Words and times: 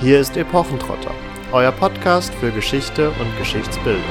Hier 0.00 0.20
ist 0.20 0.36
Epochentrotter, 0.36 1.14
euer 1.52 1.70
Podcast 1.70 2.34
für 2.34 2.50
Geschichte 2.50 3.10
und 3.10 3.38
Geschichtsbildung. 3.38 4.02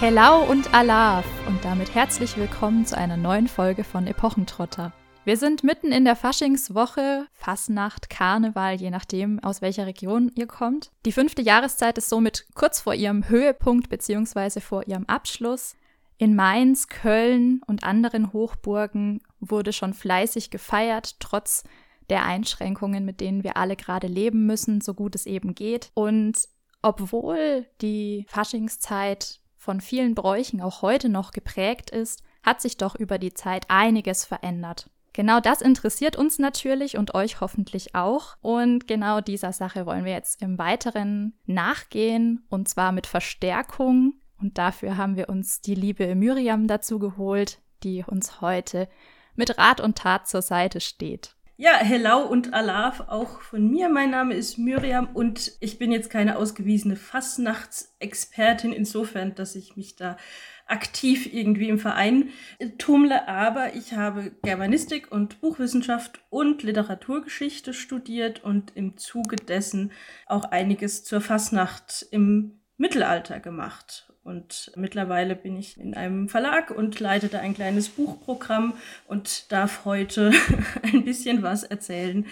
Hello 0.00 0.42
und 0.50 0.74
Alaf 0.74 1.26
und 1.46 1.62
damit 1.64 1.94
herzlich 1.94 2.36
willkommen 2.36 2.86
zu 2.86 2.96
einer 2.96 3.18
neuen 3.18 3.46
Folge 3.46 3.84
von 3.84 4.06
Epochentrotter. 4.06 4.92
Wir 5.26 5.36
sind 5.36 5.62
mitten 5.62 5.92
in 5.92 6.04
der 6.04 6.16
Faschingswoche, 6.16 7.26
Fasnacht, 7.32 8.10
Karneval, 8.10 8.74
je 8.74 8.90
nachdem, 8.90 9.42
aus 9.44 9.62
welcher 9.62 9.86
Region 9.86 10.32
ihr 10.34 10.46
kommt. 10.46 10.90
Die 11.04 11.12
fünfte 11.12 11.42
Jahreszeit 11.42 11.98
ist 11.98 12.08
somit 12.08 12.46
kurz 12.54 12.80
vor 12.80 12.94
ihrem 12.94 13.28
Höhepunkt 13.28 13.88
bzw. 13.88 14.60
vor 14.60 14.86
ihrem 14.88 15.04
Abschluss. 15.06 15.76
In 16.16 16.36
Mainz, 16.36 16.88
Köln 16.88 17.60
und 17.66 17.84
anderen 17.84 18.32
Hochburgen 18.32 19.20
wurde 19.40 19.72
schon 19.72 19.94
fleißig 19.94 20.50
gefeiert, 20.50 21.16
trotz 21.20 21.64
der 22.10 22.24
Einschränkungen, 22.24 23.04
mit 23.04 23.20
denen 23.20 23.44
wir 23.44 23.56
alle 23.56 23.76
gerade 23.76 24.06
leben 24.06 24.46
müssen, 24.46 24.80
so 24.80 24.94
gut 24.94 25.14
es 25.14 25.26
eben 25.26 25.54
geht. 25.54 25.90
Und 25.94 26.48
obwohl 26.82 27.66
die 27.80 28.26
Faschingszeit 28.28 29.40
von 29.56 29.80
vielen 29.80 30.14
Bräuchen 30.14 30.60
auch 30.60 30.82
heute 30.82 31.08
noch 31.08 31.30
geprägt 31.30 31.90
ist, 31.90 32.22
hat 32.42 32.60
sich 32.60 32.76
doch 32.76 32.94
über 32.94 33.18
die 33.18 33.32
Zeit 33.32 33.64
einiges 33.68 34.24
verändert. 34.24 34.90
Genau 35.14 35.40
das 35.40 35.62
interessiert 35.62 36.16
uns 36.16 36.38
natürlich 36.38 36.98
und 36.98 37.14
euch 37.14 37.40
hoffentlich 37.40 37.94
auch. 37.94 38.36
Und 38.42 38.86
genau 38.88 39.20
dieser 39.20 39.52
Sache 39.52 39.86
wollen 39.86 40.04
wir 40.04 40.12
jetzt 40.12 40.42
im 40.42 40.58
Weiteren 40.58 41.34
nachgehen 41.46 42.44
und 42.50 42.68
zwar 42.68 42.92
mit 42.92 43.06
Verstärkung. 43.06 44.14
Und 44.44 44.58
dafür 44.58 44.98
haben 44.98 45.16
wir 45.16 45.30
uns 45.30 45.62
die 45.62 45.74
liebe 45.74 46.14
Miriam 46.14 46.66
dazu 46.66 46.98
geholt, 46.98 47.62
die 47.82 48.04
uns 48.06 48.42
heute 48.42 48.90
mit 49.36 49.56
Rat 49.56 49.80
und 49.80 49.96
Tat 49.96 50.28
zur 50.28 50.42
Seite 50.42 50.82
steht. 50.82 51.34
Ja, 51.56 51.76
hello 51.78 52.18
und 52.18 52.52
Alaf 52.52 53.00
auch 53.08 53.40
von 53.40 53.66
mir. 53.70 53.88
Mein 53.88 54.10
Name 54.10 54.34
ist 54.34 54.58
Miriam 54.58 55.08
und 55.14 55.52
ich 55.60 55.78
bin 55.78 55.90
jetzt 55.92 56.10
keine 56.10 56.36
ausgewiesene 56.36 56.96
Fastnachtsexpertin 56.96 58.74
insofern, 58.74 59.34
dass 59.34 59.56
ich 59.56 59.76
mich 59.76 59.96
da 59.96 60.18
aktiv 60.66 61.32
irgendwie 61.32 61.70
im 61.70 61.78
Verein 61.78 62.28
tummle, 62.76 63.26
aber 63.26 63.74
ich 63.74 63.94
habe 63.94 64.32
Germanistik 64.42 65.10
und 65.10 65.40
Buchwissenschaft 65.40 66.20
und 66.28 66.62
Literaturgeschichte 66.62 67.72
studiert 67.72 68.44
und 68.44 68.76
im 68.76 68.98
Zuge 68.98 69.36
dessen 69.36 69.90
auch 70.26 70.44
einiges 70.44 71.02
zur 71.02 71.22
Fastnacht 71.22 72.06
im 72.10 72.60
Mittelalter 72.76 73.40
gemacht. 73.40 74.10
Und 74.24 74.72
mittlerweile 74.74 75.36
bin 75.36 75.56
ich 75.56 75.78
in 75.78 75.94
einem 75.94 76.30
Verlag 76.30 76.70
und 76.70 76.98
leite 76.98 77.28
da 77.28 77.40
ein 77.40 77.54
kleines 77.54 77.90
Buchprogramm 77.90 78.72
und 79.06 79.52
darf 79.52 79.84
heute 79.84 80.32
ein 80.82 81.04
bisschen 81.04 81.42
was 81.42 81.62
erzählen 81.62 82.26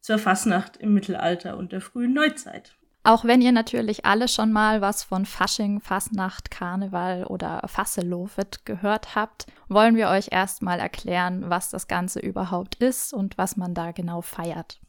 zur 0.00 0.18
Fastnacht 0.18 0.76
im 0.76 0.92
Mittelalter 0.92 1.56
und 1.56 1.72
der 1.72 1.80
frühen 1.80 2.12
Neuzeit. 2.12 2.76
Auch 3.02 3.24
wenn 3.24 3.40
ihr 3.40 3.52
natürlich 3.52 4.04
alle 4.04 4.28
schon 4.28 4.52
mal 4.52 4.82
was 4.82 5.02
von 5.02 5.24
Fasching, 5.24 5.80
Fasnacht, 5.80 6.50
Karneval 6.50 7.24
oder 7.24 7.62
Fasselofet 7.66 8.66
gehört 8.66 9.14
habt, 9.14 9.46
wollen 9.68 9.96
wir 9.96 10.10
euch 10.10 10.28
erstmal 10.30 10.78
erklären, 10.78 11.48
was 11.48 11.70
das 11.70 11.88
Ganze 11.88 12.20
überhaupt 12.20 12.74
ist 12.74 13.14
und 13.14 13.38
was 13.38 13.56
man 13.56 13.72
da 13.72 13.92
genau 13.92 14.20
feiert. 14.20 14.80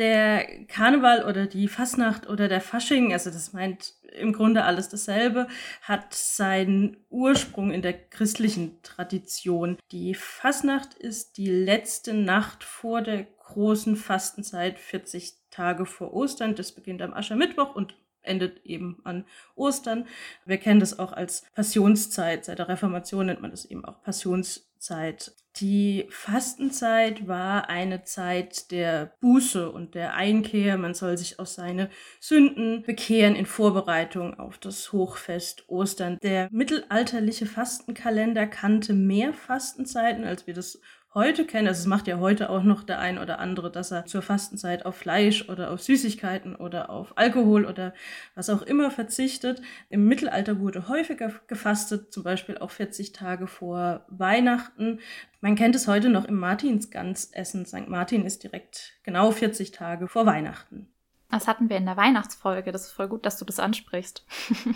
Der 0.00 0.64
Karneval 0.64 1.26
oder 1.26 1.46
die 1.46 1.68
Fasnacht 1.68 2.26
oder 2.26 2.48
der 2.48 2.62
Fasching, 2.62 3.12
also 3.12 3.28
das 3.28 3.52
meint 3.52 3.92
im 4.18 4.32
Grunde 4.32 4.64
alles 4.64 4.88
dasselbe, 4.88 5.46
hat 5.82 6.14
seinen 6.14 6.96
Ursprung 7.10 7.70
in 7.70 7.82
der 7.82 7.92
christlichen 7.92 8.82
Tradition. 8.82 9.76
Die 9.92 10.14
Fasnacht 10.14 10.94
ist 10.94 11.36
die 11.36 11.50
letzte 11.50 12.14
Nacht 12.14 12.64
vor 12.64 13.02
der 13.02 13.24
großen 13.24 13.94
Fastenzeit, 13.94 14.78
40 14.78 15.34
Tage 15.50 15.84
vor 15.84 16.14
Ostern. 16.14 16.54
Das 16.54 16.72
beginnt 16.72 17.02
am 17.02 17.12
Aschermittwoch 17.12 17.74
und 17.74 17.94
endet 18.22 18.64
eben 18.64 19.00
an 19.04 19.26
Ostern. 19.54 20.06
Wir 20.46 20.56
kennen 20.56 20.80
das 20.80 20.98
auch 20.98 21.12
als 21.12 21.44
Passionszeit. 21.54 22.46
Seit 22.46 22.58
der 22.58 22.70
Reformation 22.70 23.26
nennt 23.26 23.42
man 23.42 23.50
das 23.50 23.66
eben 23.66 23.84
auch 23.84 24.02
Passionszeit. 24.02 25.32
Die 25.60 26.06
Fastenzeit 26.08 27.28
war 27.28 27.68
eine 27.68 28.02
Zeit 28.02 28.70
der 28.70 29.12
Buße 29.20 29.70
und 29.70 29.94
der 29.94 30.14
Einkehr. 30.14 30.78
Man 30.78 30.94
soll 30.94 31.18
sich 31.18 31.38
aus 31.38 31.54
seine 31.54 31.90
Sünden 32.18 32.82
bekehren 32.82 33.36
in 33.36 33.44
Vorbereitung 33.44 34.38
auf 34.40 34.56
das 34.56 34.92
Hochfest 34.92 35.68
Ostern. 35.68 36.18
Der 36.22 36.48
mittelalterliche 36.50 37.44
Fastenkalender 37.44 38.46
kannte 38.46 38.94
mehr 38.94 39.34
Fastenzeiten, 39.34 40.24
als 40.24 40.46
wir 40.46 40.54
das 40.54 40.80
heute 41.14 41.44
kennen. 41.44 41.68
Also 41.68 41.80
es 41.80 41.86
macht 41.86 42.06
ja 42.06 42.18
heute 42.18 42.50
auch 42.50 42.62
noch 42.62 42.82
der 42.82 42.98
ein 42.98 43.18
oder 43.18 43.38
andere, 43.38 43.70
dass 43.70 43.90
er 43.90 44.06
zur 44.06 44.22
Fastenzeit 44.22 44.86
auf 44.86 44.96
Fleisch 44.96 45.48
oder 45.48 45.70
auf 45.70 45.82
Süßigkeiten 45.82 46.54
oder 46.54 46.90
auf 46.90 47.16
Alkohol 47.16 47.64
oder 47.64 47.92
was 48.34 48.50
auch 48.50 48.62
immer 48.62 48.90
verzichtet. 48.90 49.60
Im 49.88 50.06
Mittelalter 50.06 50.60
wurde 50.60 50.88
häufiger 50.88 51.32
gefastet, 51.46 52.12
zum 52.12 52.22
Beispiel 52.22 52.58
auch 52.58 52.70
40 52.70 53.12
Tage 53.12 53.46
vor 53.46 54.04
Weihnachten. 54.08 55.00
Man 55.40 55.56
kennt 55.56 55.74
es 55.74 55.88
heute 55.88 56.08
noch 56.10 56.26
im 56.26 56.36
Martinsgansessen. 56.36 57.66
St. 57.66 57.88
Martin 57.88 58.24
ist 58.24 58.42
direkt 58.42 58.94
genau 59.02 59.30
40 59.30 59.72
Tage 59.72 60.06
vor 60.06 60.26
Weihnachten. 60.26 60.88
Das 61.30 61.46
hatten 61.46 61.68
wir 61.68 61.76
in 61.76 61.86
der 61.86 61.96
Weihnachtsfolge. 61.96 62.72
Das 62.72 62.86
ist 62.86 62.92
voll 62.92 63.08
gut, 63.08 63.24
dass 63.24 63.38
du 63.38 63.44
das 63.44 63.58
ansprichst. 63.58 64.24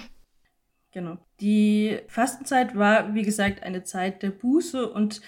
Genau. 0.94 1.18
Die 1.40 1.98
Fastenzeit 2.06 2.78
war, 2.78 3.14
wie 3.14 3.24
gesagt, 3.24 3.64
eine 3.64 3.82
Zeit 3.82 4.22
der 4.22 4.30
Buße 4.30 4.88
und 4.88 5.22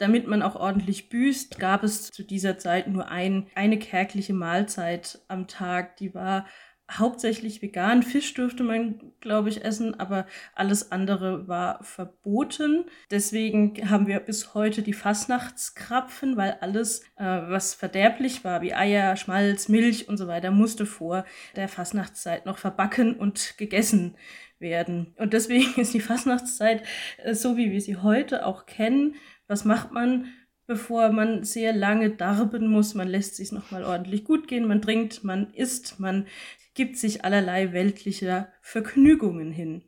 damit 0.00 0.26
man 0.26 0.42
auch 0.42 0.56
ordentlich 0.56 1.10
büßt, 1.10 1.58
gab 1.58 1.84
es 1.84 2.10
zu 2.10 2.24
dieser 2.24 2.58
Zeit 2.58 2.88
nur 2.88 3.08
ein, 3.08 3.48
eine 3.54 3.78
kärgliche 3.78 4.32
Mahlzeit 4.32 5.20
am 5.28 5.46
Tag. 5.46 5.96
Die 5.98 6.14
war 6.14 6.46
hauptsächlich 6.98 7.62
vegan. 7.62 8.02
Fisch 8.02 8.34
dürfte 8.34 8.62
man, 8.62 9.12
glaube 9.20 9.48
ich, 9.48 9.64
essen, 9.64 9.98
aber 10.00 10.26
alles 10.54 10.90
andere 10.90 11.46
war 11.46 11.82
verboten. 11.84 12.86
Deswegen 13.10 13.90
haben 13.90 14.06
wir 14.06 14.20
bis 14.20 14.54
heute 14.54 14.82
die 14.82 14.92
Fastnachtskrapfen, 14.92 16.36
weil 16.36 16.56
alles, 16.60 17.02
äh, 17.16 17.24
was 17.24 17.74
verderblich 17.74 18.44
war, 18.44 18.62
wie 18.62 18.74
Eier, 18.74 19.16
Schmalz, 19.16 19.68
Milch 19.68 20.08
und 20.08 20.16
so 20.16 20.26
weiter, 20.26 20.50
musste 20.50 20.86
vor 20.86 21.24
der 21.56 21.68
Fastnachtszeit 21.68 22.46
noch 22.46 22.58
verbacken 22.58 23.14
und 23.14 23.56
gegessen 23.58 24.16
werden. 24.58 25.14
Und 25.16 25.32
deswegen 25.32 25.74
ist 25.80 25.94
die 25.94 26.00
Fastnachtszeit, 26.00 26.82
äh, 27.18 27.34
so 27.34 27.56
wie 27.56 27.70
wir 27.70 27.80
sie 27.80 27.96
heute 27.96 28.46
auch 28.46 28.66
kennen, 28.66 29.14
was 29.50 29.64
macht 29.64 29.90
man, 29.90 30.26
bevor 30.66 31.10
man 31.10 31.42
sehr 31.42 31.72
lange 31.72 32.10
darben 32.10 32.68
muss? 32.68 32.94
Man 32.94 33.08
lässt 33.08 33.34
sich 33.34 33.50
nochmal 33.50 33.84
ordentlich 33.84 34.24
gut 34.24 34.46
gehen, 34.46 34.68
man 34.68 34.80
trinkt, 34.80 35.24
man 35.24 35.52
isst, 35.52 35.98
man 35.98 36.26
gibt 36.74 36.96
sich 36.96 37.24
allerlei 37.24 37.72
weltlicher 37.72 38.48
Vergnügungen 38.62 39.50
hin. 39.50 39.82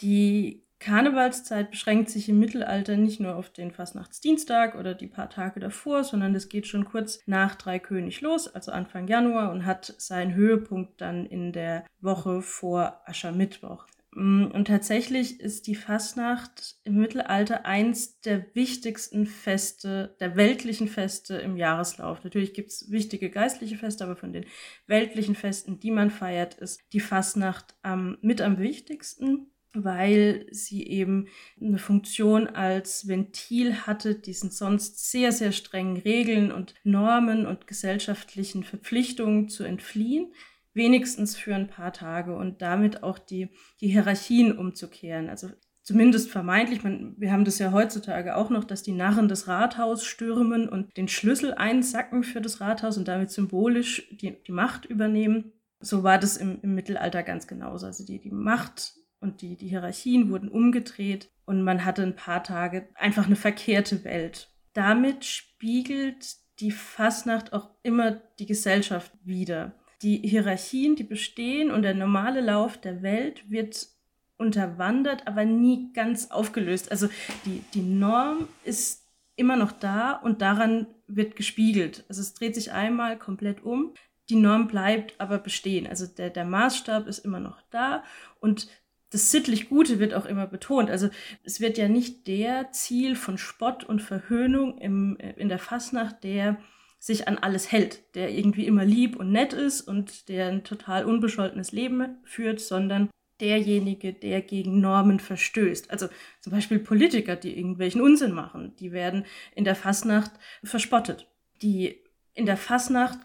Die 0.00 0.64
Karnevalszeit 0.80 1.70
beschränkt 1.70 2.10
sich 2.10 2.28
im 2.28 2.38
Mittelalter 2.40 2.96
nicht 2.96 3.20
nur 3.20 3.36
auf 3.36 3.50
den 3.50 3.70
Fastnachtsdienstag 3.70 4.74
oder 4.74 4.94
die 4.94 5.06
paar 5.06 5.30
Tage 5.30 5.60
davor, 5.60 6.02
sondern 6.02 6.34
es 6.34 6.48
geht 6.48 6.66
schon 6.66 6.86
kurz 6.86 7.20
nach 7.26 7.54
Dreikönig 7.54 8.22
los, 8.22 8.48
also 8.54 8.72
Anfang 8.72 9.06
Januar, 9.06 9.52
und 9.52 9.66
hat 9.66 9.94
seinen 9.98 10.34
Höhepunkt 10.34 11.00
dann 11.00 11.26
in 11.26 11.52
der 11.52 11.84
Woche 12.00 12.42
vor 12.42 13.02
Aschermittwoch. 13.06 13.86
Mm, 14.14 14.46
und 14.46 14.66
tatsächlich 14.66 15.40
ist 15.40 15.66
die 15.66 15.74
Fastnacht 15.74 16.76
im 16.84 16.96
Mittelalter 16.96 17.66
eins 17.66 18.20
der 18.20 18.46
wichtigsten 18.54 19.26
Feste, 19.26 20.16
der 20.20 20.36
weltlichen 20.36 20.88
Feste 20.88 21.36
im 21.36 21.56
Jahreslauf. 21.56 22.22
Natürlich 22.22 22.54
gibt 22.54 22.70
es 22.70 22.90
wichtige 22.90 23.30
geistliche 23.30 23.76
Feste, 23.76 24.04
aber 24.04 24.16
von 24.16 24.32
den 24.32 24.46
weltlichen 24.86 25.34
Festen, 25.34 25.80
die 25.80 25.90
man 25.90 26.10
feiert, 26.10 26.54
ist 26.54 26.80
die 26.92 27.00
Fastnacht 27.00 27.74
am, 27.82 28.18
mit 28.20 28.40
am 28.40 28.58
wichtigsten, 28.58 29.50
weil 29.72 30.46
sie 30.52 30.86
eben 30.86 31.26
eine 31.60 31.78
Funktion 31.78 32.46
als 32.46 33.08
Ventil 33.08 33.86
hatte, 33.86 34.14
diesen 34.14 34.50
sonst 34.50 35.10
sehr, 35.10 35.32
sehr 35.32 35.50
strengen 35.50 35.96
Regeln 35.96 36.52
und 36.52 36.74
Normen 36.84 37.46
und 37.46 37.66
gesellschaftlichen 37.66 38.62
Verpflichtungen 38.62 39.48
zu 39.48 39.64
entfliehen 39.64 40.32
wenigstens 40.74 41.36
für 41.36 41.54
ein 41.54 41.68
paar 41.68 41.92
Tage 41.92 42.36
und 42.36 42.60
damit 42.60 43.02
auch 43.02 43.18
die, 43.18 43.48
die 43.80 43.88
Hierarchien 43.88 44.56
umzukehren. 44.58 45.30
Also 45.30 45.48
zumindest 45.82 46.30
vermeintlich, 46.30 46.82
man, 46.82 47.14
wir 47.16 47.32
haben 47.32 47.44
das 47.44 47.58
ja 47.58 47.72
heutzutage 47.72 48.36
auch 48.36 48.50
noch, 48.50 48.64
dass 48.64 48.82
die 48.82 48.92
Narren 48.92 49.28
das 49.28 49.46
Rathaus 49.46 50.04
stürmen 50.04 50.68
und 50.68 50.96
den 50.96 51.08
Schlüssel 51.08 51.54
einsacken 51.54 52.24
für 52.24 52.40
das 52.40 52.60
Rathaus 52.60 52.98
und 52.98 53.06
damit 53.06 53.30
symbolisch 53.30 54.08
die, 54.10 54.42
die 54.42 54.52
Macht 54.52 54.84
übernehmen. 54.84 55.52
So 55.80 56.02
war 56.02 56.18
das 56.18 56.36
im, 56.36 56.60
im 56.62 56.74
Mittelalter 56.74 57.22
ganz 57.22 57.46
genauso. 57.46 57.86
Also 57.86 58.04
die, 58.04 58.20
die 58.20 58.32
Macht 58.32 58.94
und 59.20 59.42
die, 59.42 59.56
die 59.56 59.68
Hierarchien 59.68 60.30
wurden 60.30 60.48
umgedreht 60.48 61.30
und 61.44 61.62
man 61.62 61.84
hatte 61.84 62.02
ein 62.02 62.16
paar 62.16 62.42
Tage 62.42 62.88
einfach 62.94 63.26
eine 63.26 63.36
verkehrte 63.36 64.04
Welt. 64.04 64.50
Damit 64.72 65.24
spiegelt 65.24 66.36
die 66.60 66.70
Fasnacht 66.70 67.52
auch 67.52 67.70
immer 67.82 68.12
die 68.38 68.46
Gesellschaft 68.46 69.12
wider 69.22 69.74
die 70.02 70.18
Hierarchien, 70.18 70.96
die 70.96 71.04
bestehen 71.04 71.70
und 71.70 71.82
der 71.82 71.94
normale 71.94 72.40
Lauf 72.40 72.78
der 72.78 73.02
Welt 73.02 73.48
wird 73.50 73.88
unterwandert, 74.36 75.26
aber 75.26 75.44
nie 75.44 75.92
ganz 75.92 76.30
aufgelöst. 76.30 76.90
Also 76.90 77.08
die, 77.44 77.62
die 77.72 77.82
Norm 77.82 78.48
ist 78.64 79.06
immer 79.36 79.56
noch 79.56 79.72
da 79.72 80.12
und 80.12 80.42
daran 80.42 80.86
wird 81.06 81.36
gespiegelt. 81.36 82.04
Also 82.08 82.20
es 82.20 82.34
dreht 82.34 82.54
sich 82.54 82.72
einmal 82.72 83.18
komplett 83.18 83.64
um, 83.64 83.94
die 84.28 84.36
Norm 84.36 84.68
bleibt 84.68 85.14
aber 85.20 85.38
bestehen. 85.38 85.86
Also 85.86 86.06
der, 86.06 86.30
der 86.30 86.44
Maßstab 86.44 87.06
ist 87.06 87.18
immer 87.18 87.40
noch 87.40 87.60
da 87.70 88.04
und 88.40 88.68
das 89.10 89.30
sittlich 89.30 89.68
Gute 89.68 90.00
wird 90.00 90.12
auch 90.12 90.26
immer 90.26 90.46
betont. 90.46 90.90
Also 90.90 91.08
es 91.44 91.60
wird 91.60 91.78
ja 91.78 91.88
nicht 91.88 92.26
der 92.26 92.72
Ziel 92.72 93.14
von 93.14 93.38
Spott 93.38 93.84
und 93.84 94.02
Verhöhnung 94.02 94.78
im, 94.78 95.16
in 95.16 95.48
der 95.48 95.60
Fasnacht, 95.60 96.24
der 96.24 96.56
sich 97.04 97.28
an 97.28 97.36
alles 97.36 97.70
hält, 97.70 98.14
der 98.14 98.30
irgendwie 98.30 98.66
immer 98.66 98.86
lieb 98.86 99.16
und 99.16 99.30
nett 99.30 99.52
ist 99.52 99.82
und 99.82 100.30
der 100.30 100.48
ein 100.48 100.64
total 100.64 101.04
unbescholtenes 101.04 101.70
Leben 101.70 102.16
führt, 102.24 102.60
sondern 102.60 103.10
derjenige, 103.42 104.14
der 104.14 104.40
gegen 104.40 104.80
Normen 104.80 105.20
verstößt. 105.20 105.90
Also 105.90 106.08
zum 106.40 106.52
Beispiel 106.54 106.78
Politiker, 106.78 107.36
die 107.36 107.58
irgendwelchen 107.58 108.00
Unsinn 108.00 108.32
machen, 108.32 108.74
die 108.76 108.92
werden 108.92 109.26
in 109.54 109.64
der 109.64 109.74
Fasnacht 109.74 110.30
verspottet. 110.62 111.28
Die 111.60 112.00
in 112.32 112.46
der 112.46 112.56
Fasnacht 112.56 113.18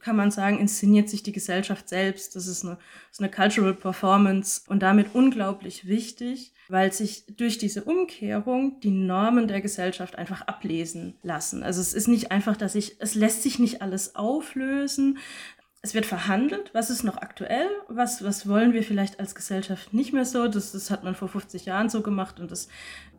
kann 0.00 0.16
man 0.16 0.30
sagen, 0.30 0.58
inszeniert 0.58 1.08
sich 1.08 1.22
die 1.22 1.32
Gesellschaft 1.32 1.88
selbst. 1.88 2.36
Das 2.36 2.46
ist 2.46 2.64
eine, 2.64 2.78
ist 3.10 3.20
eine 3.20 3.30
Cultural 3.30 3.74
Performance 3.74 4.62
und 4.68 4.82
damit 4.82 5.14
unglaublich 5.14 5.86
wichtig, 5.86 6.52
weil 6.68 6.92
sich 6.92 7.24
durch 7.36 7.58
diese 7.58 7.84
Umkehrung 7.84 8.80
die 8.80 8.90
Normen 8.90 9.48
der 9.48 9.60
Gesellschaft 9.60 10.16
einfach 10.16 10.42
ablesen 10.42 11.14
lassen. 11.22 11.62
Also 11.62 11.80
es 11.80 11.94
ist 11.94 12.08
nicht 12.08 12.30
einfach, 12.30 12.56
dass 12.56 12.74
ich, 12.74 12.96
es 13.00 13.14
lässt 13.14 13.42
sich 13.42 13.58
nicht 13.58 13.82
alles 13.82 14.14
auflösen. 14.14 15.18
Es 15.82 15.94
wird 15.94 16.04
verhandelt, 16.04 16.70
was 16.74 16.90
ist 16.90 17.04
noch 17.04 17.16
aktuell, 17.16 17.66
was, 17.88 18.22
was 18.22 18.46
wollen 18.46 18.74
wir 18.74 18.82
vielleicht 18.82 19.18
als 19.18 19.34
Gesellschaft 19.34 19.94
nicht 19.94 20.12
mehr 20.12 20.26
so. 20.26 20.46
Das, 20.46 20.72
das 20.72 20.90
hat 20.90 21.04
man 21.04 21.14
vor 21.14 21.28
50 21.28 21.64
Jahren 21.64 21.88
so 21.88 22.02
gemacht 22.02 22.38
und 22.38 22.50
das 22.50 22.68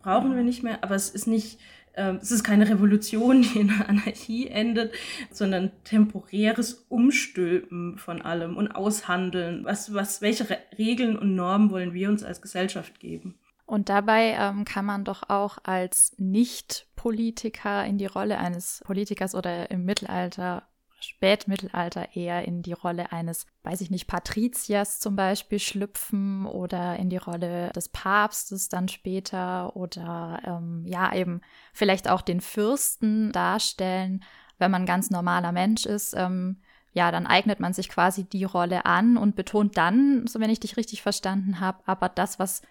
brauchen 0.03 0.35
wir 0.35 0.43
nicht 0.43 0.61
mehr. 0.61 0.83
Aber 0.83 0.93
es 0.93 1.09
ist 1.09 1.25
nicht, 1.25 1.59
ähm, 1.95 2.19
es 2.21 2.31
ist 2.31 2.43
keine 2.43 2.69
Revolution, 2.69 3.41
die 3.53 3.61
in 3.61 3.71
Anarchie 3.71 4.47
endet, 4.47 4.93
sondern 5.31 5.71
temporäres 5.85 6.85
Umstülpen 6.87 7.97
von 7.97 8.21
allem 8.21 8.57
und 8.57 8.69
Aushandeln. 8.69 9.65
Was, 9.65 9.95
was, 9.95 10.21
welche 10.21 10.47
Re 10.47 10.59
Regeln 10.77 11.17
und 11.17 11.35
Normen 11.35 11.71
wollen 11.71 11.93
wir 11.95 12.09
uns 12.09 12.23
als 12.23 12.43
Gesellschaft 12.43 12.99
geben? 12.99 13.39
Und 13.65 13.89
dabei 13.89 14.35
ähm, 14.37 14.65
kann 14.65 14.85
man 14.85 15.05
doch 15.05 15.29
auch 15.29 15.57
als 15.63 16.13
Nicht-Politiker 16.17 17.85
in 17.85 17.97
die 17.97 18.05
Rolle 18.05 18.37
eines 18.37 18.83
Politikers 18.85 19.33
oder 19.33 19.71
im 19.71 19.85
Mittelalter 19.85 20.63
Spätmittelalter 21.01 22.15
eher 22.15 22.45
in 22.45 22.61
die 22.61 22.73
Rolle 22.73 23.11
eines, 23.11 23.45
weiß 23.63 23.81
ich 23.81 23.91
nicht, 23.91 24.07
Patriziers 24.07 24.99
zum 24.99 25.15
Beispiel 25.15 25.59
schlüpfen 25.59 26.45
oder 26.45 26.97
in 26.97 27.09
die 27.09 27.17
Rolle 27.17 27.71
des 27.71 27.89
Papstes 27.89 28.69
dann 28.69 28.87
später 28.87 29.75
oder 29.75 30.39
ähm, 30.45 30.83
ja 30.85 31.13
eben 31.13 31.41
vielleicht 31.73 32.09
auch 32.09 32.21
den 32.21 32.41
Fürsten 32.41 33.31
darstellen, 33.31 34.23
wenn 34.57 34.71
man 34.71 34.85
ganz 34.85 35.09
normaler 35.09 35.51
Mensch 35.51 35.85
ist. 35.85 36.13
Ähm, 36.15 36.57
ja, 36.93 37.11
dann 37.11 37.25
eignet 37.25 37.59
man 37.59 37.73
sich 37.73 37.89
quasi 37.89 38.25
die 38.25 38.43
Rolle 38.43 38.85
an 38.85 39.17
und 39.17 39.35
betont 39.35 39.77
dann, 39.77 40.27
so 40.27 40.39
wenn 40.39 40.49
ich 40.49 40.59
dich 40.59 40.77
richtig 40.77 41.01
verstanden 41.01 41.59
habe, 41.59 41.79
aber 41.85 42.09
das, 42.09 42.37
was 42.37 42.61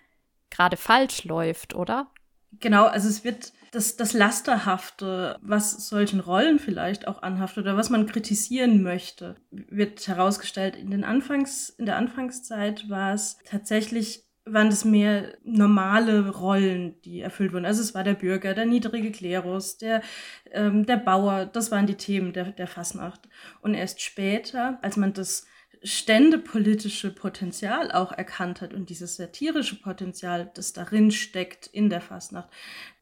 gerade 0.51 0.77
falsch 0.77 1.25
läuft, 1.25 1.75
oder? 1.75 2.09
Genau, 2.59 2.87
also 2.87 3.09
es 3.09 3.25
wird 3.25 3.53
das, 3.73 3.97
das 3.97 4.13
Lasterhafte, 4.13 5.39
was 5.43 5.89
solchen 5.89 6.21
Rollen 6.21 6.59
vielleicht 6.59 7.07
auch 7.07 7.23
anhaftet 7.23 7.65
oder 7.65 7.77
was 7.77 7.91
man 7.91 8.07
kritisieren 8.07 8.83
möchte, 8.83 9.37
wird 9.51 10.07
herausgestellt. 10.07 10.77
In, 10.77 10.91
den 10.91 11.05
Anfangs, 11.05 11.71
in 11.71 11.87
der 11.87 11.97
Anfangszeit 11.97 12.89
war 12.89 13.15
es 13.15 13.39
tatsächlich 13.45 14.25
waren 14.47 14.71
das 14.71 14.85
mehr 14.85 15.37
normale 15.45 16.29
Rollen, 16.31 17.01
die 17.03 17.21
erfüllt 17.21 17.53
wurden. 17.53 17.67
Also 17.67 17.83
es 17.83 17.95
war 17.95 18.05
der 18.05 18.15
Bürger, 18.15 18.55
der 18.55 18.67
niedrige 18.67 19.13
Klerus, 19.13 19.77
der, 19.79 20.03
ähm, 20.51 20.87
der 20.87 20.97
Bauer, 20.97 21.45
das 21.45 21.71
waren 21.71 21.87
die 21.87 21.95
Themen 21.95 22.33
der, 22.33 22.53
der 22.53 22.67
Fasnacht. 22.67 23.29
Und 23.61 23.75
erst 23.75 24.01
später, 24.01 24.79
als 24.83 24.97
man 24.97 25.13
das 25.13 25.47
ständepolitische 25.83 27.11
Potenzial 27.11 27.91
auch 27.91 28.13
erkannt 28.13 28.61
hat 28.61 28.75
und 28.75 28.91
dieses 28.91 29.17
satirische 29.17 29.77
Potenzial, 29.77 30.51
das 30.55 30.75
darin 30.75 31.11
steckt 31.11 31.69
in 31.69 31.89
der 31.89 32.03
Fastnacht, 32.03 32.51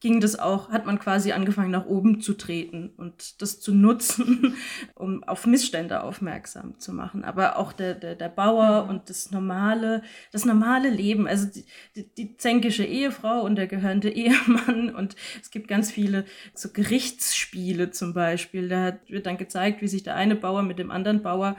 ging 0.00 0.20
das 0.20 0.38
auch, 0.38 0.70
hat 0.70 0.86
man 0.86 1.00
quasi 1.00 1.32
angefangen 1.32 1.72
nach 1.72 1.86
oben 1.86 2.20
zu 2.20 2.34
treten 2.34 2.90
und 2.96 3.42
das 3.42 3.60
zu 3.60 3.74
nutzen, 3.74 4.54
um 4.94 5.24
auf 5.24 5.44
Missstände 5.44 6.04
aufmerksam 6.04 6.78
zu 6.78 6.92
machen. 6.92 7.24
Aber 7.24 7.58
auch 7.58 7.72
der, 7.72 7.94
der, 7.94 8.14
der 8.14 8.28
Bauer 8.28 8.86
und 8.88 9.10
das 9.10 9.32
normale, 9.32 10.02
das 10.30 10.44
normale 10.44 10.88
Leben, 10.88 11.26
also 11.26 11.46
die, 11.46 11.64
die, 11.96 12.14
die 12.14 12.36
zänkische 12.36 12.84
Ehefrau 12.84 13.40
und 13.40 13.56
der 13.56 13.66
gehörende 13.66 14.10
Ehemann 14.10 14.94
und 14.94 15.16
es 15.42 15.50
gibt 15.50 15.66
ganz 15.66 15.90
viele 15.90 16.26
so 16.54 16.68
Gerichtsspiele 16.72 17.90
zum 17.90 18.14
Beispiel. 18.14 18.68
Da 18.68 18.98
wird 19.08 19.26
dann 19.26 19.36
gezeigt, 19.36 19.82
wie 19.82 19.88
sich 19.88 20.04
der 20.04 20.14
eine 20.14 20.36
Bauer 20.36 20.62
mit 20.62 20.78
dem 20.78 20.92
anderen 20.92 21.22
Bauer 21.22 21.56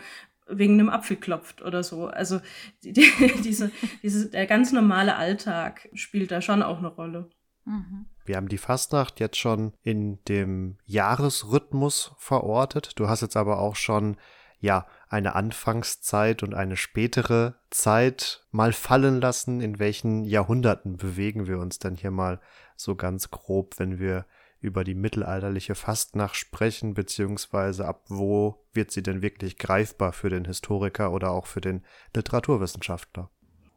wegen 0.49 0.73
einem 0.73 0.89
Apfel 0.89 1.17
klopft 1.17 1.61
oder 1.61 1.83
so. 1.83 2.07
Also 2.07 2.41
die, 2.83 2.93
die, 2.93 3.11
diese, 3.43 3.71
diese, 4.01 4.29
der 4.29 4.45
ganz 4.47 4.71
normale 4.71 5.15
Alltag 5.15 5.89
spielt 5.93 6.31
da 6.31 6.41
schon 6.41 6.63
auch 6.63 6.79
eine 6.79 6.87
Rolle. 6.87 7.29
Mhm. 7.65 8.05
Wir 8.25 8.37
haben 8.37 8.49
die 8.49 8.57
Fastnacht 8.57 9.19
jetzt 9.19 9.37
schon 9.37 9.73
in 9.81 10.23
dem 10.25 10.77
Jahresrhythmus 10.85 12.13
verortet. 12.17 12.91
Du 12.95 13.07
hast 13.07 13.21
jetzt 13.21 13.37
aber 13.37 13.59
auch 13.59 13.75
schon 13.75 14.17
ja 14.59 14.85
eine 15.07 15.35
Anfangszeit 15.35 16.43
und 16.43 16.53
eine 16.53 16.77
spätere 16.77 17.55
Zeit 17.69 18.45
mal 18.51 18.73
fallen 18.73 19.21
lassen. 19.21 19.61
In 19.61 19.79
welchen 19.79 20.25
Jahrhunderten 20.25 20.97
bewegen 20.97 21.47
wir 21.47 21.59
uns 21.59 21.79
denn 21.79 21.95
hier 21.95 22.11
mal 22.11 22.39
so 22.75 22.95
ganz 22.95 23.31
grob, 23.31 23.79
wenn 23.79 23.99
wir 23.99 24.25
über 24.61 24.83
die 24.83 24.95
mittelalterliche 24.95 25.75
Fastnacht 25.75 26.35
sprechen, 26.35 26.93
beziehungsweise 26.93 27.85
ab 27.87 28.03
wo 28.07 28.65
wird 28.73 28.91
sie 28.91 29.03
denn 29.03 29.21
wirklich 29.21 29.57
greifbar 29.57 30.13
für 30.13 30.29
den 30.29 30.45
Historiker 30.45 31.11
oder 31.11 31.31
auch 31.31 31.45
für 31.45 31.61
den 31.61 31.85
Literaturwissenschaftler? 32.15 33.29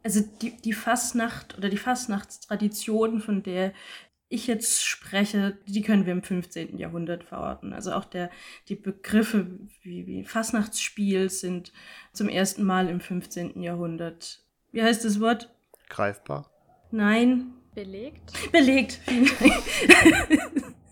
Also 0.03 0.21
die, 0.41 0.57
die 0.57 0.73
Fastnacht 0.73 1.57
oder 1.57 1.69
die 1.69 1.77
Fastnachtstradition, 1.77 3.21
von 3.21 3.43
der 3.43 3.73
ich 4.27 4.47
jetzt 4.47 4.83
spreche, 4.83 5.57
die 5.67 5.83
können 5.83 6.05
wir 6.05 6.13
im 6.13 6.23
15. 6.23 6.77
Jahrhundert 6.77 7.23
verorten. 7.23 7.71
Also 7.71 7.93
auch 7.93 8.05
der, 8.05 8.31
die 8.67 8.75
Begriffe 8.75 9.59
wie, 9.83 10.07
wie 10.07 10.23
Fastnachtsspiel 10.23 11.29
sind 11.29 11.71
zum 12.13 12.29
ersten 12.29 12.63
Mal 12.63 12.89
im 12.89 12.99
15. 12.99 13.61
Jahrhundert. 13.61 14.43
Wie 14.71 14.81
heißt 14.81 15.05
das 15.05 15.19
Wort? 15.19 15.53
Greifbar. 15.87 16.49
Nein. 16.91 17.53
Belegt. 17.75 18.33
Belegt. 18.51 18.99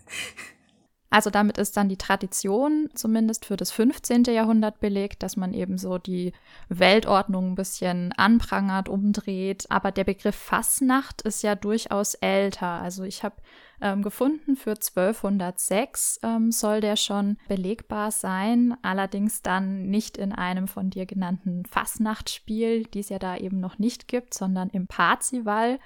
Also 1.12 1.28
damit 1.28 1.58
ist 1.58 1.76
dann 1.76 1.90
die 1.90 1.98
Tradition 1.98 2.88
zumindest 2.94 3.44
für 3.44 3.58
das 3.58 3.70
15. 3.70 4.24
Jahrhundert 4.24 4.80
belegt, 4.80 5.22
dass 5.22 5.36
man 5.36 5.52
eben 5.52 5.76
so 5.76 5.98
die 5.98 6.32
Weltordnung 6.70 7.52
ein 7.52 7.54
bisschen 7.54 8.12
anprangert, 8.12 8.88
umdreht. 8.88 9.66
Aber 9.68 9.92
der 9.92 10.04
Begriff 10.04 10.34
Fassnacht 10.34 11.20
ist 11.20 11.42
ja 11.42 11.54
durchaus 11.54 12.14
älter. 12.14 12.66
Also 12.66 13.04
ich 13.04 13.24
habe 13.24 13.36
ähm, 13.82 14.00
gefunden, 14.00 14.56
für 14.56 14.70
1206 14.70 16.20
ähm, 16.22 16.50
soll 16.50 16.80
der 16.80 16.96
schon 16.96 17.36
belegbar 17.46 18.10
sein. 18.10 18.74
Allerdings 18.80 19.42
dann 19.42 19.90
nicht 19.90 20.16
in 20.16 20.32
einem 20.32 20.66
von 20.66 20.88
dir 20.88 21.04
genannten 21.04 21.66
Fassnachtspiel, 21.66 22.84
die 22.84 23.00
es 23.00 23.10
ja 23.10 23.18
da 23.18 23.36
eben 23.36 23.60
noch 23.60 23.78
nicht 23.78 24.08
gibt, 24.08 24.32
sondern 24.32 24.70
im 24.70 24.86
Parzival. 24.86 25.78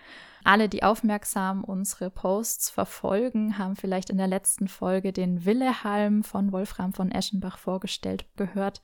Alle, 0.47 0.69
die 0.69 0.85
aufmerksam 0.85 1.65
unsere 1.65 2.09
Posts 2.09 2.71
verfolgen, 2.71 3.59
haben 3.59 3.75
vielleicht 3.75 4.11
in 4.11 4.17
der 4.17 4.29
letzten 4.29 4.69
Folge 4.69 5.13
den 5.13 5.45
Willehalm 5.45 6.23
von 6.23 6.53
Wolfram 6.53 6.93
von 6.93 7.11
Eschenbach 7.11 7.59
vorgestellt 7.59 8.27
gehört. 8.37 8.81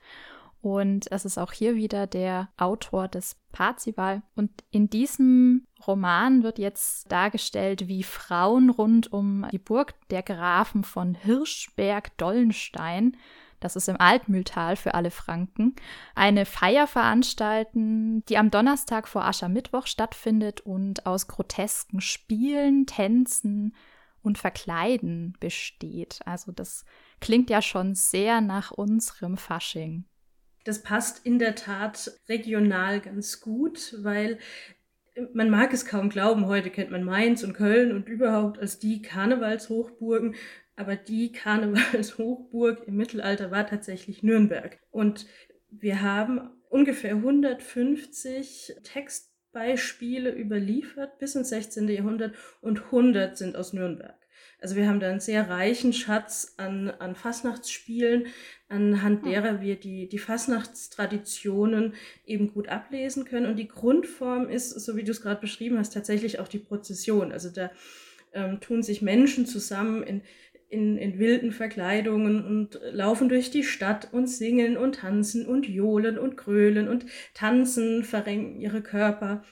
Und 0.61 1.13
es 1.13 1.25
ist 1.25 1.39
auch 1.39 1.53
hier 1.53 1.77
wieder 1.77 2.09
der 2.09 2.49
Autor 2.57 3.07
des 3.07 3.37
Parzival. 3.53 4.23
Und 4.35 4.51
in 4.73 4.91
diesem 4.91 5.69
Roman 5.87 6.43
wird 6.43 6.59
jetzt 6.59 7.13
dargestellt, 7.13 7.87
wie 7.87 8.03
Frauen 8.03 8.69
rund 8.69 9.13
um 9.13 9.47
die 9.53 9.61
Burg 9.61 9.95
der 10.11 10.25
Grafen 10.25 10.83
von 10.83 11.15
Hirschberg-Dollenstein 11.15 13.17
das 13.65 13.77
ist 13.77 13.89
im 13.89 14.01
Altmühltal 14.01 14.77
für 14.77 14.95
alle 14.95 15.11
Franken, 15.11 15.75
eine 16.15 16.45
Feier 16.47 16.87
veranstalten, 16.87 18.25
die 18.27 18.39
am 18.39 18.51
Donnerstag 18.51 19.09
vor 19.09 19.25
Aschermittwoch 19.25 19.87
stattfindet 19.87 20.61
und 20.61 21.07
aus 21.07 21.29
grotesken 21.29 22.01
Spielen, 22.01 22.87
Tänzen 22.87 23.75
und 24.23 24.39
Verkleiden 24.39 25.37
besteht. 25.41 26.21
Also 26.25 26.53
das 26.53 26.85
klingt 27.21 27.51
ja 27.51 27.63
schon 27.63 27.95
sehr 27.95 28.41
nach 28.41 28.71
unserem 28.71 29.37
Fasching. 29.37 30.05
Das 30.65 30.83
passt 30.83 31.27
in 31.27 31.39
der 31.39 31.57
Tat 31.57 32.13
regional 32.29 33.01
ganz 33.01 33.41
gut, 33.41 33.97
weil 33.99 34.39
man 35.35 35.51
mag 35.51 35.73
es 35.73 35.85
kaum 35.85 36.09
glauben, 36.09 36.47
heute 36.47 36.71
kennt 36.71 36.91
man 36.91 37.05
Mainz 37.05 37.43
und 37.43 37.53
Köln 37.53 37.93
und 37.93 38.09
überhaupt 38.09 38.59
als 38.59 38.79
die 38.79 39.03
Karnevalshochburgen. 39.03 40.35
Aber 40.77 40.97
die 40.97 41.33
Karnevalshochburg 41.33 42.87
im 42.87 42.97
Mittelalter 42.97 43.51
war 43.51 43.67
tatsächlich 43.67 44.23
Nürnberg. 44.23 44.79
Und 44.91 45.27
wir 45.71 46.03
haben 46.03 46.51
ungefähr 46.69 47.15
150 47.17 48.77
Text 48.83 49.33
Beispiele 49.53 50.35
überliefert 50.35 51.19
bis 51.19 51.35
ins 51.35 51.51
16. 51.51 51.89
Jahrhundert 51.89 52.35
und 52.61 52.87
100 52.87 53.37
sind 53.37 53.55
aus 53.55 53.73
Nürnberg. 53.73 54.17
Also 54.63 54.77
wir 54.77 54.89
haben 54.89 55.01
da 55.01 55.11
einen 55.11 55.21
sehr 55.21 55.51
reichen 55.51 55.93
Schatz 55.93 56.55
an, 56.57 56.89
an 56.89 57.17
Fastnachtsspielen, 57.17 58.29
anhand 58.69 59.25
hm. 59.25 59.31
derer 59.31 59.61
wir 59.61 59.77
die, 59.77 60.09
die 60.09 60.19
Fastnachtstraditionen 60.19 61.95
eben 62.25 62.53
gut 62.53 62.69
ablesen 62.69 63.25
können. 63.25 63.47
Und 63.47 63.57
die 63.57 63.69
Grundform 63.69 64.49
ist, 64.49 64.71
so 64.71 64.97
wie 64.97 65.03
du 65.03 65.11
es 65.11 65.21
gerade 65.21 65.41
beschrieben 65.41 65.79
hast, 65.79 65.93
tatsächlich 65.93 66.39
auch 66.39 66.49
die 66.49 66.61
Prozession. 66.61 67.33
Also 67.33 67.51
da 67.51 67.73
ähm, 68.35 68.61
tun 68.61 68.83
sich 68.85 69.03
Menschen 69.03 69.47
zusammen 69.47 70.05
in, 70.05 70.23
in, 70.73 70.97
in 70.97 71.19
wilden 71.19 71.53
Verkleidungen 71.53 72.45
und 72.45 72.81
laufen 72.91 73.29
durch 73.29 73.51
die 73.51 73.63
Stadt 73.63 74.09
und 74.13 74.27
singen 74.27 74.77
und 74.77 74.97
tanzen 74.97 75.47
und 75.47 75.69
johlen 75.69 76.19
und 76.19 76.37
grölen 76.37 76.89
und 76.89 77.07
tanzen, 77.35 78.05
verrenken 78.05 78.61
ihre 78.61 78.83
Körper 78.83 79.43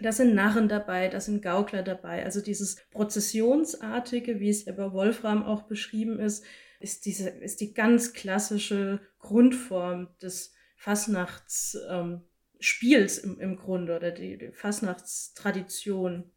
da 0.00 0.12
sind 0.12 0.34
Narren 0.34 0.68
dabei, 0.68 1.08
da 1.08 1.20
sind 1.20 1.42
Gaukler 1.42 1.82
dabei. 1.82 2.24
Also 2.24 2.40
dieses 2.40 2.76
Prozessionsartige, 2.90 4.40
wie 4.40 4.50
es 4.50 4.66
ja 4.66 4.72
bei 4.72 4.92
Wolfram 4.92 5.42
auch 5.42 5.62
beschrieben 5.62 6.20
ist, 6.20 6.44
ist, 6.80 7.06
diese, 7.06 7.30
ist 7.30 7.60
die 7.60 7.72
ganz 7.72 8.12
klassische 8.12 9.00
Grundform 9.18 10.08
des 10.20 10.52
Fasnachtsspiels 10.76 13.24
ähm, 13.24 13.32
im, 13.32 13.40
im 13.40 13.56
Grunde 13.56 13.96
oder 13.96 14.10
die, 14.10 14.36
die 14.36 14.52
Fasnachtstradition. 14.52 16.30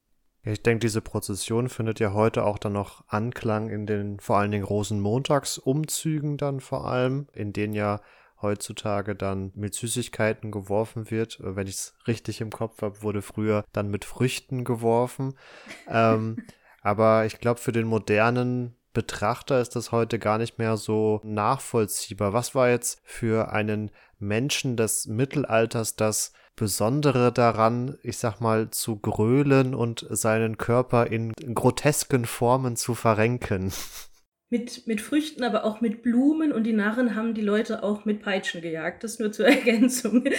Ich 0.44 0.64
denke, 0.64 0.80
diese 0.80 1.02
Prozession 1.02 1.68
findet 1.70 2.00
ja 2.00 2.14
heute 2.14 2.46
auch 2.46 2.58
dann 2.58 2.74
noch 2.74 3.04
Anklang 3.08 3.70
in 3.70 3.86
den 3.86 4.20
vor 4.20 4.38
allen 4.38 4.52
Dingen 4.52 4.64
Rosenmontagsumzügen 4.64 6.38
dann 6.38 6.60
vor 6.60 6.88
allem, 6.88 7.28
in 7.34 7.52
denen 7.52 7.74
ja 7.74 8.00
heutzutage 8.42 9.16
dann 9.16 9.52
mit 9.56 9.74
Süßigkeiten 9.74 10.52
geworfen 10.52 11.12
wird. 11.12 11.40
Äh, 11.40 11.56
wenn 11.56 11.68
ich 11.68 11.76
es 11.76 11.94
richtig 12.08 12.42
im 12.42 12.52
Kopf 12.52 12.82
habe, 12.82 13.02
wurde 13.04 13.22
früher 13.22 13.66
dann 13.74 13.90
mit 13.90 14.06
Früchten 14.06 14.64
geworfen. 14.64 15.36
ähm, 15.90 16.38
aber 16.82 17.26
ich 17.26 17.40
glaube, 17.40 17.60
für 17.60 17.74
den 17.74 17.88
modernen 17.88 18.76
Betrachter 18.94 19.62
ist 19.62 19.76
das 19.76 19.92
heute 19.92 20.18
gar 20.18 20.38
nicht 20.38 20.58
mehr 20.58 20.78
so 20.78 21.22
nachvollziehbar. 21.24 22.34
Was 22.34 22.56
war 22.56 22.70
jetzt 22.70 23.02
für 23.04 23.52
einen 23.52 23.92
Menschen 24.20 24.78
des 24.78 25.08
Mittelalters 25.08 25.96
das 25.96 26.34
Besondere 26.56 27.32
daran, 27.32 27.98
ich 28.04 28.18
sag 28.18 28.42
mal, 28.42 28.70
zu 28.70 28.98
grölen 28.98 29.74
und 29.74 30.06
seinen 30.10 30.58
Körper 30.58 31.08
in 31.08 31.34
grotesken 31.34 32.26
Formen 32.26 32.76
zu 32.76 32.96
verrenken? 32.96 33.72
mit, 34.52 34.88
mit 34.88 35.00
Früchten, 35.00 35.44
aber 35.44 35.64
auch 35.64 35.80
mit 35.80 36.02
Blumen 36.02 36.52
und 36.52 36.64
die 36.64 36.74
Narren 36.74 37.14
haben 37.14 37.36
die 37.36 37.42
Leute 37.42 37.84
auch 37.84 38.06
mit 38.06 38.24
Peitschen 38.24 38.62
gejagt. 38.62 39.04
Das 39.04 39.20
nur 39.20 39.32
zur 39.32 39.46
Ergänzung. 39.50 40.26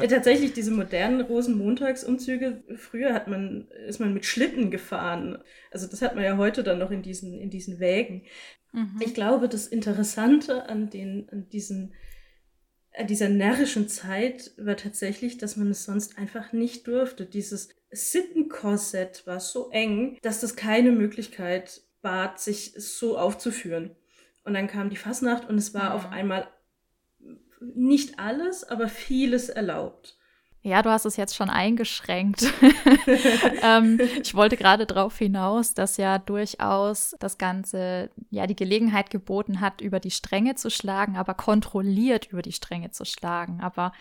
ja, 0.00 0.06
tatsächlich, 0.08 0.52
diese 0.52 0.70
modernen 0.70 1.22
Rosenmontagsumzüge, 1.22 2.62
früher 2.76 3.12
hat 3.12 3.26
man, 3.26 3.66
ist 3.88 3.98
man 3.98 4.14
mit 4.14 4.24
Schlitten 4.24 4.70
gefahren. 4.70 5.38
Also 5.72 5.88
das 5.88 6.02
hat 6.02 6.14
man 6.14 6.22
ja 6.24 6.36
heute 6.36 6.62
dann 6.62 6.78
noch 6.78 6.92
in 6.92 7.02
diesen, 7.02 7.40
in 7.40 7.50
diesen 7.50 7.80
Wägen. 7.80 8.22
Mhm. 8.72 9.00
Ich 9.04 9.14
glaube, 9.14 9.48
das 9.48 9.66
Interessante 9.66 10.68
an 10.68 10.88
den, 10.88 11.28
an 11.30 11.48
diesen 11.48 11.94
an 12.98 13.06
dieser 13.06 13.28
närrischen 13.28 13.88
Zeit 13.88 14.52
war 14.56 14.76
tatsächlich, 14.76 15.36
dass 15.36 15.56
man 15.58 15.70
es 15.70 15.84
sonst 15.84 16.16
einfach 16.16 16.54
nicht 16.54 16.86
durfte. 16.86 17.26
Dieses 17.26 17.68
Sittenkorsett 17.96 19.26
war 19.26 19.40
so 19.40 19.70
eng, 19.70 20.18
dass 20.22 20.40
das 20.40 20.56
keine 20.56 20.92
Möglichkeit 20.92 21.82
bat, 22.02 22.38
sich 22.38 22.72
so 22.76 23.18
aufzuführen. 23.18 23.96
Und 24.44 24.54
dann 24.54 24.68
kam 24.68 24.90
die 24.90 24.96
Fasnacht 24.96 25.48
und 25.48 25.58
es 25.58 25.74
war 25.74 25.90
mhm. 25.90 25.96
auf 25.96 26.12
einmal 26.12 26.48
nicht 27.60 28.18
alles, 28.18 28.64
aber 28.64 28.88
vieles 28.88 29.48
erlaubt. 29.48 30.15
Ja, 30.66 30.82
du 30.82 30.90
hast 30.90 31.04
es 31.04 31.16
jetzt 31.16 31.36
schon 31.36 31.48
eingeschränkt. 31.48 32.52
ähm, 33.62 34.00
ich 34.20 34.34
wollte 34.34 34.56
gerade 34.56 34.84
darauf 34.84 35.16
hinaus, 35.16 35.74
dass 35.74 35.96
ja 35.96 36.18
durchaus 36.18 37.14
das 37.20 37.38
Ganze 37.38 38.10
ja 38.30 38.48
die 38.48 38.56
Gelegenheit 38.56 39.10
geboten 39.10 39.60
hat, 39.60 39.80
über 39.80 40.00
die 40.00 40.10
Stränge 40.10 40.56
zu 40.56 40.68
schlagen, 40.68 41.16
aber 41.16 41.34
kontrolliert 41.34 42.26
über 42.32 42.42
die 42.42 42.50
Stränge 42.50 42.90
zu 42.90 43.04
schlagen. 43.04 43.60
Aber 43.60 43.92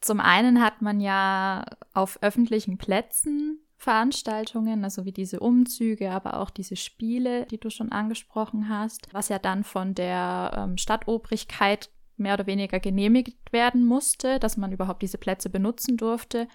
zum 0.00 0.20
einen 0.20 0.62
hat 0.62 0.80
man 0.80 1.00
ja 1.00 1.64
auf 1.92 2.22
öffentlichen 2.22 2.78
Plätzen 2.78 3.58
Veranstaltungen, 3.76 4.84
also 4.84 5.04
wie 5.04 5.10
diese 5.10 5.40
Umzüge, 5.40 6.12
aber 6.12 6.38
auch 6.38 6.50
diese 6.50 6.76
Spiele, 6.76 7.46
die 7.46 7.58
du 7.58 7.68
schon 7.68 7.90
angesprochen 7.90 8.68
hast, 8.68 9.12
was 9.12 9.28
ja 9.28 9.40
dann 9.40 9.64
von 9.64 9.96
der 9.96 10.52
ähm, 10.56 10.78
Stadtobrigkeit 10.78 11.90
mehr 12.16 12.34
oder 12.34 12.46
weniger 12.46 12.80
genehmigt 12.80 13.52
werden 13.52 13.84
musste, 13.84 14.38
dass 14.38 14.56
man 14.56 14.72
überhaupt 14.72 15.02
diese 15.02 15.18
Plätze 15.18 15.50
benutzen 15.50 15.96
durfte. 15.96 16.48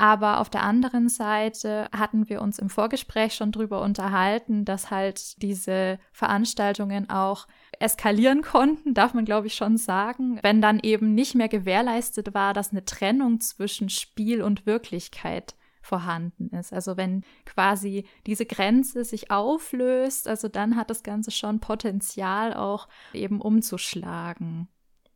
Aber 0.00 0.40
auf 0.40 0.48
der 0.48 0.62
anderen 0.62 1.10
Seite 1.10 1.86
hatten 1.94 2.30
wir 2.30 2.40
uns 2.40 2.58
im 2.58 2.70
Vorgespräch 2.70 3.34
schon 3.34 3.52
darüber 3.52 3.82
unterhalten, 3.82 4.64
dass 4.64 4.90
halt 4.90 5.42
diese 5.42 5.98
Veranstaltungen 6.10 7.10
auch 7.10 7.46
eskalieren 7.78 8.40
konnten, 8.42 8.94
darf 8.94 9.12
man 9.12 9.26
glaube 9.26 9.48
ich 9.48 9.54
schon 9.54 9.76
sagen, 9.76 10.38
wenn 10.42 10.62
dann 10.62 10.80
eben 10.80 11.14
nicht 11.14 11.34
mehr 11.34 11.48
gewährleistet 11.48 12.32
war, 12.32 12.54
dass 12.54 12.70
eine 12.70 12.86
Trennung 12.86 13.40
zwischen 13.40 13.90
Spiel 13.90 14.42
und 14.42 14.64
Wirklichkeit 14.64 15.54
vorhanden 15.82 16.48
ist. 16.48 16.72
Also 16.72 16.96
wenn 16.96 17.22
quasi 17.44 18.06
diese 18.26 18.46
Grenze 18.46 19.04
sich 19.04 19.30
auflöst, 19.30 20.28
also 20.28 20.48
dann 20.48 20.76
hat 20.76 20.88
das 20.88 21.02
Ganze 21.02 21.30
schon 21.30 21.60
Potenzial 21.60 22.54
auch 22.54 22.88
eben 23.12 23.42
umzuschlagen. 23.42 24.68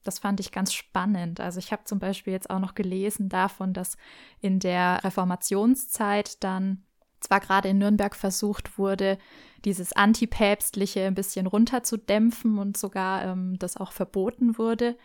Das 0.04 0.18
fand 0.20 0.38
ich 0.40 0.52
ganz 0.52 0.72
spannend. 0.72 1.40
Also 1.40 1.58
ich 1.58 1.72
habe 1.72 1.84
zum 1.84 1.98
Beispiel 1.98 2.32
jetzt 2.32 2.50
auch 2.50 2.60
noch 2.60 2.74
gelesen 2.74 3.28
davon, 3.28 3.72
dass 3.72 3.96
in 4.40 4.60
der 4.60 5.02
Reformationszeit 5.02 6.42
dann 6.44 6.84
zwar 7.20 7.40
gerade 7.40 7.68
in 7.70 7.78
Nürnberg 7.78 8.14
versucht 8.14 8.78
wurde, 8.78 9.18
dieses 9.64 9.94
Antipäpstliche 9.94 11.06
ein 11.06 11.14
bisschen 11.14 11.46
runterzudämpfen 11.46 12.58
und 12.58 12.76
sogar 12.76 13.24
ähm, 13.24 13.58
das 13.58 13.78
auch 13.78 13.92
verboten 13.92 14.58
wurde. 14.58 14.96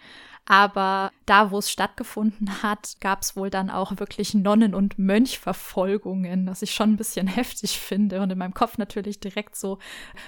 Aber 0.46 1.12
da, 1.26 1.52
wo 1.52 1.60
es 1.60 1.70
stattgefunden 1.70 2.64
hat, 2.64 2.98
gab 3.00 3.22
es 3.22 3.36
wohl 3.36 3.50
dann 3.50 3.70
auch 3.70 4.00
wirklich 4.00 4.34
Nonnen- 4.34 4.74
und 4.74 4.98
Mönchverfolgungen, 4.98 6.48
was 6.48 6.62
ich 6.62 6.72
schon 6.72 6.94
ein 6.94 6.98
bisschen 6.98 7.28
heftig 7.36 7.80
finde. 7.80 8.22
Und 8.22 8.32
in 8.32 8.38
meinem 8.38 8.54
Kopf 8.54 8.78
natürlich 8.78 9.20
direkt 9.20 9.56
so 9.56 9.78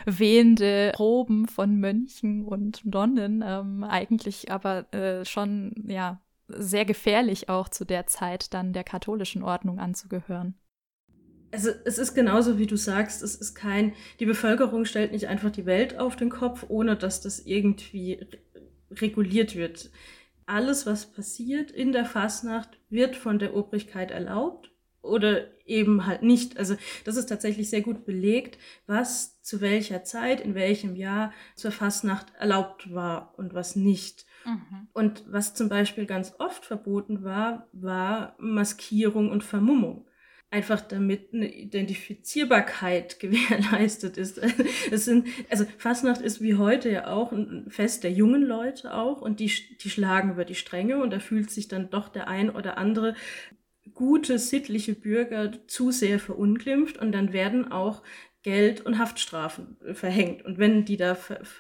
wehende 0.06 0.94
Roben 0.98 1.48
von 1.48 1.78
Mönchen 1.80 2.46
und 2.46 2.86
Nonnen. 2.86 3.44
Ähm, 3.46 3.84
eigentlich 3.84 4.52
aber 4.52 4.94
äh, 4.94 5.26
schon, 5.26 5.74
ja, 5.88 6.22
sehr 6.48 6.86
gefährlich 6.86 7.50
auch 7.50 7.70
zu 7.70 7.86
der 7.86 8.08
Zeit 8.08 8.54
dann 8.54 8.74
der 8.74 8.84
katholischen 8.84 9.44
Ordnung 9.44 9.80
anzugehören. 9.80 10.56
Also 11.54 11.70
es 11.84 11.98
ist 11.98 12.14
genauso, 12.14 12.58
wie 12.58 12.66
du 12.66 12.78
sagst, 12.78 13.22
es 13.22 13.36
ist 13.36 13.56
kein, 13.56 13.94
die 14.20 14.26
Bevölkerung 14.26 14.86
stellt 14.86 15.12
nicht 15.12 15.28
einfach 15.28 15.52
die 15.52 15.66
Welt 15.66 16.00
auf 16.00 16.16
den 16.16 16.30
Kopf, 16.30 16.66
ohne 16.70 16.96
dass 16.96 17.20
das 17.20 17.40
irgendwie 17.40 18.26
reguliert 19.00 19.56
wird. 19.56 19.92
Alles, 20.46 20.86
was 20.86 21.12
passiert 21.12 21.72
in 21.72 21.92
der 21.92 22.06
Fasnacht, 22.06 22.80
wird 22.90 23.16
von 23.16 23.40
der 23.40 23.56
Obrigkeit 23.56 24.12
erlaubt 24.12 24.72
oder 25.02 25.48
eben 25.66 26.06
halt 26.06 26.24
nicht. 26.24 26.58
Also 26.58 26.76
das 27.06 27.16
ist 27.16 27.28
tatsächlich 27.28 27.70
sehr 27.70 27.82
gut 27.82 28.06
belegt, 28.06 28.58
was 28.86 29.42
zu 29.42 29.62
welcher 29.62 30.04
Zeit, 30.04 30.42
in 30.42 30.56
welchem 30.56 30.96
Jahr 30.96 31.32
zur 31.56 31.72
Fasnacht 31.72 32.34
erlaubt 32.38 32.94
war 32.94 33.34
und 33.38 33.54
was 33.54 33.76
nicht. 33.76 34.26
Mhm. 34.46 34.88
Und 34.94 35.24
was 35.28 35.54
zum 35.54 35.70
Beispiel 35.70 36.06
ganz 36.06 36.34
oft 36.40 36.66
verboten 36.66 37.24
war, 37.24 37.68
war 37.72 38.36
Maskierung 38.40 39.32
und 39.32 39.44
Vermummung 39.44 40.06
einfach 40.52 40.82
damit 40.82 41.34
eine 41.34 41.52
Identifizierbarkeit 41.52 43.20
gewährleistet 43.20 44.18
ist. 44.18 44.40
Es 44.92 45.06
sind, 45.06 45.28
also 45.50 45.66
Fastnacht 45.78 46.22
ist 46.22 46.42
wie 46.42 46.56
heute 46.56 46.92
ja 46.92 47.08
auch 47.08 47.32
ein 47.32 47.66
Fest 47.70 48.04
der 48.04 48.12
jungen 48.12 48.44
Leute 48.44 48.94
auch 48.94 49.22
und 49.22 49.40
die, 49.40 49.52
die 49.82 49.90
schlagen 49.90 50.32
über 50.32 50.46
die 50.46 50.56
Stränge 50.56 51.02
und 51.02 51.12
da 51.12 51.20
fühlt 51.20 51.50
sich 51.50 51.70
dann 51.70 51.90
doch 51.90 52.10
der 52.10 52.28
ein 52.28 52.50
oder 52.50 52.78
andere 52.78 53.16
gute, 53.94 54.38
sittliche 54.38 54.94
Bürger 54.94 55.52
zu 55.68 55.92
sehr 55.92 56.20
verunglimpft 56.20 56.98
und 56.98 57.14
dann 57.14 57.34
werden 57.34 57.72
auch 57.72 58.04
Geld- 58.44 58.82
und 58.82 58.98
Haftstrafen 58.98 59.78
verhängt. 59.94 60.44
Und 60.44 60.58
wenn 60.58 60.84
die 60.84 60.98
da 60.98 61.16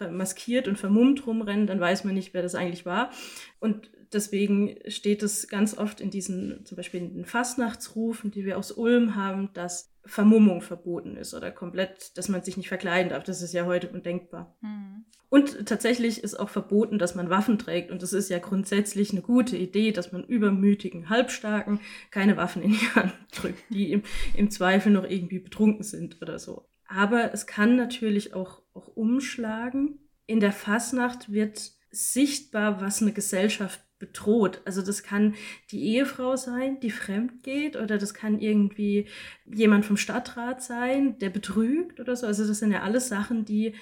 maskiert 0.09 0.67
und 0.67 0.79
vermummt 0.79 1.27
rumrennen, 1.27 1.67
dann 1.67 1.79
weiß 1.79 2.03
man 2.03 2.15
nicht, 2.15 2.33
wer 2.33 2.41
das 2.41 2.55
eigentlich 2.55 2.85
war. 2.85 3.11
Und 3.59 3.91
deswegen 4.13 4.75
steht 4.87 5.23
es 5.23 5.47
ganz 5.47 5.77
oft 5.77 6.01
in 6.01 6.11
diesen, 6.11 6.65
zum 6.65 6.75
Beispiel 6.75 7.01
in 7.01 7.13
den 7.13 7.25
Fastnachtsrufen, 7.25 8.31
die 8.31 8.45
wir 8.45 8.57
aus 8.57 8.71
Ulm 8.71 9.15
haben, 9.15 9.49
dass 9.53 9.91
Vermummung 10.05 10.61
verboten 10.61 11.15
ist 11.15 11.33
oder 11.33 11.51
komplett, 11.51 12.17
dass 12.17 12.27
man 12.27 12.41
sich 12.41 12.57
nicht 12.57 12.69
verkleiden 12.69 13.09
darf. 13.09 13.23
Das 13.23 13.41
ist 13.41 13.53
ja 13.53 13.65
heute 13.65 13.89
undenkbar. 13.89 14.55
Mhm. 14.61 15.05
Und 15.29 15.65
tatsächlich 15.65 16.23
ist 16.23 16.39
auch 16.39 16.49
verboten, 16.49 16.99
dass 16.99 17.15
man 17.15 17.29
Waffen 17.29 17.57
trägt. 17.57 17.91
Und 17.91 18.01
das 18.01 18.11
ist 18.11 18.29
ja 18.29 18.39
grundsätzlich 18.39 19.11
eine 19.11 19.21
gute 19.21 19.55
Idee, 19.55 19.91
dass 19.91 20.11
man 20.11 20.23
übermütigen 20.23 21.09
Halbstarken 21.09 21.79
keine 22.09 22.35
Waffen 22.35 22.61
in 22.61 22.71
die 22.71 22.89
Hand 22.95 23.13
drückt, 23.31 23.63
die 23.69 23.93
im, 23.93 24.03
im 24.33 24.49
Zweifel 24.49 24.91
noch 24.91 25.09
irgendwie 25.09 25.39
betrunken 25.39 25.83
sind 25.83 26.21
oder 26.21 26.39
so. 26.39 26.67
Aber 26.87 27.33
es 27.33 27.47
kann 27.47 27.77
natürlich 27.77 28.33
auch, 28.33 28.61
auch 28.73 28.89
umschlagen. 28.89 29.99
In 30.25 30.41
der 30.41 30.51
Fasnacht 30.51 31.31
wird 31.31 31.71
sichtbar, 31.91 32.81
was 32.81 33.01
eine 33.01 33.13
Gesellschaft 33.13 33.81
bedroht. 34.01 34.61
Also 34.65 34.81
das 34.81 35.03
kann 35.03 35.35
die 35.71 35.95
Ehefrau 35.95 36.35
sein, 36.35 36.81
die 36.81 36.91
fremd 36.91 37.43
geht, 37.43 37.77
oder 37.77 37.97
das 37.97 38.13
kann 38.13 38.41
irgendwie 38.41 39.05
jemand 39.45 39.85
vom 39.85 39.95
Stadtrat 39.95 40.61
sein, 40.61 41.17
der 41.19 41.29
betrügt 41.29 42.01
oder 42.01 42.17
so. 42.17 42.27
Also 42.27 42.45
das 42.45 42.59
sind 42.59 42.73
ja 42.73 42.81
alles 42.81 43.07
Sachen, 43.07 43.45
die 43.45 43.75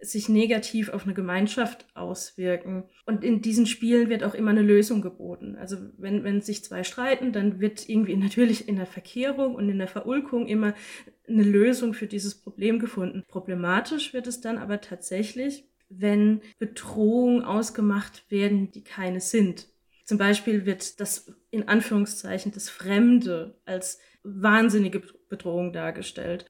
sich 0.00 0.28
negativ 0.28 0.88
auf 0.90 1.04
eine 1.04 1.14
Gemeinschaft 1.14 1.86
auswirken. 1.94 2.84
Und 3.06 3.24
in 3.24 3.40
diesen 3.40 3.66
Spielen 3.66 4.08
wird 4.08 4.24
auch 4.24 4.34
immer 4.34 4.50
eine 4.50 4.62
Lösung 4.62 5.00
geboten. 5.00 5.56
Also 5.56 5.76
wenn, 5.96 6.22
wenn 6.24 6.42
sich 6.42 6.64
zwei 6.64 6.84
streiten, 6.84 7.32
dann 7.32 7.60
wird 7.60 7.88
irgendwie 7.88 8.16
natürlich 8.16 8.68
in 8.68 8.76
der 8.76 8.86
Verkehrung 8.86 9.54
und 9.54 9.68
in 9.68 9.78
der 9.78 9.88
Verulkung 9.88 10.46
immer 10.46 10.74
eine 11.28 11.42
Lösung 11.42 11.94
für 11.94 12.06
dieses 12.06 12.34
Problem 12.34 12.78
gefunden. 12.78 13.24
Problematisch 13.28 14.12
wird 14.12 14.26
es 14.26 14.40
dann 14.40 14.58
aber 14.58 14.80
tatsächlich, 14.80 15.64
wenn 15.88 16.40
Bedrohungen 16.58 17.42
ausgemacht 17.42 18.30
werden, 18.30 18.70
die 18.70 18.82
keine 18.82 19.20
sind. 19.20 19.68
Zum 20.04 20.18
Beispiel 20.18 20.66
wird 20.66 21.00
das 21.00 21.32
in 21.50 21.68
Anführungszeichen 21.68 22.52
das 22.52 22.68
Fremde 22.68 23.60
als 23.64 23.98
wahnsinnige 24.22 25.02
Bedrohung 25.28 25.72
dargestellt 25.72 26.46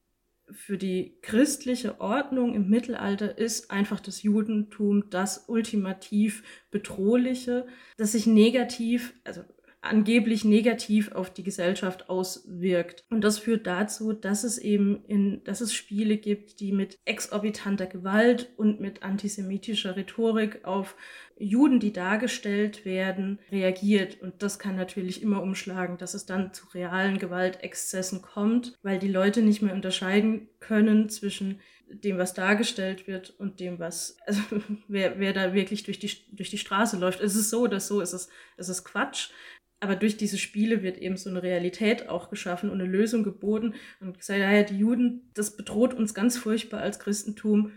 für 0.50 0.78
die 0.78 1.19
christliche 1.23 2.00
Ordnung 2.00 2.55
im 2.55 2.69
Mittelalter 2.69 3.37
ist 3.37 3.71
einfach 3.71 4.00
das 4.00 4.23
Judentum 4.23 5.11
das 5.11 5.49
ultimativ 5.49 6.43
bedrohliche, 6.71 7.66
das 7.97 8.12
sich 8.12 8.26
negativ, 8.26 9.14
also 9.25 9.43
angeblich 9.88 10.45
negativ 10.45 11.12
auf 11.12 11.31
die 11.31 11.43
Gesellschaft 11.43 12.09
auswirkt. 12.09 13.05
Und 13.11 13.23
das 13.23 13.38
führt 13.38 13.66
dazu, 13.66 14.12
dass 14.12 14.45
es 14.45 14.59
eben 14.59 15.05
in, 15.07 15.43
dass 15.45 15.61
es 15.61 15.73
Spiele 15.73 16.16
gibt, 16.16 16.61
die 16.61 16.73
mit 16.73 16.99
exorbitanter 17.05 17.87
Gewalt 17.87 18.52
und 18.57 18.81
mit 18.81 19.02
antisemitischer 19.02 19.97
Rhetorik 19.97 20.64
auf 20.64 20.97
Juden, 21.38 21.81
die 21.81 21.93
dargestellt 21.93 22.85
werden, 22.85 23.38
reagiert. 23.50 24.21
Und 24.23 24.43
das 24.43 24.59
kann 24.59 24.76
natürlich 24.76 25.23
immer 25.23 25.43
umschlagen, 25.43 25.99
dass 25.99 26.14
es 26.14 26.26
dann 26.26 26.52
zu 26.55 26.66
realen 26.69 27.19
Gewaltexzessen 27.19 28.23
kommt, 28.23 28.78
weil 28.83 28.99
die 28.99 29.09
Leute 29.09 29.43
nicht 29.43 29.62
mehr 29.62 29.75
unterscheiden 29.75 30.49
können 30.61 31.09
zwischen 31.09 31.61
dem, 31.88 32.19
was 32.19 32.35
dargestellt 32.35 33.07
wird 33.07 33.31
und 33.38 33.61
dem, 33.61 33.78
was, 33.78 34.16
also 34.26 34.40
wer, 34.88 35.19
wer 35.19 35.33
da 35.33 35.55
wirklich 35.55 35.85
durch 35.85 35.99
die, 35.99 36.11
durch 36.33 36.50
die 36.50 36.59
Straße 36.59 36.99
läuft. 36.99 37.21
Es 37.21 37.37
ist 37.37 37.50
so 37.50 37.62
oder 37.62 37.81
so, 37.81 38.00
es 38.00 38.12
ist, 38.12 38.31
es 38.57 38.69
ist 38.69 38.85
Quatsch. 38.85 39.31
Aber 39.80 39.97
durch 39.97 40.16
diese 40.16 40.38
Spiele 40.38 40.83
wird 40.83 40.99
eben 40.99 41.16
so 41.16 41.28
eine 41.28 41.42
Realität 41.42 42.09
auch 42.09 42.30
geschaffen 42.30 42.71
und 42.71 42.80
eine 42.80 42.90
Lösung 42.90 43.23
geboten 43.23 43.75
und 44.00 44.18
gesagt, 44.18 44.40
ja, 44.40 44.62
die 44.62 44.78
Juden, 44.78 45.30
das 45.35 45.56
bedroht 45.56 45.92
uns 45.95 46.14
ganz 46.14 46.38
furchtbar 46.38 46.80
als 46.80 46.99
Christentum. 46.99 47.73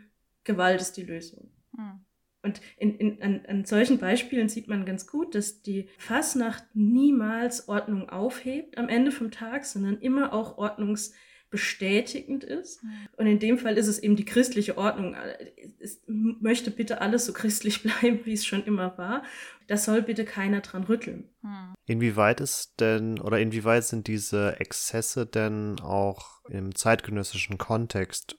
Gewalt 0.45 0.79
ist 0.79 0.95
die 0.95 1.03
Lösung. 1.03 1.51
Hm. 1.75 2.05
Und 2.41 2.61
in, 2.77 2.97
in, 2.97 3.21
an, 3.21 3.45
an 3.47 3.65
solchen 3.65 3.97
Beispielen 3.97 4.47
sieht 4.47 4.69
man 4.69 4.85
ganz 4.85 5.07
gut, 5.07 5.35
dass 5.35 5.61
die 5.61 5.89
Fasnacht 5.97 6.63
niemals 6.73 7.67
Ordnung 7.67 8.07
aufhebt 8.09 8.77
am 8.77 8.87
Ende 8.87 9.11
vom 9.11 9.29
Tag, 9.29 9.65
sondern 9.65 9.99
immer 9.99 10.31
auch 10.31 10.57
ordnungsbestätigend 11.49 12.43
ist. 12.43 12.83
Mhm. 12.83 12.89
Und 13.17 13.27
in 13.27 13.39
dem 13.39 13.57
Fall 13.57 13.77
ist 13.77 13.87
es 13.87 13.99
eben 13.99 14.15
die 14.15 14.25
christliche 14.25 14.77
Ordnung. 14.77 15.15
Es 15.79 16.01
möchte 16.07 16.71
bitte 16.71 17.01
alles 17.01 17.25
so 17.25 17.33
christlich 17.33 17.83
bleiben, 17.83 18.21
wie 18.25 18.33
es 18.33 18.45
schon 18.45 18.63
immer 18.63 18.97
war. 18.97 19.23
Da 19.67 19.77
soll 19.77 20.01
bitte 20.01 20.25
keiner 20.25 20.61
dran 20.61 20.83
rütteln. 20.83 21.29
Mhm. 21.41 21.73
Inwieweit 21.85 22.41
ist 22.41 22.79
denn 22.79 23.19
oder 23.19 23.39
inwieweit 23.39 23.83
sind 23.83 24.07
diese 24.07 24.59
Exzesse 24.59 25.25
denn 25.25 25.79
auch 25.79 26.43
im 26.49 26.75
zeitgenössischen 26.75 27.57
Kontext 27.57 28.37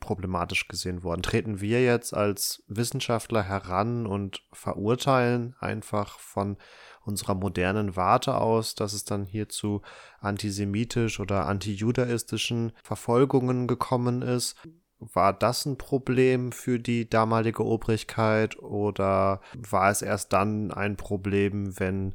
problematisch 0.00 0.68
gesehen 0.68 1.02
worden. 1.02 1.22
Treten 1.22 1.62
wir 1.62 1.82
jetzt 1.82 2.12
als 2.12 2.62
Wissenschaftler 2.68 3.42
heran 3.42 4.06
und 4.06 4.42
verurteilen 4.52 5.56
einfach 5.60 6.18
von 6.18 6.58
unserer 7.04 7.34
modernen 7.34 7.96
Warte 7.96 8.36
aus, 8.36 8.74
dass 8.74 8.92
es 8.92 9.04
dann 9.04 9.26
hier 9.26 9.48
zu 9.48 9.82
antisemitisch 10.20 11.20
oder 11.20 11.46
antijudaistischen 11.46 12.72
Verfolgungen 12.82 13.66
gekommen 13.66 14.22
ist? 14.22 14.56
War 14.98 15.32
das 15.32 15.66
ein 15.66 15.78
Problem 15.78 16.52
für 16.52 16.78
die 16.78 17.10
damalige 17.10 17.64
Obrigkeit 17.64 18.56
oder 18.58 19.40
war 19.54 19.90
es 19.90 20.00
erst 20.00 20.32
dann 20.32 20.70
ein 20.70 20.96
Problem, 20.96 21.78
wenn 21.80 22.14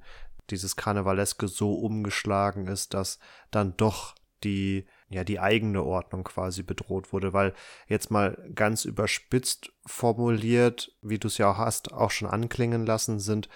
dieses 0.49 0.77
Karnevaleske 0.77 1.49
so 1.49 1.73
umgeschlagen 1.73 2.67
ist, 2.67 2.93
dass 2.93 3.19
dann 3.51 3.75
doch 3.75 4.15
die 4.43 4.85
ja 5.09 5.23
die 5.23 5.39
eigene 5.39 5.83
Ordnung 5.83 6.23
quasi 6.23 6.63
bedroht 6.63 7.13
wurde, 7.13 7.33
weil 7.33 7.53
jetzt 7.87 8.11
mal 8.11 8.37
ganz 8.53 8.85
überspitzt 8.85 9.71
formuliert, 9.85 10.95
wie 11.01 11.17
du 11.17 11.27
es 11.27 11.37
ja 11.37 11.51
auch 11.51 11.57
hast, 11.57 11.93
auch 11.93 12.11
schon 12.11 12.27
anklingen 12.27 12.85
lassen, 12.85 13.19
sind 13.19 13.47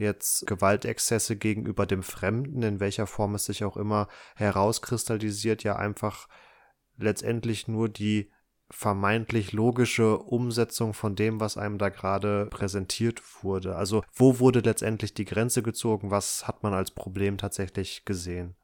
jetzt 0.00 0.46
Gewaltexzesse 0.46 1.36
gegenüber 1.36 1.86
dem 1.86 2.02
Fremden, 2.02 2.62
in 2.62 2.80
welcher 2.80 3.06
Form 3.06 3.34
es 3.34 3.44
sich 3.44 3.64
auch 3.64 3.76
immer 3.76 4.08
herauskristallisiert, 4.36 5.62
ja 5.62 5.76
einfach 5.76 6.28
letztendlich 6.96 7.68
nur 7.68 7.88
die 7.88 8.30
vermeintlich 8.72 9.52
logische 9.52 10.18
Umsetzung 10.18 10.94
von 10.94 11.16
dem, 11.16 11.40
was 11.40 11.56
einem 11.56 11.78
da 11.78 11.88
gerade 11.88 12.46
präsentiert 12.46 13.20
wurde. 13.42 13.74
Also 13.74 14.04
wo 14.12 14.38
wurde 14.38 14.60
letztendlich 14.60 15.12
die 15.12 15.24
Grenze 15.24 15.62
gezogen? 15.62 16.10
Was 16.10 16.46
hat 16.46 16.62
man 16.62 16.72
als 16.72 16.92
Problem 16.92 17.36
tatsächlich 17.36 18.04
gesehen? 18.04 18.54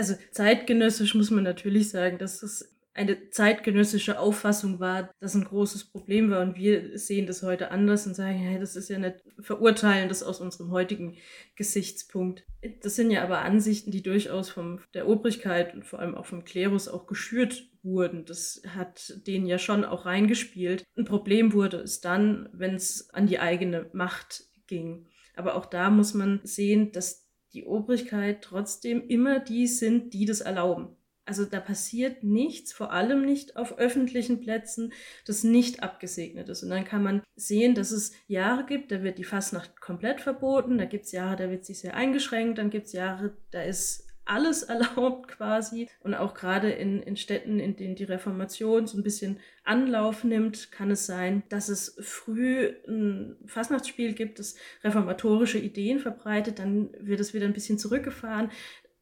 also 0.00 0.14
zeitgenössisch 0.30 1.14
muss 1.14 1.30
man 1.30 1.44
natürlich 1.44 1.90
sagen, 1.90 2.18
dass 2.18 2.42
es 2.42 2.74
eine 2.92 3.30
zeitgenössische 3.30 4.18
Auffassung 4.18 4.80
war, 4.80 5.10
das 5.20 5.34
ein 5.34 5.44
großes 5.44 5.90
Problem 5.90 6.30
war. 6.30 6.42
Und 6.42 6.56
wir 6.56 6.98
sehen 6.98 7.26
das 7.26 7.42
heute 7.42 7.70
anders 7.70 8.06
und 8.06 8.14
sagen, 8.14 8.36
hey, 8.36 8.58
das 8.58 8.76
ist 8.76 8.88
ja 8.88 8.98
nicht 8.98 9.22
verurteilen 9.38 10.08
das 10.08 10.22
aus 10.22 10.40
unserem 10.40 10.70
heutigen 10.70 11.16
Gesichtspunkt. 11.56 12.44
Das 12.82 12.96
sind 12.96 13.10
ja 13.10 13.22
aber 13.22 13.40
Ansichten, 13.42 13.90
die 13.90 14.02
durchaus 14.02 14.50
von 14.50 14.80
der 14.94 15.08
Obrigkeit 15.08 15.74
und 15.74 15.84
vor 15.84 16.00
allem 16.00 16.14
auch 16.14 16.26
vom 16.26 16.44
Klerus 16.44 16.88
auch 16.88 17.06
geschürt 17.06 17.68
wurden. 17.82 18.24
Das 18.24 18.62
hat 18.74 19.14
denen 19.26 19.46
ja 19.46 19.58
schon 19.58 19.84
auch 19.84 20.04
reingespielt. 20.04 20.84
Ein 20.96 21.04
Problem 21.04 21.52
wurde 21.52 21.78
es 21.78 22.00
dann, 22.00 22.48
wenn 22.52 22.74
es 22.74 23.10
an 23.10 23.26
die 23.26 23.38
eigene 23.38 23.88
Macht 23.92 24.44
ging. 24.66 25.06
Aber 25.36 25.54
auch 25.54 25.66
da 25.66 25.90
muss 25.90 26.12
man 26.12 26.40
sehen, 26.42 26.92
dass 26.92 27.28
die 27.52 27.64
Obrigkeit 27.64 28.42
trotzdem 28.42 29.06
immer 29.08 29.40
die 29.40 29.66
sind, 29.66 30.12
die 30.12 30.24
das 30.24 30.40
erlauben. 30.40 30.96
Also 31.26 31.44
da 31.44 31.60
passiert 31.60 32.24
nichts, 32.24 32.72
vor 32.72 32.92
allem 32.92 33.24
nicht 33.24 33.56
auf 33.56 33.78
öffentlichen 33.78 34.40
Plätzen, 34.40 34.92
das 35.26 35.44
nicht 35.44 35.82
abgesegnet 35.82 36.48
ist. 36.48 36.62
Und 36.62 36.70
dann 36.70 36.84
kann 36.84 37.02
man 37.02 37.22
sehen, 37.36 37.74
dass 37.74 37.92
es 37.92 38.12
Jahre 38.26 38.64
gibt, 38.64 38.90
da 38.90 39.02
wird 39.02 39.18
die 39.18 39.24
Fastnacht 39.24 39.80
komplett 39.80 40.20
verboten, 40.20 40.78
da 40.78 40.86
gibt 40.86 41.06
es 41.06 41.12
Jahre, 41.12 41.36
da 41.36 41.50
wird 41.50 41.64
sie 41.64 41.74
sehr 41.74 41.94
eingeschränkt, 41.94 42.58
dann 42.58 42.70
gibt 42.70 42.86
es 42.86 42.92
Jahre, 42.92 43.36
da 43.50 43.62
ist 43.62 44.06
alles 44.24 44.62
erlaubt 44.64 45.28
quasi. 45.28 45.88
Und 46.00 46.14
auch 46.14 46.34
gerade 46.34 46.70
in, 46.70 47.02
in 47.02 47.16
Städten, 47.16 47.60
in 47.60 47.76
denen 47.76 47.96
die 47.96 48.04
Reformation 48.04 48.86
so 48.86 48.96
ein 48.96 49.02
bisschen 49.02 49.38
Anlauf 49.64 50.24
nimmt, 50.24 50.72
kann 50.72 50.90
es 50.90 51.06
sein, 51.06 51.42
dass 51.48 51.68
es 51.68 51.96
früh 52.00 52.72
ein 52.88 53.36
Fastnachtsspiel 53.46 54.14
gibt, 54.14 54.38
das 54.38 54.54
reformatorische 54.82 55.58
Ideen 55.58 55.98
verbreitet, 55.98 56.58
dann 56.58 56.90
wird 56.98 57.20
es 57.20 57.34
wieder 57.34 57.46
ein 57.46 57.52
bisschen 57.52 57.78
zurückgefahren 57.78 58.50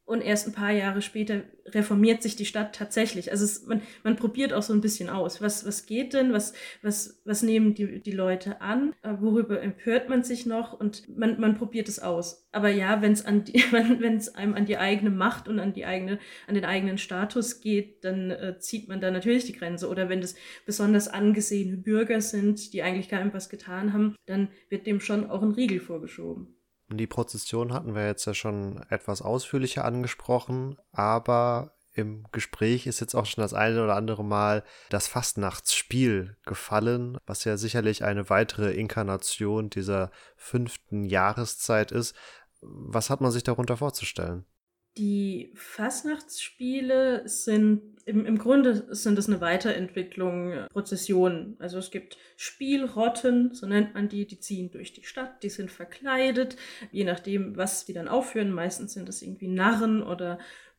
und 0.09 0.23
erst 0.23 0.47
ein 0.47 0.55
paar 0.55 0.73
Jahre 0.73 1.03
später 1.03 1.43
reformiert 1.67 2.23
sich 2.23 2.35
die 2.35 2.47
Stadt 2.47 2.75
tatsächlich. 2.75 3.31
Also 3.31 3.45
es, 3.45 3.67
man, 3.67 3.83
man 4.03 4.17
probiert 4.17 4.55
auch 4.55 4.63
so 4.63 4.73
ein 4.73 4.81
bisschen 4.81 5.11
aus. 5.11 5.43
Was, 5.43 5.67
was 5.67 5.85
geht 5.85 6.15
denn? 6.15 6.33
Was, 6.33 6.55
was, 6.81 7.21
was 7.27 7.43
nehmen 7.43 7.75
die, 7.75 8.01
die 8.01 8.13
Leute 8.13 8.63
an? 8.63 8.95
Äh, 9.03 9.17
worüber 9.21 9.61
empört 9.61 10.09
man 10.09 10.25
sich 10.25 10.47
noch? 10.47 10.73
Und 10.73 11.15
man, 11.15 11.39
man 11.39 11.59
probiert 11.59 11.91
es 11.91 11.99
aus. 11.99 12.49
Aber 12.53 12.71
ja, 12.71 13.03
wenn 13.03 13.13
es 13.13 13.27
an 13.27 13.45
die, 13.45 13.63
wenn 13.71 14.19
einem 14.35 14.55
an 14.55 14.65
die 14.65 14.79
eigene 14.79 15.11
Macht 15.11 15.47
und 15.47 15.61
an 15.61 15.75
die 15.75 15.85
eigene, 15.85 16.19
an 16.47 16.55
den 16.55 16.65
eigenen 16.65 16.97
Status 16.97 17.61
geht, 17.61 18.03
dann 18.03 18.31
äh, 18.31 18.59
zieht 18.59 18.89
man 18.89 19.03
da 19.03 19.11
natürlich 19.11 19.45
die 19.45 19.53
Grenze. 19.53 19.91
Oder 19.91 20.09
wenn 20.09 20.23
das 20.23 20.37
besonders 20.65 21.09
angesehene 21.09 21.77
Bürger 21.77 22.23
sind, 22.23 22.73
die 22.73 22.83
eigentlich 22.83 23.11
gar 23.11 23.19
was 23.35 23.51
getan 23.51 23.93
haben, 23.93 24.17
dann 24.25 24.49
wird 24.71 24.87
dem 24.87 25.01
schon 25.01 25.29
auch 25.29 25.43
ein 25.43 25.51
Riegel 25.51 25.81
vorgeschoben. 25.81 26.58
Die 26.91 27.07
Prozession 27.07 27.73
hatten 27.73 27.95
wir 27.95 28.07
jetzt 28.07 28.25
ja 28.25 28.35
schon 28.35 28.83
etwas 28.89 29.21
ausführlicher 29.21 29.85
angesprochen, 29.85 30.79
aber 30.93 31.73
im 31.93 32.25
Gespräch 32.33 32.87
ist 32.87 33.01
jetzt 33.01 33.15
auch 33.15 33.27
schon 33.27 33.43
das 33.43 33.55
eine 33.55 33.83
oder 33.83 33.97
andere 33.97 34.25
Mal 34.25 34.63
das 34.89 35.09
Fastnachtsspiel 35.09 36.37
gefallen, 36.47 37.19
was 37.27 37.45
ja 37.45 37.57
sicherlich 37.57 38.05
eine 38.05 38.31
weitere 38.31 38.73
Inkarnation 38.73 39.69
dieser 39.69 40.11
fünften 40.37 41.05
Jahreszeit 41.05 41.91
ist. 41.91 42.15
Was 42.61 43.11
hat 43.11 43.21
man 43.21 43.33
sich 43.33 43.43
darunter 43.43 43.77
vorzustellen? 43.77 44.47
Die 44.99 45.53
Fastnachtsspiele 45.55 47.23
sind 47.29 47.99
im, 48.05 48.25
im 48.25 48.39
Grunde 48.39 48.95
sind 48.95 49.19
es 49.19 49.29
eine 49.29 49.41
Weiterentwicklung 49.41 50.51
äh, 50.53 50.67
Prozessionen. 50.69 51.57
Also 51.59 51.79
es 51.79 51.91
gibt 51.91 52.17
Spielrotten, 52.37 53.55
so 53.55 53.67
nennt 53.67 53.95
man 53.95 54.09
die, 54.09 54.27
die 54.27 54.41
ziehen 54.41 54.71
durch 54.71 54.95
die 54.95 55.05
Stadt, 55.05 55.43
die 55.43 55.51
sind 55.51 55.71
verkleidet, 55.71 56.57
je 56.91 57.05
nachdem, 57.05 57.57
was 57.57 57.85
die 57.85 57.93
dann 57.93 58.09
aufführen. 58.09 58.51
Meistens 58.51 58.95
sind 58.95 59.09
das 59.09 59.23
irgendwie 59.23 59.49
Narren 59.49 60.03
oder 60.03 60.39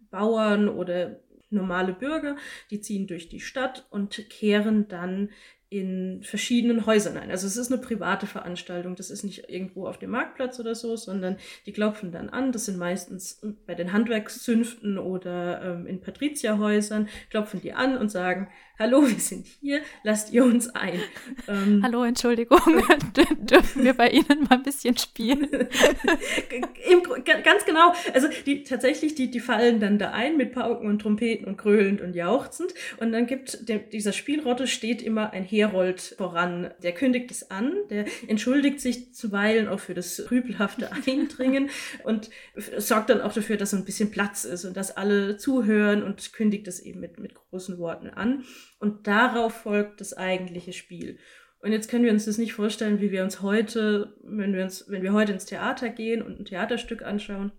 Bauern 0.10 0.70
oder 0.70 1.20
normale 1.52 1.94
Bürger, 1.94 2.36
die 2.72 2.82
ziehen 2.82 3.08
durch 3.08 3.30
die 3.30 3.40
Stadt 3.40 3.86
und 3.90 4.30
kehren 4.30 4.88
dann 4.88 5.30
in 5.70 6.24
verschiedenen 6.24 6.88
Häusern 6.88 7.16
ein. 7.18 7.30
Also 7.30 7.46
es 7.46 7.56
ist 7.56 7.72
eine 7.72 7.80
private 7.80 8.26
Veranstaltung, 8.26 8.96
das 8.96 9.12
ist 9.12 9.24
nicht 9.24 9.50
irgendwo 9.50 9.88
auf 9.88 10.00
dem 10.00 10.10
Marktplatz 10.10 10.60
oder 10.60 10.74
so, 10.74 10.96
sondern 10.96 11.38
die 11.68 11.74
klopfen 11.74 12.12
dann 12.12 12.30
an. 12.30 12.52
Das 12.52 12.66
sind 12.66 12.80
meistens 12.80 13.40
bei 13.68 13.76
den 13.76 13.94
Handwerkszünften 13.94 14.98
oder 14.98 15.62
ähm, 15.62 15.86
in 15.86 16.02
Patrizierhäusern, 16.02 17.08
klopfen 17.30 17.62
die 17.62 17.74
an 17.74 17.98
und 17.98 18.10
sagen, 18.10 18.50
hallo, 18.80 19.06
wir 19.06 19.20
sind 19.20 19.46
hier, 19.46 19.82
lasst 20.04 20.32
ihr 20.32 20.44
uns 20.46 20.70
ein. 20.70 21.02
Ähm, 21.50 21.82
hallo, 21.84 22.04
Entschuldigung, 22.06 22.60
dürfen 23.40 23.84
wir 23.84 23.94
bei 23.94 24.10
Ihnen 24.10 24.44
mal 24.50 24.56
ein 24.56 24.64
bisschen 24.64 24.98
spielen? 24.98 25.50
ganz 27.44 27.66
genau. 27.66 27.94
Also 28.14 28.30
die 28.46 28.64
tatsächlich, 28.64 29.16
die, 29.16 29.30
die 29.30 29.42
fallen 29.42 29.82
dann 29.82 30.00
da 30.00 30.12
ein 30.12 30.38
mit 30.38 30.54
Pauken 30.54 30.88
und 30.88 31.00
Trompeten 31.00 31.46
und 31.46 31.58
gröhlend 31.58 32.00
und 32.00 32.16
jauchzend. 32.16 32.74
Und 32.98 33.12
dann 33.12 33.28
gibt 33.28 33.68
der, 33.68 33.80
dieser 33.80 34.14
Spielrotte 34.14 34.66
steht 34.66 35.02
immer 35.02 35.32
ein 35.32 35.44
Herold 35.44 36.16
voran. 36.18 36.72
Der 36.82 36.94
kündigt 36.94 37.32
es 37.32 37.52
an, 37.52 37.74
der 37.90 38.06
entschuldigt 38.28 38.80
sich 38.80 39.14
zuweilen 39.14 39.68
auch 39.68 39.82
für 39.82 39.94
das 39.94 40.32
rüpelhafte 40.32 40.90
Eindringen 41.06 41.70
und 42.04 42.30
sorgt 42.78 43.10
dann 43.10 43.22
auch 43.22 43.34
dafür, 43.34 43.58
dass 43.58 43.72
so 43.72 43.78
ein 43.78 43.86
bisschen 43.86 44.10
Platz 44.10 44.46
ist 44.46 44.64
und 44.64 44.78
dass 44.78 44.96
alle 44.96 45.36
zuhören 45.36 46.02
und 46.02 46.32
kündigt 46.32 46.68
es 46.68 46.80
eben 46.80 47.02
mit, 47.02 47.20
mit 47.20 47.36
großen 47.36 47.78
Worten 47.78 48.10
an. 48.10 48.46
Und 48.80 49.08
darauf 49.08 49.54
folgt 49.54 50.02
das 50.02 50.14
eigentliche 50.14 50.74
Spiel. 50.74 51.20
Und 51.62 51.74
jetzt 51.74 51.90
können 51.90 52.06
wir 52.06 52.12
uns 52.12 52.26
das 52.26 52.38
nicht 52.38 52.54
vorstellen, 52.54 53.02
wie 53.02 53.12
wir 53.12 53.24
uns 53.24 53.42
heute, 53.42 54.16
wenn 54.24 54.54
wir 54.54 54.64
uns, 54.64 54.86
wenn 54.88 55.04
wir 55.04 55.14
heute 55.14 55.34
ins 55.34 55.46
Theater 55.46 55.90
gehen 55.90 56.22
und 56.22 56.40
ein 56.40 56.46
Theaterstück 56.46 57.02
anschauen, 57.02 57.52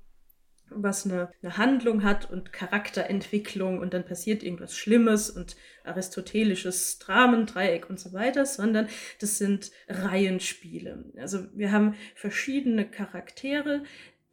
was 0.70 1.04
eine, 1.04 1.30
eine 1.42 1.58
Handlung 1.58 2.02
hat 2.02 2.30
und 2.30 2.52
Charakterentwicklung 2.52 3.80
und 3.80 3.92
dann 3.92 4.04
passiert 4.04 4.42
irgendwas 4.42 4.76
Schlimmes 4.76 5.28
und 5.28 5.56
aristotelisches 5.84 6.98
Dramentreieck 7.00 7.90
und 7.90 8.00
so 8.00 8.12
weiter, 8.12 8.46
sondern 8.46 8.88
das 9.20 9.36
sind 9.36 9.72
Reihenspiele. 9.88 11.04
Also 11.18 11.46
wir 11.54 11.72
haben 11.72 11.94
verschiedene 12.14 12.88
Charaktere, 12.88 13.82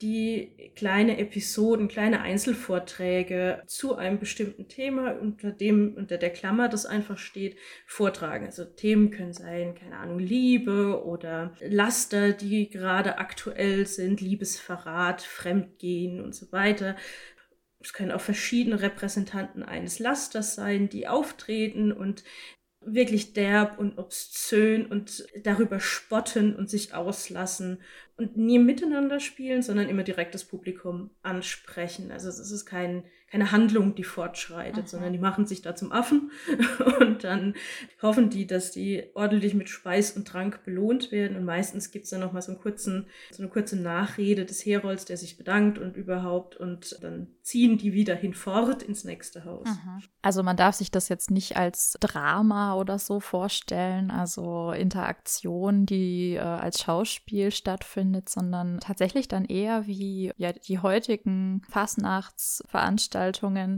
die 0.02 0.72
kleine 0.76 1.18
Episoden, 1.18 1.88
kleine 1.88 2.22
Einzelvorträge 2.22 3.64
zu 3.66 3.96
einem 3.96 4.20
bestimmten 4.20 4.68
Thema, 4.68 5.12
unter 5.20 5.52
dem, 5.52 5.96
unter 5.96 6.18
der 6.18 6.30
Klammer 6.30 6.70
das 6.70 6.86
einfach 6.86 7.18
steht, 7.18 7.58
vortragen. 7.86 8.46
Also 8.46 8.64
Themen 8.64 9.10
können 9.10 9.34
sein, 9.34 9.74
keine 9.74 9.98
Ahnung, 9.98 10.20
Liebe 10.20 11.04
oder 11.04 11.54
Laster, 11.62 12.32
die 12.34 12.70
gerade 12.70 13.18
aktuell 13.18 13.88
sind, 13.88 14.22
Liebesverrat, 14.22 15.22
Fremdgehen 15.22 16.22
und 16.22 16.36
so 16.36 16.52
weiter. 16.52 16.96
Es 17.80 17.94
können 17.94 18.12
auch 18.12 18.22
verschiedene 18.22 18.82
Repräsentanten 18.82 19.64
eines 19.64 19.98
Lasters 19.98 20.56
sein, 20.56 20.90
die 20.90 21.08
auftreten 21.08 21.92
und 21.92 22.24
wirklich 22.82 23.34
derb 23.34 23.80
und 23.80 23.98
obszön 23.98 24.86
und 24.86 25.26
darüber 25.44 25.80
spotten 25.80 26.56
und 26.56 26.70
sich 26.70 26.94
auslassen 26.94 27.82
und 28.18 28.38
nie 28.38 28.60
miteinander 28.60 29.20
spielen, 29.20 29.62
sondern 29.62 29.90
immer 29.90 30.04
direkt 30.04 30.34
das 30.34 30.46
Publikum 30.46 31.10
ansprechen. 31.22 32.12
Also 32.12 32.30
es 32.30 32.40
ist 32.40 32.66
kein, 32.66 33.04
keine 33.30 33.52
Handlung, 33.52 33.96
die 33.96 34.04
fortschreitet, 34.04 34.84
mhm. 34.84 34.88
sondern 34.88 35.14
die 35.14 35.20
machen 35.20 35.46
sich 35.46 35.62
da 35.62 35.76
zum 35.76 35.92
Affen 35.92 36.32
und 37.00 37.24
dann 37.24 37.56
hoffen 38.02 38.30
die, 38.30 38.48
dass 38.48 38.72
die 38.72 39.04
ordentlich 39.14 39.54
mit 39.54 39.70
Speis 39.70 40.12
und 40.12 40.28
Trank 40.28 40.64
belohnt 40.64 41.12
werden. 41.12 41.38
Und 41.38 41.46
meistens 41.46 41.92
gibt's 41.92 42.10
dann 42.10 42.22
nochmal 42.22 42.42
so, 42.42 42.52
einen 42.52 42.62
kurzen, 42.62 43.08
so 43.32 43.44
eine 43.44 43.52
kurze 43.52 43.78
Nachrede 43.78 44.46
des 44.46 44.66
Herolds, 44.66 45.06
der 45.06 45.18
sich 45.18 45.38
bedankt 45.38 45.78
und 45.78 45.98
überhaupt 45.98 46.56
und 46.56 46.98
dann 47.02 47.28
ziehen 47.42 47.78
die 47.78 47.94
wieder 47.94 48.16
hinfort 48.16 48.84
ins 48.84 49.04
nächste 49.04 49.46
Haus. 49.46 49.68
Also 50.22 50.44
man 50.44 50.58
darf 50.58 50.76
sich 50.76 50.92
das 50.92 51.10
jetzt 51.10 51.32
nicht 51.32 51.58
als 51.58 51.98
Drama 52.00 52.76
oder 52.76 53.00
so 53.00 53.20
vorstellen, 53.20 54.12
also 54.12 54.72
Interaktion, 54.72 55.86
die 55.86 56.36
äh, 56.36 56.40
als 56.40 56.82
Schauspiel 56.82 57.52
stattfindet 57.52 57.78
stattfindet, 57.88 58.30
sondern 58.30 58.80
tatsächlich 58.80 59.28
dann 59.28 59.46
eher 59.46 59.88
wie 59.88 60.32
ja, 60.38 60.52
die 60.54 60.80
heutigen 60.80 61.62
Fastnachtsveranstaltungen. 61.70 63.17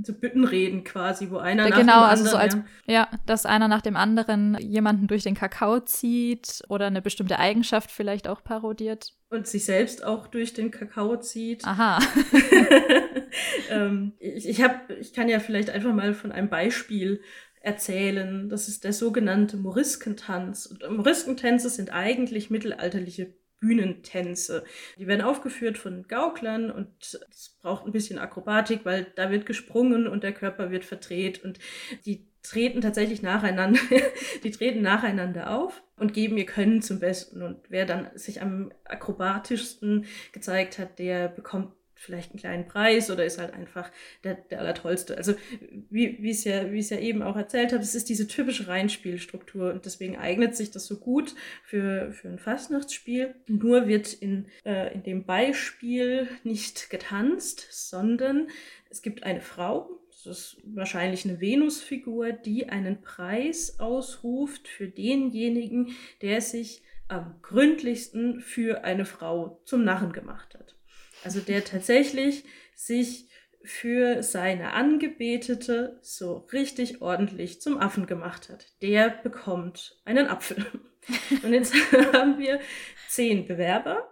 So 0.06 0.14
Büttenreden 0.14 0.84
quasi, 0.84 1.30
wo 1.30 1.38
einer 1.38 1.70
nach 1.70 1.78
genau, 1.78 2.02
dem 2.02 2.10
also 2.10 2.24
anderen, 2.24 2.32
so 2.32 2.38
als 2.38 2.54
ja. 2.86 2.94
ja, 2.94 3.08
dass 3.26 3.46
einer 3.46 3.68
nach 3.68 3.82
dem 3.82 3.96
anderen 3.96 4.58
jemanden 4.60 5.08
durch 5.08 5.24
den 5.24 5.36
Kakao 5.36 5.80
zieht 5.80 6.62
oder 6.70 6.88
eine 6.88 7.02
bestimmte 7.02 7.40
Eigenschaft 7.40 7.92
vielleicht 7.92 8.28
auch 8.28 8.44
parodiert. 8.44 9.14
Und 9.30 9.48
sich 9.48 9.66
selbst 9.66 10.04
auch 10.04 10.28
durch 10.28 10.54
den 10.54 10.72
Kakao 10.72 11.18
zieht. 11.18 11.66
Aha. 11.66 12.00
ähm, 13.70 14.14
ich, 14.20 14.48
ich, 14.48 14.62
hab, 14.62 14.90
ich 14.92 15.14
kann 15.14 15.30
ja 15.30 15.40
vielleicht 15.40 15.70
einfach 15.70 15.94
mal 15.94 16.14
von 16.14 16.32
einem 16.32 16.50
Beispiel 16.50 17.22
erzählen. 17.62 18.50
Das 18.50 18.68
ist 18.68 18.84
der 18.84 18.94
sogenannte 18.94 19.58
Moriskentanz. 19.58 20.66
Und 20.66 20.98
Moriskentänze 20.98 21.70
sind 21.70 21.94
eigentlich 21.94 22.50
mittelalterliche 22.50 23.34
Bühnentänze. 23.60 24.64
Die 24.98 25.08
werden 25.08 25.22
aufgeführt 25.22 25.78
von 25.78 26.08
Gauklern 26.08 26.72
und 26.72 27.20
es 27.30 27.58
braucht 27.62 27.86
ein 27.86 27.92
bisschen 27.92 28.20
Akrobatik, 28.20 28.86
weil 28.86 29.08
da 29.16 29.32
wird 29.32 29.46
gesprungen 29.46 30.08
und 30.08 30.24
der 30.24 30.34
Körper 30.34 30.72
wird 30.72 30.86
verdreht 30.86 31.44
und 31.44 31.60
die 32.06 32.26
treten 32.42 32.82
tatsächlich 32.82 33.22
nacheinander, 33.22 33.80
die 34.44 34.52
treten 34.52 34.82
nacheinander 34.82 35.56
auf 35.56 35.84
und 35.98 36.14
geben 36.14 36.38
ihr 36.38 36.46
Können 36.46 36.82
zum 36.82 37.00
Besten. 37.00 37.42
Und 37.42 37.60
wer 37.70 37.86
dann 37.86 38.10
sich 38.16 38.42
am 38.42 38.72
akrobatischsten 38.86 40.06
gezeigt 40.32 40.80
hat, 40.80 41.00
der 41.00 41.28
bekommt 41.28 41.74
vielleicht 42.00 42.32
einen 42.32 42.40
kleinen 42.40 42.66
Preis 42.66 43.12
oder 43.12 43.26
ist 43.26 43.38
halt 43.38 43.54
einfach 43.54 43.92
der, 44.24 44.36
der 44.36 44.60
Allertollste. 44.60 45.18
Also 45.18 45.36
wie, 45.90 46.18
wie 46.22 46.30
es 46.30 46.46
ja, 46.46 46.64
ja 46.64 46.98
eben 46.98 47.22
auch 47.22 47.36
erzählt 47.36 47.74
habe, 47.74 47.84
es 47.84 47.94
ist 47.94 48.10
diese 48.10 48.28
typische 48.28 48.68
Reinspielstruktur 48.68 49.74
und 49.74 49.86
deswegen 49.86 50.18
eignet 50.18 50.56
sich 50.56 50.72
das 50.72 50.86
so 50.86 50.98
gut 50.98 51.36
für, 51.64 52.12
für 52.12 52.30
ein 52.30 52.40
Fastnachtsspiel. 52.40 53.36
Nur 53.48 53.88
wird 53.88 54.14
in, 54.14 54.48
äh, 54.66 54.94
in 54.94 55.04
dem 55.04 55.26
Beispiel 55.26 56.28
nicht 56.44 56.90
getanzt, 56.90 57.68
sondern 57.70 58.48
es 58.90 59.02
gibt 59.02 59.24
eine 59.24 59.42
Frau, 59.42 59.90
das 60.10 60.26
ist 60.26 60.58
wahrscheinlich 60.64 61.26
eine 61.26 61.40
Venusfigur, 61.42 62.32
die 62.32 62.70
einen 62.70 63.02
Preis 63.02 63.80
ausruft 63.80 64.68
für 64.68 64.88
denjenigen, 64.88 65.96
der 66.22 66.42
sich 66.42 66.82
am 67.10 67.36
gründlichsten 67.42 68.40
für 68.40 68.84
eine 68.84 69.06
Frau 69.06 69.62
zum 69.66 69.84
Narren 69.84 70.14
gemacht 70.14 70.56
hat. 70.56 70.79
Also 71.24 71.40
der 71.40 71.64
tatsächlich 71.64 72.44
sich 72.76 73.30
für 73.64 74.24
seine 74.24 74.74
Angebetete 74.74 76.00
so 76.02 76.48
richtig 76.54 77.02
ordentlich 77.02 77.62
zum 77.62 77.78
Affen 77.78 78.06
gemacht 78.06 78.50
hat. 78.50 78.68
Der 78.82 79.10
bekommt 79.10 80.00
einen 80.06 80.28
Apfel. 80.28 80.66
Und 81.44 81.54
jetzt 81.54 81.74
haben 82.14 82.40
wir 82.40 82.60
zehn 83.08 83.48
Bewerber, 83.48 84.08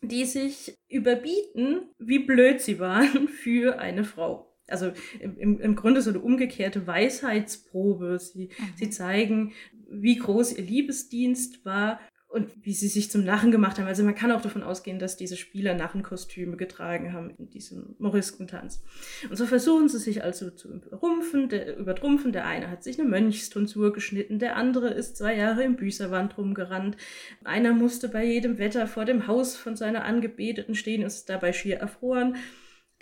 die 0.00 0.24
sich 0.24 0.76
überbieten, 0.88 1.90
wie 1.98 2.18
blöd 2.18 2.60
sie 2.60 2.78
waren 2.78 3.28
für 3.42 3.78
eine 3.78 4.04
Frau. 4.04 4.48
Also 4.68 4.92
im, 5.20 5.60
im 5.60 5.76
Grunde 5.76 6.02
so 6.02 6.10
eine 6.10 6.20
umgekehrte 6.20 6.86
Weisheitsprobe. 6.86 8.18
Sie, 8.18 8.46
mhm. 8.46 8.72
sie 8.76 8.90
zeigen, 8.90 9.52
wie 9.88 10.16
groß 10.16 10.52
ihr 10.56 10.64
Liebesdienst 10.64 11.64
war 11.64 12.00
und 12.32 12.50
wie 12.62 12.72
sie 12.72 12.88
sich 12.88 13.10
zum 13.10 13.24
Narren 13.24 13.50
gemacht 13.50 13.78
haben. 13.78 13.86
Also 13.86 14.02
man 14.02 14.14
kann 14.14 14.32
auch 14.32 14.40
davon 14.40 14.62
ausgehen, 14.62 14.98
dass 14.98 15.18
diese 15.18 15.36
Spieler 15.36 15.74
Narrenkostüme 15.74 16.56
getragen 16.56 17.12
haben 17.12 17.30
in 17.38 17.50
diesem 17.50 17.94
Moriskentanz. 17.98 18.82
Und 19.28 19.36
so 19.36 19.44
versuchen 19.44 19.90
sie 19.90 19.98
sich 19.98 20.24
also 20.24 20.50
zu 20.50 20.68
überrumpfen, 20.68 21.50
der, 21.50 21.76
übertrumpfen. 21.76 22.32
Der 22.32 22.46
eine 22.46 22.70
hat 22.70 22.84
sich 22.84 22.98
eine 22.98 23.06
Mönchstonsur 23.06 23.92
geschnitten, 23.92 24.38
der 24.38 24.56
andere 24.56 24.88
ist 24.88 25.18
zwei 25.18 25.36
Jahre 25.36 25.62
im 25.62 25.76
Büßerwand 25.76 26.38
rumgerannt. 26.38 26.96
Einer 27.44 27.74
musste 27.74 28.08
bei 28.08 28.24
jedem 28.24 28.56
Wetter 28.56 28.86
vor 28.86 29.04
dem 29.04 29.26
Haus 29.26 29.54
von 29.54 29.76
seiner 29.76 30.04
Angebeteten 30.04 30.74
stehen, 30.74 31.02
ist 31.02 31.28
dabei 31.28 31.52
schier 31.52 31.76
erfroren. 31.76 32.36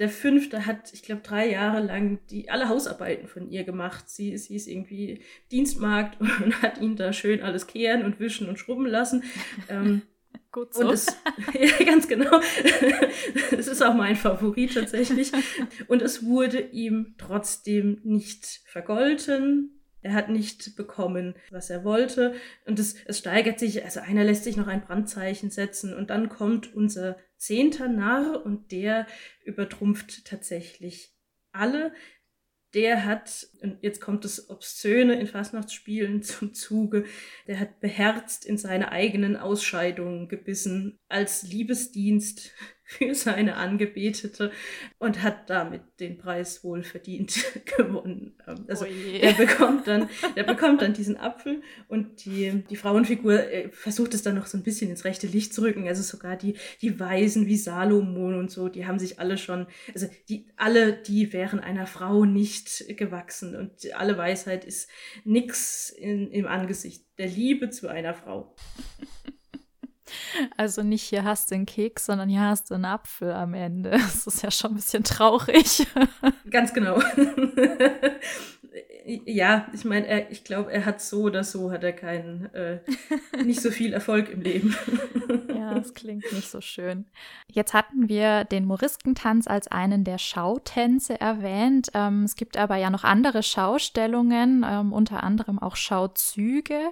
Der 0.01 0.09
fünfte 0.09 0.65
hat, 0.65 0.95
ich 0.95 1.03
glaube, 1.03 1.21
drei 1.21 1.51
Jahre 1.51 1.81
lang 1.81 2.21
die 2.31 2.49
alle 2.49 2.71
Hausarbeiten 2.71 3.29
von 3.29 3.51
ihr 3.51 3.65
gemacht. 3.65 4.09
Sie, 4.09 4.37
sie 4.39 4.57
ist 4.57 4.67
irgendwie 4.67 5.21
Dienstmarkt 5.53 6.19
und 6.43 6.63
hat 6.63 6.81
ihn 6.81 6.97
da 6.97 7.13
schön 7.13 7.43
alles 7.43 7.67
kehren 7.67 8.05
und 8.05 8.19
wischen 8.19 8.49
und 8.49 8.59
schrubben 8.59 8.87
lassen. 8.87 9.23
Ähm, 9.69 10.03
Gut 10.53 10.75
so. 10.75 10.81
Und 10.81 10.95
es, 10.95 11.07
ja, 11.53 11.85
ganz 11.85 12.09
genau. 12.09 12.41
Es 13.53 13.69
ist 13.69 13.83
auch 13.83 13.95
mein 13.95 14.17
Favorit 14.17 14.75
tatsächlich. 14.75 15.33
Und 15.87 16.03
es 16.03 16.25
wurde 16.25 16.59
ihm 16.59 17.15
trotzdem 17.19 18.01
nicht 18.03 18.63
vergolten. 18.65 19.83
Er 20.03 20.15
hat 20.15 20.31
nicht 20.31 20.77
bekommen, 20.77 21.35
was 21.51 21.71
er 21.71 21.85
wollte. 21.85 22.35
Und 22.65 22.79
es, 22.79 22.97
es 23.05 23.19
steigert 23.19 23.59
sich, 23.59 23.85
also 23.85 24.01
einer 24.01 24.25
lässt 24.25 24.45
sich 24.45 24.57
noch 24.57 24.67
ein 24.67 24.81
Brandzeichen 24.81 25.51
setzen 25.51 25.95
und 25.95 26.11
dann 26.11 26.31
kommt 26.31 26.75
unser 26.75 27.17
zehnter 27.41 27.89
Narr 27.89 28.45
und 28.45 28.71
der 28.71 29.07
übertrumpft 29.45 30.27
tatsächlich 30.27 31.15
alle. 31.53 31.93
Der 32.75 33.05
hat, 33.05 33.49
und 33.63 33.79
jetzt 33.83 34.01
kommt 34.01 34.25
das 34.25 34.49
Obszöne 34.49 35.19
in 35.19 35.27
Fastnachtsspielen 35.27 36.23
zum 36.23 36.55
Zuge, 36.55 37.05
der 37.49 37.59
hat 37.59 37.81
beherzt 37.81 38.45
in 38.45 38.59
seine 38.59 38.93
eigenen 38.93 39.37
Ausscheidungen 39.37 40.29
gebissen 40.29 41.01
als 41.09 41.43
Liebesdienst 41.43 42.53
für 42.91 43.15
seine 43.15 43.55
Angebetete 43.55 44.51
und 44.99 45.23
hat 45.23 45.49
damit 45.49 45.83
den 46.01 46.19
Preis 46.19 46.65
wohl 46.65 46.83
verdient 46.83 47.45
gewonnen. 47.77 48.35
Ähm, 48.49 48.65
also 48.67 48.85
oh 48.85 49.17
er 49.21 49.33
bekommt 49.35 49.87
dann, 49.87 50.09
er 50.35 50.43
bekommt 50.43 50.83
dann 50.83 50.93
diesen 50.93 51.17
Apfel 51.17 51.63
und 51.87 52.25
die, 52.25 52.65
die 52.69 52.75
Frauenfigur 52.75 53.49
äh, 53.49 53.69
versucht 53.69 54.13
es 54.15 54.23
dann 54.23 54.35
noch 54.35 54.47
so 54.47 54.59
ein 54.59 54.65
bisschen 54.65 54.91
ins 54.91 55.05
rechte 55.05 55.29
Licht 55.29 55.55
zu 55.55 55.63
rücken. 55.63 55.87
Also 55.87 56.03
sogar 56.03 56.37
die, 56.37 56.57
die 56.83 56.99
Weisen 56.99 57.47
wie 57.47 57.57
Salomon 57.57 58.35
und 58.35 58.51
so, 58.51 58.69
die 58.69 58.87
haben 58.87 58.99
sich 58.99 59.21
alle 59.21 59.39
schon, 59.39 59.69
also 59.95 60.09
die, 60.29 60.49
alle, 60.57 60.93
die 60.93 61.33
wären 61.33 61.61
einer 61.61 61.87
Frau 61.87 62.25
nicht 62.25 62.97
gewachsen 62.97 63.55
und 63.55 63.95
alle 63.95 64.19
Weisheit 64.19 64.65
ist 64.65 64.91
nix 65.23 65.91
in, 65.91 66.33
im 66.33 66.47
Angesicht 66.47 67.05
der 67.19 67.29
Liebe 67.29 67.71
zu 67.71 67.87
einer 67.87 68.15
Frau. 68.15 68.57
Also 70.57 70.83
nicht 70.83 71.03
hier 71.03 71.25
hast 71.25 71.51
du 71.51 71.55
einen 71.55 71.67
Keks, 71.67 72.07
sondern 72.07 72.29
hier 72.29 72.41
hast 72.41 72.71
du 72.71 72.75
einen 72.75 72.85
Apfel 72.85 73.33
am 73.33 73.55
Ende. 73.55 73.91
Das 74.11 74.27
ist 74.27 74.43
ja 74.43 74.51
schon 74.51 74.73
ein 74.73 74.77
bisschen 74.77 75.05
traurig. 75.05 75.87
Ganz 76.51 76.75
genau. 76.75 76.99
ja, 79.25 79.67
ich 79.73 79.85
meine, 79.85 80.31
ich 80.31 80.45
glaube, 80.45 80.73
er 80.73 80.85
hat 80.85 81.01
so 81.01 81.23
oder 81.23 81.45
so 81.45 81.71
hat 81.71 81.85
er 81.85 81.93
keinen, 81.93 82.53
äh, 82.55 82.81
nicht 83.45 83.61
so 83.61 83.71
viel 83.71 83.93
Erfolg 83.93 84.31
im 84.31 84.43
Leben. 84.43 84.77
ja, 85.49 85.75
das 85.75 85.95
klingt 85.95 86.31
nicht 86.33 86.51
so 86.51 86.61
schön. 86.61 87.07
Jetzt 87.47 87.73
hatten 87.73 88.09
wir 88.09 88.45
den 88.45 88.67
Moriskentanz 88.67 89.47
als 89.47 89.69
einen 89.69 90.05
der 90.05 90.19
Schautänze 90.19 91.21
erwähnt. 91.21 91.89
Ähm, 91.95 92.25
es 92.25 92.37
gibt 92.37 92.57
aber 92.57 92.77
ja 92.77 92.91
noch 92.91 93.05
andere 93.05 93.43
Schaustellungen, 93.43 94.65
ähm, 94.69 94.93
unter 94.93 95.23
anderem 95.23 95.59
auch 95.59 95.77
Schauzüge. 95.77 96.91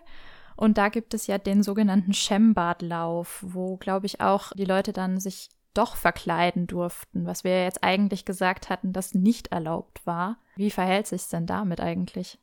Und 0.59 0.77
da 0.77 0.89
gibt 0.89 1.15
es 1.15 1.29
ja 1.29 1.39
den 1.39 1.63
sogenannten 1.63 2.13
Schembadlauf, 2.13 3.45
wo, 3.47 3.77
glaube 3.77 4.07
ich, 4.07 4.21
auch 4.21 4.51
die 4.57 4.65
Leute 4.65 4.93
dann 4.93 5.21
sich 5.21 5.51
doch 5.73 5.95
verkleiden 5.95 6.67
durften, 6.67 7.27
was 7.27 7.45
wir 7.45 7.63
jetzt 7.63 7.85
eigentlich 7.85 8.25
gesagt 8.25 8.69
hatten, 8.69 8.93
das 8.93 9.15
nicht 9.15 9.53
erlaubt 9.53 10.05
war. 10.05 10.39
Wie 10.57 10.73
verhält 10.73 11.07
sich 11.07 11.29
denn 11.29 11.47
damit 11.47 11.81
eigentlich? 11.81 12.41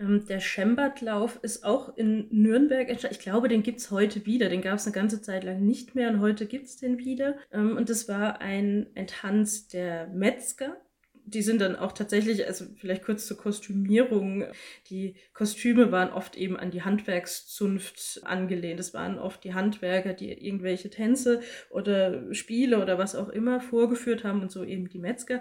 Ähm, 0.00 0.24
der 0.26 0.40
Schembadlauf 0.40 1.40
ist 1.42 1.62
auch 1.62 1.94
in 1.94 2.28
Nürnberg 2.30 2.88
entstanden. 2.88 3.16
Ich 3.18 3.22
glaube, 3.22 3.48
den 3.48 3.62
gibt 3.62 3.80
es 3.80 3.90
heute 3.90 4.24
wieder. 4.24 4.48
Den 4.48 4.62
gab 4.62 4.76
es 4.76 4.86
eine 4.86 4.94
ganze 4.94 5.20
Zeit 5.20 5.44
lang 5.44 5.60
nicht 5.60 5.94
mehr 5.94 6.08
und 6.08 6.20
heute 6.20 6.46
gibt 6.46 6.64
es 6.64 6.78
den 6.78 6.96
wieder. 6.96 7.36
Ähm, 7.52 7.76
und 7.76 7.90
das 7.90 8.08
war 8.08 8.40
ein, 8.40 8.86
ein 8.94 9.08
Tanz 9.08 9.68
der 9.68 10.06
Metzger 10.06 10.74
die 11.30 11.42
sind 11.42 11.60
dann 11.60 11.76
auch 11.76 11.92
tatsächlich, 11.92 12.46
also 12.46 12.64
vielleicht 12.76 13.04
kurz 13.04 13.26
zur 13.26 13.36
Kostümierung, 13.36 14.44
die 14.88 15.16
Kostüme 15.34 15.92
waren 15.92 16.10
oft 16.10 16.36
eben 16.36 16.56
an 16.56 16.70
die 16.70 16.82
Handwerkszunft 16.82 18.20
angelehnt. 18.24 18.80
Es 18.80 18.94
waren 18.94 19.18
oft 19.18 19.44
die 19.44 19.54
Handwerker, 19.54 20.14
die 20.14 20.32
irgendwelche 20.32 20.90
Tänze 20.90 21.40
oder 21.70 22.34
Spiele 22.34 22.80
oder 22.80 22.98
was 22.98 23.14
auch 23.14 23.28
immer 23.28 23.60
vorgeführt 23.60 24.24
haben 24.24 24.42
und 24.42 24.50
so 24.50 24.64
eben 24.64 24.88
die 24.88 24.98
Metzger. 24.98 25.40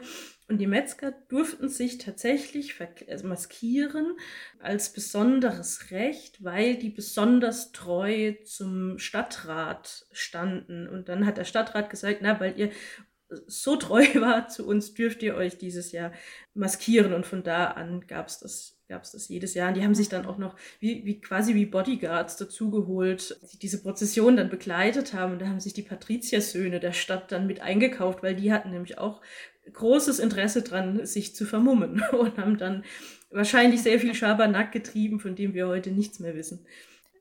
Und 0.49 0.59
die 0.59 0.67
Metzger 0.67 1.11
durften 1.27 1.67
sich 1.67 1.97
tatsächlich 1.97 2.75
also 3.09 3.27
maskieren 3.27 4.17
als 4.59 4.93
besonderes 4.93 5.91
Recht, 5.91 6.41
weil 6.41 6.77
die 6.77 6.89
besonders 6.89 7.73
treu 7.73 8.33
zum 8.45 8.97
Stadtrat 8.97 10.05
standen. 10.13 10.87
Und 10.87 11.09
dann 11.09 11.25
hat 11.25 11.37
der 11.37 11.43
Stadtrat 11.43 11.89
gesagt, 11.89 12.19
na, 12.21 12.39
weil 12.39 12.57
ihr 12.57 12.71
so 13.47 13.75
treu 13.75 14.03
war 14.15 14.47
zu 14.47 14.67
uns, 14.67 14.93
dürft 14.93 15.23
ihr 15.23 15.35
euch 15.35 15.57
dieses 15.57 15.91
Jahr 15.91 16.11
maskieren. 16.53 17.13
Und 17.13 17.25
von 17.25 17.43
da 17.43 17.65
an 17.67 18.05
gab 18.07 18.27
es 18.27 18.39
das 18.39 18.77
gab 18.87 19.03
es 19.03 19.11
das 19.11 19.27
jedes 19.27 19.53
Jahr. 19.53 19.69
Und 19.69 19.77
die 19.77 19.83
haben 19.83 19.95
sich 19.95 20.09
dann 20.09 20.25
auch 20.25 20.37
noch 20.37 20.55
wie, 20.79 21.05
wie 21.05 21.19
quasi 21.19 21.55
wie 21.55 21.65
Bodyguards 21.65 22.37
dazugeholt, 22.37 23.39
die 23.51 23.59
diese 23.59 23.81
Prozession 23.81 24.37
dann 24.37 24.49
begleitet 24.49 25.13
haben. 25.13 25.33
Und 25.33 25.41
da 25.41 25.47
haben 25.47 25.59
sich 25.59 25.73
die 25.73 25.81
Patriziersöhne 25.81 26.79
der 26.79 26.93
Stadt 26.93 27.31
dann 27.31 27.47
mit 27.47 27.61
eingekauft, 27.61 28.23
weil 28.23 28.35
die 28.35 28.51
hatten 28.51 28.71
nämlich 28.71 28.97
auch 28.97 29.21
großes 29.71 30.19
Interesse 30.19 30.61
dran, 30.61 31.05
sich 31.05 31.35
zu 31.35 31.45
vermummen 31.45 32.01
und 32.11 32.37
haben 32.37 32.57
dann 32.57 32.83
wahrscheinlich 33.29 33.81
sehr 33.81 33.99
viel 33.99 34.15
Schabernack 34.15 34.71
getrieben, 34.71 35.19
von 35.19 35.35
dem 35.35 35.53
wir 35.53 35.67
heute 35.67 35.91
nichts 35.91 36.19
mehr 36.19 36.35
wissen. 36.35 36.65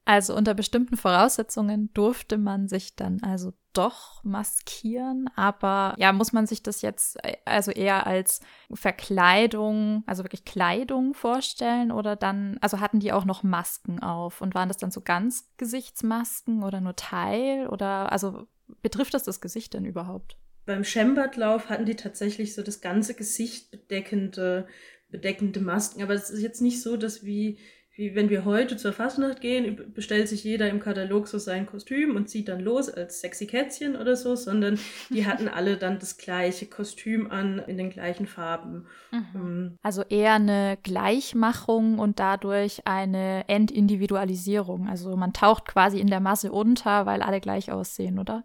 Also 0.06 0.36
unter 0.36 0.54
bestimmten 0.54 0.96
Voraussetzungen 0.96 1.92
durfte 1.92 2.38
man 2.38 2.68
sich 2.68 2.94
dann 2.94 3.22
also 3.24 3.52
doch 3.72 4.22
maskieren, 4.22 5.28
aber 5.34 5.94
ja, 5.98 6.12
muss 6.12 6.32
man 6.32 6.46
sich 6.46 6.62
das 6.62 6.80
jetzt 6.80 7.22
äh, 7.24 7.36
also 7.44 7.72
eher 7.72 8.06
als 8.06 8.40
Verkleidung, 8.72 10.04
also 10.06 10.22
wirklich 10.22 10.44
Kleidung 10.44 11.12
vorstellen 11.12 11.90
oder 11.90 12.14
dann, 12.14 12.56
also 12.60 12.80
hatten 12.80 13.00
die 13.00 13.12
auch 13.12 13.24
noch 13.24 13.42
Masken 13.42 14.00
auf? 14.00 14.40
Und 14.40 14.54
waren 14.54 14.68
das 14.68 14.78
dann 14.78 14.92
so 14.92 15.00
ganz 15.00 15.50
Gesichtsmasken 15.56 16.62
oder 16.62 16.80
nur 16.80 16.94
Teil? 16.94 17.66
Oder 17.66 18.12
also 18.12 18.46
betrifft 18.82 19.12
das 19.12 19.24
das 19.24 19.40
Gesicht 19.40 19.74
denn 19.74 19.84
überhaupt? 19.84 20.38
Beim 20.66 20.84
Schembertlauf 20.84 21.68
hatten 21.68 21.84
die 21.84 21.96
tatsächlich 21.96 22.54
so 22.54 22.62
das 22.62 22.80
ganze 22.80 23.14
Gesicht 23.14 23.72
bedeckende, 23.72 24.68
bedeckende 25.10 25.60
Masken, 25.60 26.00
aber 26.02 26.14
es 26.14 26.30
ist 26.30 26.42
jetzt 26.42 26.62
nicht 26.62 26.80
so, 26.80 26.96
dass 26.96 27.24
wie 27.24 27.58
wie 27.96 28.14
wenn 28.14 28.28
wir 28.28 28.44
heute 28.44 28.76
zur 28.76 28.92
Fastnacht 28.92 29.40
gehen, 29.40 29.92
bestellt 29.94 30.28
sich 30.28 30.44
jeder 30.44 30.68
im 30.68 30.80
Katalog 30.80 31.28
so 31.28 31.38
sein 31.38 31.64
Kostüm 31.64 32.14
und 32.14 32.28
zieht 32.28 32.48
dann 32.48 32.60
los 32.60 32.90
als 32.90 33.22
sexy 33.22 33.46
Kätzchen 33.46 33.96
oder 33.96 34.16
so, 34.16 34.36
sondern 34.36 34.78
die 35.08 35.26
hatten 35.26 35.48
alle 35.48 35.78
dann 35.78 35.98
das 35.98 36.18
gleiche 36.18 36.66
Kostüm 36.66 37.30
an 37.30 37.58
in 37.66 37.78
den 37.78 37.88
gleichen 37.88 38.26
Farben. 38.26 38.86
Mhm. 39.10 39.26
Ähm, 39.34 39.78
also 39.82 40.02
eher 40.02 40.34
eine 40.34 40.76
Gleichmachung 40.82 41.98
und 41.98 42.20
dadurch 42.20 42.82
eine 42.86 43.48
Entindividualisierung. 43.48 44.88
Also 44.88 45.16
man 45.16 45.32
taucht 45.32 45.64
quasi 45.64 45.98
in 45.98 46.08
der 46.08 46.20
Masse 46.20 46.52
unter, 46.52 47.06
weil 47.06 47.22
alle 47.22 47.40
gleich 47.40 47.72
aussehen, 47.72 48.18
oder? 48.18 48.44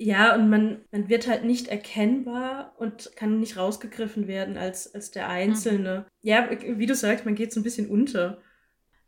Ja, 0.00 0.34
und 0.36 0.48
man, 0.48 0.78
man 0.92 1.08
wird 1.08 1.28
halt 1.28 1.44
nicht 1.44 1.66
erkennbar 1.66 2.72
und 2.78 3.10
kann 3.16 3.40
nicht 3.40 3.56
rausgegriffen 3.56 4.28
werden 4.28 4.56
als, 4.56 4.94
als 4.94 5.10
der 5.10 5.28
Einzelne. 5.28 6.06
Mhm. 6.22 6.28
Ja, 6.28 6.48
wie 6.62 6.86
du 6.86 6.94
sagst, 6.94 7.24
man 7.24 7.34
geht 7.34 7.52
so 7.52 7.60
ein 7.60 7.64
bisschen 7.64 7.90
unter. 7.90 8.38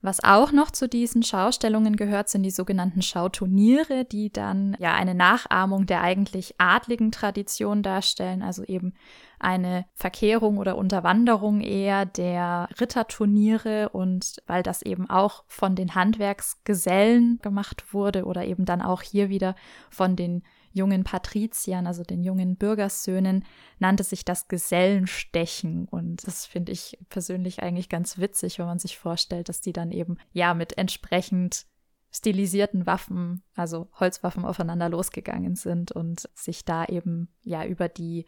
Was 0.03 0.25
auch 0.25 0.51
noch 0.51 0.71
zu 0.71 0.89
diesen 0.89 1.23
Schaustellungen 1.23 1.97
gehört, 1.97 2.31
sind 2.31 2.43
die 2.43 2.51
sogenannten 2.51 3.03
Schauturniere, 3.03 4.07
die 4.07 4.33
dann 4.33 4.75
ja 4.79 4.95
eine 4.95 5.15
Nachahmung 5.15 5.85
der 5.85 6.01
eigentlich 6.01 6.55
adligen 6.57 7.13
Tradition 7.13 7.83
darstellen, 7.83 8.43
also 8.43 8.65
eben 8.65 8.95
eine 9.39 9.85
Verkehrung 9.95 10.57
oder 10.57 10.79
Unterwanderung 10.79 11.61
eher 11.61 12.07
der 12.07 12.71
Ritterturniere 12.81 13.91
und 13.91 14.43
weil 14.47 14.63
das 14.63 14.81
eben 14.81 15.11
auch 15.11 15.45
von 15.49 15.75
den 15.75 15.95
Handwerksgesellen 15.95 17.39
gemacht 17.43 17.93
wurde 17.93 18.25
oder 18.25 18.47
eben 18.47 18.65
dann 18.65 18.81
auch 18.81 19.03
hier 19.03 19.29
wieder 19.29 19.55
von 19.91 20.17
den 20.17 20.43
jungen 20.73 21.05
Patriziern, 21.05 21.87
also 21.87 22.03
den 22.03 22.23
jungen 22.23 22.57
Bürgersöhnen, 22.57 23.45
nannte 23.79 24.05
sich 24.05 24.25
das 24.25 24.49
Gesellenstechen. 24.49 25.87
Und 25.87 26.27
das 26.27 26.47
finde 26.47 26.73
ich 26.73 26.99
persönlich 27.09 27.63
eigentlich 27.63 27.89
ganz 27.89 28.19
witzig, 28.19 28.59
wenn 28.59 28.67
man 28.67 28.79
sich 28.79 28.99
vorstellt, 28.99 29.49
dass 29.49 29.61
die 29.61 29.73
dann 29.73 29.91
eben 29.91 30.19
ja 30.33 30.55
mit 30.55 30.79
entsprechend 30.79 31.67
stilisierten 32.13 32.87
Waffen, 32.87 33.43
also 33.55 33.89
Holzwaffen 33.99 34.45
aufeinander 34.45 34.89
losgegangen 34.89 35.55
sind 35.55 35.93
und 35.93 36.29
sich 36.35 36.65
da 36.65 36.85
eben 36.85 37.29
ja 37.43 37.65
über 37.65 37.89
die 37.89 38.27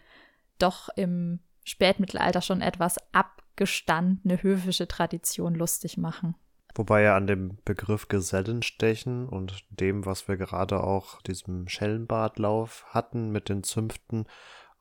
doch 0.59 0.89
im 0.97 1.41
Spätmittelalter 1.65 2.43
schon 2.43 2.61
etwas 2.61 2.97
abgestandene 3.13 4.43
höfische 4.43 4.87
Tradition 4.87 5.55
lustig 5.55 5.97
machen. 5.97 6.37
Wobei 6.75 7.03
ja 7.03 7.17
an 7.17 7.27
dem 7.27 7.59
Begriff 7.65 8.09
Gesellenstechen 8.09 9.29
und 9.29 9.65
dem, 9.69 10.07
was 10.07 10.27
wir 10.27 10.37
gerade 10.37 10.83
auch 10.83 11.21
diesem 11.23 11.69
Schellenbadlauf 11.69 12.87
hatten 12.89 13.31
mit 13.31 13.51
den 13.51 13.63
Zünften, 13.63 14.27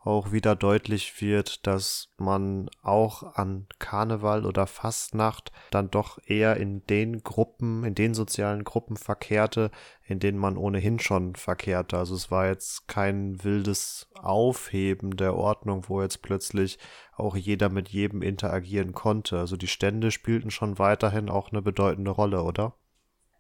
auch 0.04 0.32
wieder 0.32 0.56
deutlich 0.56 1.22
wird, 1.22 1.68
dass 1.68 2.10
man 2.18 2.70
auch 2.82 3.36
an 3.36 3.68
Karneval 3.78 4.46
oder 4.46 4.66
Fastnacht 4.66 5.52
dann 5.70 5.92
doch 5.92 6.18
eher 6.26 6.58
in 6.58 6.86
den 6.88 7.24
Gruppen, 7.24 7.84
in 7.84 7.94
den 7.94 8.14
sozialen 8.16 8.64
Gruppen 8.64 8.98
verkehrte, 8.98 9.70
in 10.04 10.20
denen 10.20 10.40
man 10.40 10.58
ohnehin 10.58 11.00
schon 11.00 11.36
verkehrte. 11.36 11.98
Also 11.98 12.16
es 12.16 12.32
war 12.32 12.48
jetzt 12.48 12.88
kein 12.88 13.44
wildes 13.44 14.10
Aufheben 14.16 15.18
der 15.18 15.36
Ordnung, 15.36 15.86
wo 15.88 16.02
jetzt 16.02 16.24
plötzlich 16.24 16.80
auch 17.14 17.36
jeder 17.36 17.70
mit 17.70 17.90
jedem 17.90 18.24
interagieren 18.24 18.94
konnte. 18.94 19.38
Also 19.38 19.56
die 19.56 19.68
Stände 19.68 20.10
spielten 20.10 20.50
schon 20.50 20.80
weiterhin 20.80 21.30
auch 21.30 21.52
eine 21.52 21.62
bedeutende 21.62 22.12
Rolle, 22.12 22.42
oder? 22.42 22.74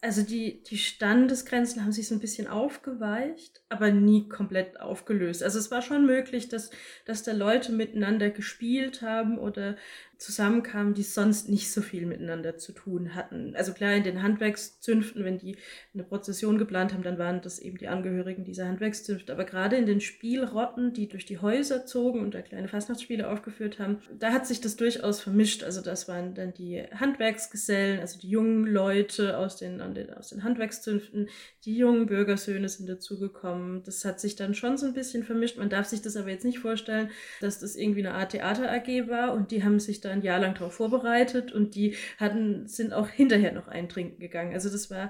Also 0.01 0.23
die, 0.23 0.63
die 0.63 0.79
Standesgrenzen 0.79 1.83
haben 1.83 1.91
sich 1.91 2.07
so 2.07 2.15
ein 2.15 2.19
bisschen 2.19 2.47
aufgeweicht, 2.47 3.61
aber 3.69 3.91
nie 3.91 4.27
komplett 4.27 4.79
aufgelöst. 4.79 5.43
Also 5.43 5.59
es 5.59 5.69
war 5.69 5.83
schon 5.83 6.07
möglich, 6.07 6.49
dass, 6.49 6.71
dass 7.05 7.21
da 7.21 7.33
Leute 7.33 7.71
miteinander 7.71 8.31
gespielt 8.31 9.03
haben 9.03 9.37
oder 9.37 9.77
zusammenkamen, 10.21 10.93
die 10.93 11.03
sonst 11.03 11.49
nicht 11.49 11.71
so 11.71 11.81
viel 11.81 12.05
miteinander 12.05 12.57
zu 12.57 12.73
tun 12.73 13.15
hatten. 13.15 13.55
Also 13.55 13.73
klar, 13.73 13.93
in 13.93 14.03
den 14.03 14.21
Handwerkszünften, 14.21 15.25
wenn 15.25 15.39
die 15.39 15.57
eine 15.95 16.03
Prozession 16.03 16.59
geplant 16.59 16.93
haben, 16.93 17.01
dann 17.01 17.17
waren 17.17 17.41
das 17.41 17.57
eben 17.57 17.77
die 17.77 17.87
Angehörigen 17.87 18.43
dieser 18.43 18.67
Handwerkszünfte. 18.67 19.33
Aber 19.33 19.45
gerade 19.45 19.77
in 19.77 19.87
den 19.87 19.99
Spielrotten, 19.99 20.93
die 20.93 21.07
durch 21.07 21.25
die 21.25 21.39
Häuser 21.39 21.87
zogen 21.87 22.19
und 22.19 22.35
da 22.35 22.43
kleine 22.43 22.67
Fastnachtsspiele 22.67 23.27
aufgeführt 23.27 23.79
haben, 23.79 23.97
da 24.19 24.31
hat 24.31 24.45
sich 24.45 24.61
das 24.61 24.75
durchaus 24.75 25.21
vermischt. 25.21 25.63
Also 25.63 25.81
das 25.81 26.07
waren 26.07 26.35
dann 26.35 26.53
die 26.53 26.83
Handwerksgesellen, 26.93 27.99
also 27.99 28.19
die 28.19 28.29
jungen 28.29 28.67
Leute 28.67 29.39
aus 29.39 29.57
den, 29.57 29.81
aus 30.15 30.29
den 30.29 30.43
Handwerkszünften, 30.43 31.29
die 31.65 31.75
jungen 31.75 32.05
Bürgersöhne 32.05 32.69
sind 32.69 32.87
dazugekommen. 32.87 33.81
Das 33.83 34.05
hat 34.05 34.19
sich 34.19 34.35
dann 34.35 34.53
schon 34.53 34.77
so 34.77 34.85
ein 34.85 34.93
bisschen 34.93 35.23
vermischt. 35.23 35.57
Man 35.57 35.69
darf 35.69 35.87
sich 35.87 36.03
das 36.03 36.15
aber 36.15 36.29
jetzt 36.29 36.45
nicht 36.45 36.59
vorstellen, 36.59 37.09
dass 37.39 37.59
das 37.59 37.75
irgendwie 37.75 38.05
eine 38.05 38.13
Art 38.13 38.33
Theater 38.33 38.71
AG 38.71 39.07
war 39.07 39.33
und 39.33 39.49
die 39.49 39.63
haben 39.63 39.79
sich 39.79 39.99
ein 40.11 40.21
Jahr 40.21 40.39
lang 40.39 40.53
darauf 40.53 40.73
vorbereitet 40.73 41.51
und 41.51 41.75
die 41.75 41.95
hatten, 42.17 42.67
sind 42.67 42.93
auch 42.93 43.07
hinterher 43.07 43.51
noch 43.53 43.67
eintrinken 43.67 44.19
gegangen. 44.19 44.53
Also 44.53 44.69
das 44.69 44.91
war 44.91 45.09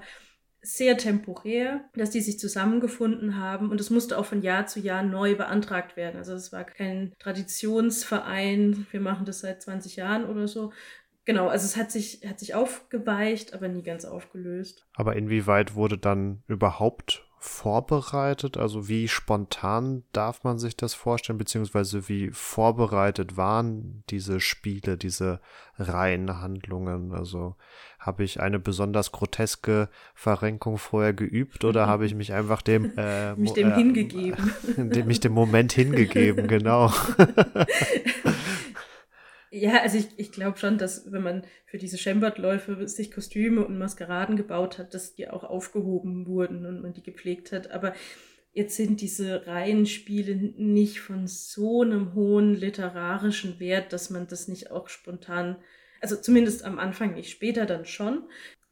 sehr 0.62 0.96
temporär, 0.96 1.84
dass 1.94 2.10
die 2.10 2.20
sich 2.20 2.38
zusammengefunden 2.38 3.36
haben 3.36 3.70
und 3.70 3.80
es 3.80 3.90
musste 3.90 4.16
auch 4.16 4.26
von 4.26 4.42
Jahr 4.42 4.66
zu 4.66 4.78
Jahr 4.78 5.02
neu 5.02 5.34
beantragt 5.34 5.96
werden. 5.96 6.16
Also 6.16 6.34
es 6.34 6.52
war 6.52 6.62
kein 6.64 7.14
Traditionsverein, 7.18 8.86
wir 8.92 9.00
machen 9.00 9.26
das 9.26 9.40
seit 9.40 9.60
20 9.60 9.96
Jahren 9.96 10.24
oder 10.24 10.46
so. 10.46 10.72
Genau, 11.24 11.48
also 11.48 11.64
es 11.66 11.76
hat 11.76 11.90
sich, 11.90 12.22
hat 12.26 12.38
sich 12.38 12.54
aufgeweicht, 12.54 13.54
aber 13.54 13.68
nie 13.68 13.82
ganz 13.82 14.04
aufgelöst. 14.04 14.86
Aber 14.94 15.16
inwieweit 15.16 15.74
wurde 15.74 15.98
dann 15.98 16.42
überhaupt 16.46 17.28
vorbereitet? 17.42 18.56
Also 18.56 18.88
wie 18.88 19.08
spontan 19.08 20.04
darf 20.12 20.44
man 20.44 20.58
sich 20.58 20.76
das 20.76 20.94
vorstellen, 20.94 21.38
beziehungsweise 21.38 22.08
wie 22.08 22.30
vorbereitet 22.30 23.36
waren 23.36 24.04
diese 24.10 24.40
Spiele, 24.40 24.96
diese 24.96 25.40
Reihenhandlungen? 25.76 27.12
Also 27.12 27.56
habe 27.98 28.24
ich 28.24 28.40
eine 28.40 28.58
besonders 28.58 29.12
groteske 29.12 29.88
Verrenkung 30.14 30.78
vorher 30.78 31.12
geübt 31.12 31.64
oder 31.64 31.86
habe 31.86 32.06
ich 32.06 32.14
mich 32.14 32.32
einfach 32.32 32.62
dem, 32.62 32.92
äh, 32.96 33.34
mich 33.34 33.52
dem 33.52 33.72
äh, 33.72 33.74
hingegeben, 33.74 34.52
dem, 34.76 35.06
mich 35.06 35.20
dem 35.20 35.32
Moment 35.32 35.72
hingegeben, 35.72 36.46
genau. 36.46 36.92
Ja, 39.54 39.82
also 39.82 39.98
ich, 39.98 40.08
ich 40.16 40.32
glaube 40.32 40.56
schon, 40.58 40.78
dass 40.78 41.12
wenn 41.12 41.22
man 41.22 41.42
für 41.66 41.76
diese 41.76 41.98
Schembert-Läufe 41.98 42.88
sich 42.88 43.10
Kostüme 43.12 43.66
und 43.66 43.78
Maskeraden 43.78 44.36
gebaut 44.36 44.78
hat, 44.78 44.94
dass 44.94 45.14
die 45.14 45.28
auch 45.28 45.44
aufgehoben 45.44 46.26
wurden 46.26 46.64
und 46.64 46.80
man 46.80 46.94
die 46.94 47.02
gepflegt 47.02 47.52
hat. 47.52 47.70
Aber 47.70 47.92
jetzt 48.54 48.76
sind 48.76 49.02
diese 49.02 49.46
Reihenspiele 49.46 50.34
nicht 50.36 51.00
von 51.00 51.26
so 51.26 51.82
einem 51.82 52.14
hohen 52.14 52.54
literarischen 52.54 53.60
Wert, 53.60 53.92
dass 53.92 54.08
man 54.08 54.26
das 54.26 54.48
nicht 54.48 54.70
auch 54.70 54.88
spontan, 54.88 55.56
also 56.00 56.16
zumindest 56.16 56.64
am 56.64 56.78
Anfang 56.78 57.12
nicht, 57.14 57.30
später 57.30 57.66
dann 57.66 57.84
schon. 57.84 58.22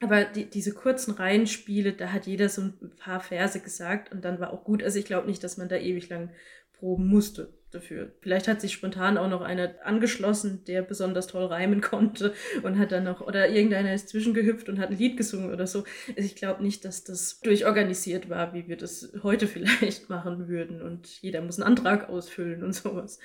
Aber 0.00 0.24
die, 0.24 0.48
diese 0.48 0.72
kurzen 0.72 1.12
Reihenspiele, 1.12 1.92
da 1.92 2.10
hat 2.10 2.26
jeder 2.26 2.48
so 2.48 2.62
ein 2.62 2.96
paar 2.96 3.20
Verse 3.20 3.60
gesagt 3.60 4.12
und 4.12 4.24
dann 4.24 4.40
war 4.40 4.50
auch 4.50 4.64
gut. 4.64 4.82
Also 4.82 4.98
ich 4.98 5.04
glaube 5.04 5.26
nicht, 5.28 5.44
dass 5.44 5.58
man 5.58 5.68
da 5.68 5.76
ewig 5.76 6.08
lang 6.08 6.30
proben 6.72 7.06
musste 7.06 7.59
dafür. 7.70 8.12
Vielleicht 8.20 8.48
hat 8.48 8.60
sich 8.60 8.72
spontan 8.72 9.18
auch 9.18 9.28
noch 9.28 9.40
einer 9.40 9.74
angeschlossen, 9.84 10.64
der 10.66 10.82
besonders 10.82 11.26
toll 11.26 11.44
reimen 11.44 11.80
konnte 11.80 12.34
und 12.62 12.78
hat 12.78 12.92
dann 12.92 13.04
noch, 13.04 13.20
oder 13.20 13.48
irgendeiner 13.48 13.94
ist 13.94 14.08
zwischengehüpft 14.08 14.68
und 14.68 14.78
hat 14.78 14.90
ein 14.90 14.98
Lied 14.98 15.16
gesungen 15.16 15.52
oder 15.52 15.66
so. 15.66 15.84
Also 16.08 16.20
ich 16.20 16.36
glaube 16.36 16.62
nicht, 16.62 16.84
dass 16.84 17.04
das 17.04 17.40
durchorganisiert 17.40 18.28
war, 18.28 18.52
wie 18.54 18.68
wir 18.68 18.76
das 18.76 19.12
heute 19.22 19.46
vielleicht 19.48 20.08
machen 20.10 20.48
würden 20.48 20.82
und 20.82 21.06
jeder 21.22 21.40
muss 21.40 21.58
einen 21.58 21.68
Antrag 21.68 22.08
ausfüllen 22.08 22.62
und 22.62 22.74
sowas. 22.74 23.18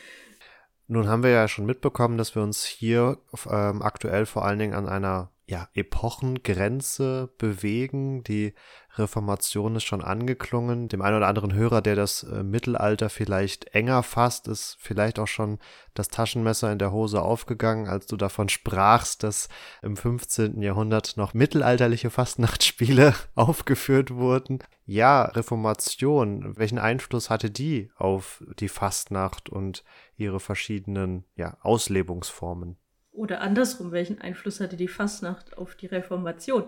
Nun 0.88 1.08
haben 1.08 1.24
wir 1.24 1.32
ja 1.32 1.48
schon 1.48 1.66
mitbekommen, 1.66 2.18
dass 2.18 2.36
wir 2.36 2.44
uns 2.44 2.64
hier 2.64 3.18
ähm, 3.50 3.82
aktuell 3.82 4.26
vor 4.26 4.46
allen 4.46 4.60
Dingen 4.60 4.76
an 4.76 4.88
einer 4.88 5.32
ja, 5.48 5.70
Epochengrenze 5.74 7.30
bewegen. 7.38 8.24
Die 8.24 8.54
Reformation 8.96 9.76
ist 9.76 9.84
schon 9.84 10.02
angeklungen. 10.02 10.88
Dem 10.88 11.02
einen 11.02 11.18
oder 11.18 11.28
anderen 11.28 11.54
Hörer, 11.54 11.82
der 11.82 11.96
das 11.96 12.24
äh, 12.24 12.42
Mittelalter 12.44 13.10
vielleicht 13.10 13.66
enger 13.76 14.02
fasst, 14.02 14.48
ist 14.48 14.78
vielleicht 14.80 15.20
auch 15.20 15.28
schon 15.28 15.60
das 15.94 16.08
Taschenmesser 16.08 16.72
in 16.72 16.80
der 16.80 16.92
Hose 16.92 17.22
aufgegangen, 17.22 17.88
als 17.88 18.08
du 18.08 18.18
davon 18.18 18.50
sprachst, 18.50 19.24
dass 19.24 19.48
im 19.84 19.98
15. 19.98 20.62
Jahrhundert 20.62 21.16
noch 21.16 21.34
mittelalterliche 21.34 22.10
Fastnachtsspiele 22.10 23.14
aufgeführt 23.36 24.12
wurden. 24.12 24.60
Ja, 24.86 25.26
Reformation, 25.26 26.58
welchen 26.58 26.80
Einfluss 26.80 27.30
hatte 27.30 27.52
die 27.52 27.92
auf 27.98 28.44
die 28.60 28.70
Fastnacht 28.70 29.50
und 29.50 29.84
ihre 30.18 30.40
verschiedenen 30.40 31.26
ja, 31.36 31.58
Auslebungsformen? 31.62 32.78
Oder 33.16 33.42
andersrum, 33.42 33.92
welchen 33.92 34.20
Einfluss 34.20 34.60
hatte 34.60 34.76
die 34.76 34.90
Fastnacht 34.90 35.58
auf 35.58 35.76
die 35.76 35.88
Reformation? 35.88 36.66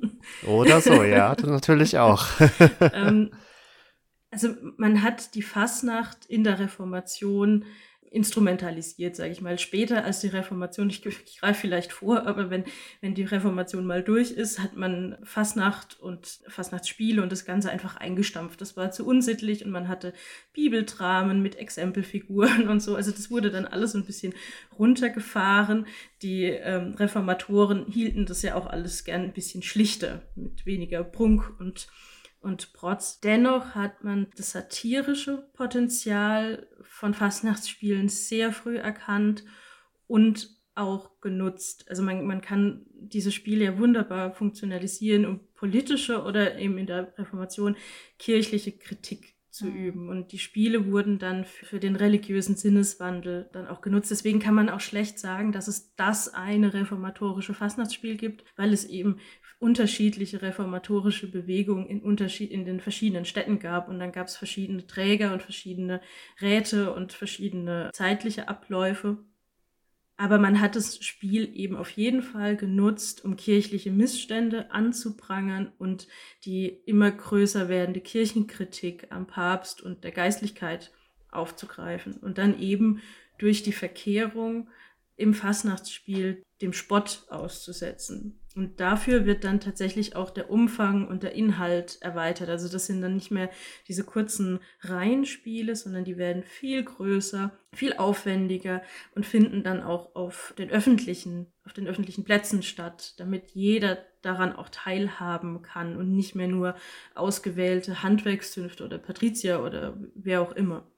Oder 0.46 0.80
so, 0.80 1.02
ja, 1.02 1.36
natürlich 1.44 1.98
auch. 1.98 2.26
ähm, 2.92 3.30
also 4.30 4.54
man 4.76 5.02
hat 5.02 5.34
die 5.34 5.42
Fastnacht 5.42 6.24
in 6.26 6.44
der 6.44 6.58
Reformation 6.58 7.66
instrumentalisiert, 8.10 9.14
sage 9.14 9.30
ich 9.30 9.40
mal. 9.40 9.58
Später 9.58 10.04
als 10.04 10.20
die 10.20 10.28
Reformation, 10.28 10.90
ich, 10.90 11.06
ich 11.06 11.38
greife 11.38 11.60
vielleicht 11.60 11.92
vor, 11.92 12.26
aber 12.26 12.50
wenn, 12.50 12.64
wenn 13.00 13.14
die 13.14 13.22
Reformation 13.22 13.86
mal 13.86 14.02
durch 14.02 14.32
ist, 14.32 14.58
hat 14.58 14.76
man 14.76 15.16
Fasnacht 15.22 16.00
und 16.00 16.40
Fasnachtsspiele 16.48 17.22
und 17.22 17.30
das 17.30 17.44
Ganze 17.44 17.70
einfach 17.70 17.96
eingestampft. 17.96 18.60
Das 18.60 18.76
war 18.76 18.90
zu 18.90 19.06
unsittlich 19.06 19.64
und 19.64 19.70
man 19.70 19.86
hatte 19.86 20.12
Bibeldramen 20.52 21.40
mit 21.40 21.54
Exempelfiguren 21.56 22.68
und 22.68 22.80
so. 22.80 22.96
Also 22.96 23.12
das 23.12 23.30
wurde 23.30 23.50
dann 23.50 23.66
alles 23.66 23.94
ein 23.94 24.04
bisschen 24.04 24.34
runtergefahren. 24.76 25.86
Die 26.22 26.46
ähm, 26.46 26.94
Reformatoren 26.94 27.86
hielten 27.86 28.26
das 28.26 28.42
ja 28.42 28.56
auch 28.56 28.66
alles 28.66 29.04
gern 29.04 29.22
ein 29.22 29.32
bisschen 29.32 29.62
schlichter, 29.62 30.22
mit 30.34 30.66
weniger 30.66 31.04
Prunk 31.04 31.54
und 31.60 31.86
und 32.40 32.72
Protz. 32.72 33.20
Dennoch 33.20 33.74
hat 33.74 34.02
man 34.02 34.28
das 34.36 34.52
satirische 34.52 35.48
Potenzial 35.54 36.68
von 36.82 37.14
Fastnachtsspielen 37.14 38.08
sehr 38.08 38.52
früh 38.52 38.78
erkannt 38.78 39.44
und 40.06 40.60
auch 40.74 41.20
genutzt. 41.20 41.86
Also 41.88 42.02
man, 42.02 42.24
man 42.26 42.40
kann 42.40 42.86
diese 42.92 43.32
Spiele 43.32 43.64
ja 43.64 43.78
wunderbar 43.78 44.32
funktionalisieren, 44.32 45.26
um 45.26 45.40
politische 45.54 46.22
oder 46.22 46.58
eben 46.58 46.78
in 46.78 46.86
der 46.86 47.12
Reformation 47.18 47.76
kirchliche 48.18 48.72
Kritik 48.72 49.34
zu 49.50 49.66
mhm. 49.66 49.76
üben. 49.76 50.08
Und 50.08 50.32
die 50.32 50.38
Spiele 50.38 50.90
wurden 50.90 51.18
dann 51.18 51.44
für 51.44 51.80
den 51.80 51.96
religiösen 51.96 52.56
Sinneswandel 52.56 53.50
dann 53.52 53.66
auch 53.66 53.80
genutzt. 53.80 54.10
Deswegen 54.10 54.38
kann 54.38 54.54
man 54.54 54.68
auch 54.68 54.80
schlecht 54.80 55.18
sagen, 55.18 55.52
dass 55.52 55.68
es 55.68 55.94
das 55.96 56.32
eine 56.32 56.72
reformatorische 56.72 57.54
Fastnachtsspiel 57.54 58.16
gibt, 58.16 58.44
weil 58.56 58.72
es 58.72 58.84
eben 58.84 59.18
unterschiedliche 59.60 60.40
reformatorische 60.42 61.30
Bewegungen 61.30 61.86
in, 61.86 62.00
Unterschied 62.00 62.50
in 62.50 62.64
den 62.64 62.80
verschiedenen 62.80 63.26
Städten 63.26 63.60
gab. 63.60 63.88
Und 63.88 64.00
dann 64.00 64.10
gab 64.10 64.26
es 64.26 64.36
verschiedene 64.36 64.86
Träger 64.86 65.32
und 65.32 65.42
verschiedene 65.42 66.00
Räte 66.40 66.92
und 66.92 67.12
verschiedene 67.12 67.90
zeitliche 67.92 68.48
Abläufe. 68.48 69.18
Aber 70.16 70.38
man 70.38 70.60
hat 70.60 70.76
das 70.76 71.02
Spiel 71.04 71.54
eben 71.54 71.76
auf 71.76 71.90
jeden 71.90 72.22
Fall 72.22 72.56
genutzt, 72.56 73.24
um 73.24 73.36
kirchliche 73.36 73.90
Missstände 73.90 74.70
anzuprangern 74.70 75.72
und 75.78 76.08
die 76.44 76.66
immer 76.66 77.10
größer 77.10 77.68
werdende 77.68 78.00
Kirchenkritik 78.00 79.08
am 79.10 79.26
Papst 79.26 79.82
und 79.82 80.04
der 80.04 80.12
Geistlichkeit 80.12 80.90
aufzugreifen 81.30 82.14
und 82.14 82.38
dann 82.38 82.58
eben 82.58 83.00
durch 83.38 83.62
die 83.62 83.72
Verkehrung 83.72 84.68
im 85.16 85.32
Fastnachtsspiel 85.32 86.42
dem 86.60 86.72
Spott 86.72 87.24
auszusetzen. 87.28 88.39
Und 88.56 88.80
dafür 88.80 89.26
wird 89.26 89.44
dann 89.44 89.60
tatsächlich 89.60 90.16
auch 90.16 90.30
der 90.30 90.50
Umfang 90.50 91.06
und 91.06 91.22
der 91.22 91.34
Inhalt 91.34 91.98
erweitert. 92.00 92.48
Also 92.48 92.68
das 92.68 92.86
sind 92.86 93.00
dann 93.00 93.14
nicht 93.14 93.30
mehr 93.30 93.48
diese 93.86 94.02
kurzen 94.02 94.58
Reihenspiele, 94.80 95.76
sondern 95.76 96.04
die 96.04 96.16
werden 96.16 96.42
viel 96.42 96.82
größer, 96.82 97.52
viel 97.72 97.92
aufwendiger 97.92 98.82
und 99.14 99.24
finden 99.24 99.62
dann 99.62 99.80
auch 99.82 100.16
auf 100.16 100.52
den 100.58 100.68
öffentlichen, 100.68 101.46
auf 101.64 101.74
den 101.74 101.86
öffentlichen 101.86 102.24
Plätzen 102.24 102.64
statt, 102.64 103.14
damit 103.18 103.52
jeder 103.52 103.98
daran 104.22 104.52
auch 104.56 104.68
teilhaben 104.68 105.62
kann 105.62 105.96
und 105.96 106.14
nicht 106.16 106.34
mehr 106.34 106.48
nur 106.48 106.74
ausgewählte 107.14 108.02
Handwerkszünfte 108.02 108.84
oder 108.84 108.98
Patrizier 108.98 109.62
oder 109.62 109.96
wer 110.16 110.42
auch 110.42 110.52
immer. 110.52 110.90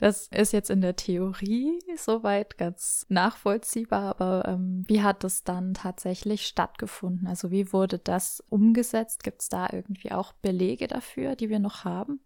Das 0.00 0.28
ist 0.28 0.54
jetzt 0.54 0.70
in 0.70 0.80
der 0.80 0.96
Theorie 0.96 1.78
soweit 1.94 2.56
ganz 2.56 3.04
nachvollziehbar, 3.10 4.18
aber 4.18 4.48
ähm, 4.48 4.82
wie 4.86 5.02
hat 5.02 5.24
das 5.24 5.44
dann 5.44 5.74
tatsächlich 5.74 6.46
stattgefunden? 6.46 7.26
Also 7.26 7.50
wie 7.50 7.70
wurde 7.74 7.98
das 7.98 8.42
umgesetzt? 8.48 9.24
Gibt 9.24 9.42
es 9.42 9.50
da 9.50 9.68
irgendwie 9.70 10.10
auch 10.10 10.32
Belege 10.32 10.86
dafür, 10.86 11.36
die 11.36 11.50
wir 11.50 11.58
noch 11.58 11.84
haben? 11.84 12.20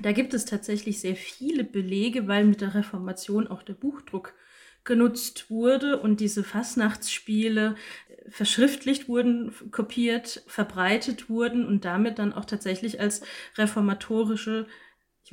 Da 0.00 0.12
gibt 0.12 0.32
es 0.32 0.46
tatsächlich 0.46 1.00
sehr 1.00 1.14
viele 1.14 1.64
Belege, 1.64 2.28
weil 2.28 2.46
mit 2.46 2.62
der 2.62 2.74
Reformation 2.74 3.46
auch 3.46 3.62
der 3.62 3.74
Buchdruck 3.74 4.32
genutzt 4.84 5.50
wurde 5.50 6.00
und 6.00 6.18
diese 6.18 6.42
Fastnachtsspiele 6.42 7.74
verschriftlicht 8.30 9.06
wurden, 9.06 9.52
kopiert, 9.70 10.44
verbreitet 10.46 11.28
wurden 11.28 11.66
und 11.66 11.84
damit 11.84 12.18
dann 12.18 12.32
auch 12.32 12.46
tatsächlich 12.46 13.00
als 13.00 13.20
reformatorische 13.58 14.66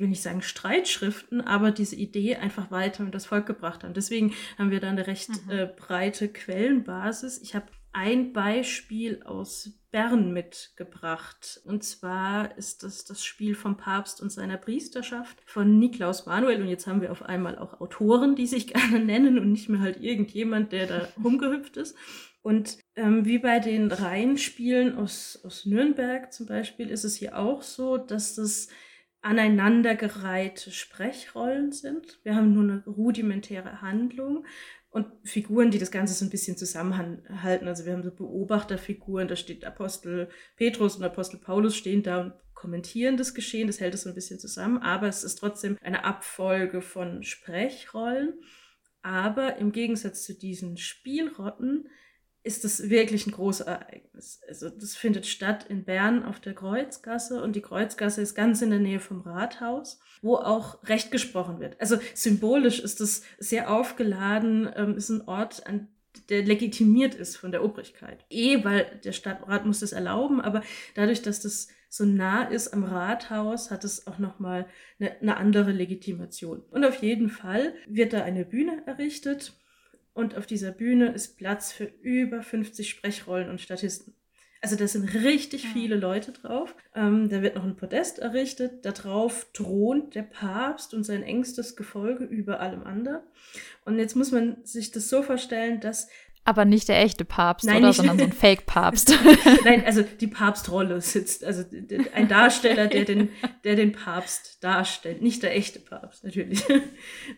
ich 0.00 0.02
will 0.02 0.08
nicht 0.08 0.22
sagen 0.22 0.40
Streitschriften, 0.40 1.42
aber 1.42 1.72
diese 1.72 1.94
Idee 1.94 2.36
einfach 2.36 2.70
weiter 2.70 3.04
und 3.04 3.14
das 3.14 3.26
Volk 3.26 3.44
gebracht 3.44 3.84
haben. 3.84 3.92
Deswegen 3.92 4.32
haben 4.56 4.70
wir 4.70 4.80
da 4.80 4.88
eine 4.88 5.06
recht 5.06 5.28
mhm. 5.28 5.50
äh, 5.50 5.66
breite 5.66 6.28
Quellenbasis. 6.28 7.38
Ich 7.42 7.54
habe 7.54 7.66
ein 7.92 8.32
Beispiel 8.32 9.22
aus 9.24 9.74
Bern 9.90 10.32
mitgebracht. 10.32 11.60
Und 11.66 11.84
zwar 11.84 12.56
ist 12.56 12.82
das 12.82 13.04
das 13.04 13.22
Spiel 13.22 13.54
vom 13.54 13.76
Papst 13.76 14.22
und 14.22 14.32
seiner 14.32 14.56
Priesterschaft 14.56 15.36
von 15.44 15.78
Niklaus 15.78 16.24
Manuel. 16.24 16.62
Und 16.62 16.68
jetzt 16.68 16.86
haben 16.86 17.02
wir 17.02 17.12
auf 17.12 17.22
einmal 17.22 17.58
auch 17.58 17.82
Autoren, 17.82 18.36
die 18.36 18.46
sich 18.46 18.68
gerne 18.72 19.04
nennen 19.04 19.38
und 19.38 19.52
nicht 19.52 19.68
mehr 19.68 19.80
halt 19.80 20.00
irgendjemand, 20.00 20.72
der 20.72 20.86
da 20.86 21.08
rumgehüpft 21.22 21.76
ist. 21.76 21.94
Und 22.40 22.78
ähm, 22.96 23.26
wie 23.26 23.38
bei 23.38 23.58
den 23.58 23.92
Reihenspielen 23.92 24.96
aus, 24.96 25.38
aus 25.44 25.66
Nürnberg 25.66 26.32
zum 26.32 26.46
Beispiel 26.46 26.88
ist 26.88 27.04
es 27.04 27.16
hier 27.16 27.36
auch 27.36 27.60
so, 27.60 27.98
dass 27.98 28.34
das 28.36 28.68
aneinandergereihte 29.22 30.70
Sprechrollen 30.70 31.72
sind. 31.72 32.20
Wir 32.22 32.34
haben 32.34 32.52
nur 32.52 32.64
eine 32.64 32.84
rudimentäre 32.84 33.82
Handlung 33.82 34.46
und 34.90 35.06
Figuren, 35.24 35.70
die 35.70 35.78
das 35.78 35.90
Ganze 35.90 36.14
so 36.14 36.24
ein 36.24 36.30
bisschen 36.30 36.56
zusammenhalten. 36.56 37.68
Also 37.68 37.84
wir 37.84 37.92
haben 37.92 38.02
so 38.02 38.10
Beobachterfiguren, 38.10 39.28
da 39.28 39.36
steht 39.36 39.64
Apostel 39.64 40.28
Petrus 40.56 40.96
und 40.96 41.04
Apostel 41.04 41.38
Paulus 41.38 41.76
stehen 41.76 42.02
da 42.02 42.20
und 42.20 42.32
kommentieren 42.54 43.16
das 43.16 43.34
Geschehen, 43.34 43.68
das 43.68 43.80
hält 43.80 43.94
es 43.94 44.02
so 44.02 44.10
ein 44.10 44.14
bisschen 44.14 44.38
zusammen, 44.38 44.78
aber 44.78 45.08
es 45.08 45.24
ist 45.24 45.36
trotzdem 45.36 45.78
eine 45.80 46.04
Abfolge 46.04 46.82
von 46.82 47.22
Sprechrollen. 47.22 48.34
Aber 49.02 49.56
im 49.56 49.72
Gegensatz 49.72 50.24
zu 50.24 50.34
diesen 50.34 50.76
Spielrotten 50.76 51.88
ist 52.42 52.64
es 52.64 52.88
wirklich 52.88 53.26
ein 53.26 53.32
großes 53.32 53.66
Ereignis. 53.66 54.40
Also 54.48 54.70
das 54.70 54.96
findet 54.96 55.26
statt 55.26 55.66
in 55.68 55.84
Bern 55.84 56.24
auf 56.24 56.40
der 56.40 56.54
Kreuzgasse 56.54 57.42
und 57.42 57.54
die 57.54 57.60
Kreuzgasse 57.60 58.22
ist 58.22 58.34
ganz 58.34 58.62
in 58.62 58.70
der 58.70 58.78
Nähe 58.78 59.00
vom 59.00 59.20
Rathaus, 59.20 60.00
wo 60.22 60.36
auch 60.36 60.82
Recht 60.84 61.10
gesprochen 61.10 61.60
wird. 61.60 61.78
Also 61.80 61.98
symbolisch 62.14 62.80
ist 62.80 63.00
es 63.00 63.22
sehr 63.38 63.70
aufgeladen, 63.70 64.70
ähm, 64.74 64.96
ist 64.96 65.10
ein 65.10 65.28
Ort, 65.28 65.66
an 65.66 65.88
der 66.28 66.42
legitimiert 66.42 67.14
ist 67.14 67.36
von 67.36 67.52
der 67.52 67.62
Obrigkeit. 67.64 68.24
Eh, 68.30 68.64
weil 68.64 69.00
der 69.04 69.12
Stadtrat 69.12 69.64
muss 69.64 69.80
das 69.80 69.92
erlauben, 69.92 70.40
aber 70.40 70.62
dadurch, 70.94 71.22
dass 71.22 71.40
das 71.40 71.68
so 71.88 72.04
nah 72.04 72.44
ist 72.44 72.72
am 72.72 72.84
Rathaus, 72.84 73.70
hat 73.70 73.84
es 73.84 74.06
auch 74.06 74.18
nochmal 74.18 74.66
eine, 74.98 75.20
eine 75.20 75.36
andere 75.36 75.72
Legitimation. 75.72 76.62
Und 76.70 76.84
auf 76.84 77.02
jeden 77.02 77.28
Fall 77.28 77.74
wird 77.86 78.12
da 78.12 78.22
eine 78.22 78.44
Bühne 78.44 78.82
errichtet 78.86 79.59
und 80.20 80.36
auf 80.36 80.46
dieser 80.46 80.70
Bühne 80.70 81.12
ist 81.12 81.36
Platz 81.36 81.72
für 81.72 81.84
über 82.02 82.42
50 82.42 82.88
Sprechrollen 82.88 83.50
und 83.50 83.60
Statisten. 83.60 84.14
Also 84.62 84.76
da 84.76 84.86
sind 84.86 85.14
richtig 85.14 85.66
viele 85.68 85.96
Leute 85.96 86.32
drauf. 86.32 86.74
Ähm, 86.94 87.30
da 87.30 87.40
wird 87.40 87.54
noch 87.54 87.64
ein 87.64 87.76
Podest 87.76 88.18
errichtet. 88.18 88.84
Da 88.84 88.92
drauf 88.92 89.46
thront 89.54 90.14
der 90.14 90.22
Papst 90.22 90.92
und 90.92 91.04
sein 91.04 91.22
engstes 91.22 91.76
Gefolge 91.76 92.24
über 92.24 92.60
allem 92.60 92.82
anderen. 92.82 93.22
Und 93.86 93.98
jetzt 93.98 94.16
muss 94.16 94.32
man 94.32 94.62
sich 94.64 94.90
das 94.90 95.08
so 95.08 95.22
vorstellen, 95.22 95.80
dass 95.80 96.08
aber 96.44 96.64
nicht 96.64 96.88
der 96.88 97.00
echte 97.00 97.24
Papst, 97.24 97.66
Nein, 97.66 97.78
oder? 97.78 97.92
Sondern 97.92 98.18
so 98.18 98.24
ein 98.24 98.32
Fake-Papst. 98.32 99.14
Nein, 99.64 99.84
also 99.84 100.02
die 100.02 100.26
Papstrolle 100.26 101.00
sitzt. 101.00 101.44
Also 101.44 101.64
ein 102.14 102.28
Darsteller, 102.28 102.86
der 102.86 103.04
den, 103.04 103.28
der 103.64 103.76
den 103.76 103.92
Papst 103.92 104.58
darstellt. 104.62 105.22
Nicht 105.22 105.42
der 105.42 105.54
echte 105.54 105.78
Papst, 105.80 106.24
natürlich. 106.24 106.64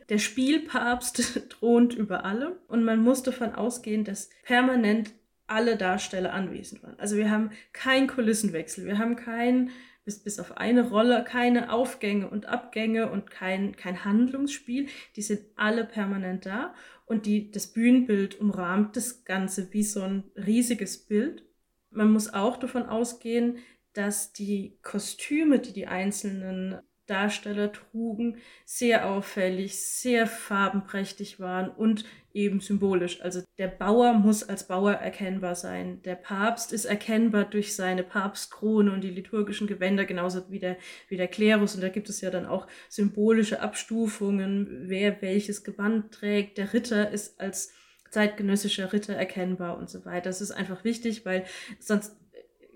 Der 0.08 0.18
Spielpapst 0.18 1.48
thront 1.50 1.94
über 1.94 2.24
allem. 2.24 2.52
Und 2.68 2.84
man 2.84 3.02
muss 3.02 3.22
davon 3.22 3.54
ausgehen, 3.54 4.04
dass 4.04 4.30
permanent 4.44 5.10
alle 5.46 5.76
Darsteller 5.76 6.32
anwesend 6.32 6.82
waren. 6.82 6.98
Also 6.98 7.16
wir 7.16 7.30
haben 7.30 7.50
keinen 7.72 8.06
Kulissenwechsel. 8.06 8.86
Wir 8.86 8.98
haben 8.98 9.16
keinen 9.16 9.70
bis, 10.04 10.22
bis 10.22 10.40
auf 10.40 10.56
eine 10.56 10.88
Rolle 10.88 11.24
keine 11.24 11.72
Aufgänge 11.72 12.28
und 12.28 12.46
Abgänge 12.46 13.10
und 13.10 13.30
kein, 13.30 13.76
kein 13.76 14.04
Handlungsspiel. 14.04 14.88
Die 15.16 15.22
sind 15.22 15.40
alle 15.56 15.84
permanent 15.84 16.46
da 16.46 16.74
und 17.06 17.26
die, 17.26 17.50
das 17.50 17.66
Bühnenbild 17.66 18.40
umrahmt 18.40 18.96
das 18.96 19.24
Ganze 19.24 19.72
wie 19.72 19.82
so 19.82 20.02
ein 20.02 20.24
riesiges 20.36 21.06
Bild. 21.06 21.44
Man 21.90 22.12
muss 22.12 22.32
auch 22.32 22.56
davon 22.56 22.84
ausgehen, 22.84 23.58
dass 23.92 24.32
die 24.32 24.78
Kostüme, 24.82 25.58
die 25.58 25.72
die 25.72 25.86
einzelnen 25.86 26.80
Darsteller 27.12 27.70
trugen, 27.70 28.38
sehr 28.64 29.06
auffällig, 29.06 29.78
sehr 29.78 30.26
farbenprächtig 30.26 31.38
waren 31.40 31.68
und 31.68 32.06
eben 32.32 32.60
symbolisch. 32.60 33.20
Also 33.20 33.42
der 33.58 33.68
Bauer 33.68 34.14
muss 34.14 34.42
als 34.42 34.66
Bauer 34.66 34.92
erkennbar 34.92 35.54
sein. 35.54 36.00
Der 36.04 36.14
Papst 36.14 36.72
ist 36.72 36.86
erkennbar 36.86 37.44
durch 37.44 37.76
seine 37.76 38.02
Papstkrone 38.02 38.90
und 38.90 39.02
die 39.02 39.10
liturgischen 39.10 39.66
Gewänder, 39.66 40.06
genauso 40.06 40.50
wie 40.50 40.58
der, 40.58 40.78
wie 41.08 41.18
der 41.18 41.28
Klerus. 41.28 41.74
Und 41.74 41.82
da 41.82 41.90
gibt 41.90 42.08
es 42.08 42.22
ja 42.22 42.30
dann 42.30 42.46
auch 42.46 42.66
symbolische 42.88 43.60
Abstufungen, 43.60 44.88
wer 44.88 45.20
welches 45.20 45.64
Gewand 45.64 46.12
trägt. 46.12 46.56
Der 46.56 46.72
Ritter 46.72 47.10
ist 47.10 47.38
als 47.38 47.74
zeitgenössischer 48.10 48.92
Ritter 48.94 49.14
erkennbar 49.14 49.76
und 49.76 49.90
so 49.90 50.06
weiter. 50.06 50.30
Das 50.30 50.40
ist 50.40 50.52
einfach 50.52 50.84
wichtig, 50.84 51.26
weil 51.26 51.44
sonst 51.78 52.16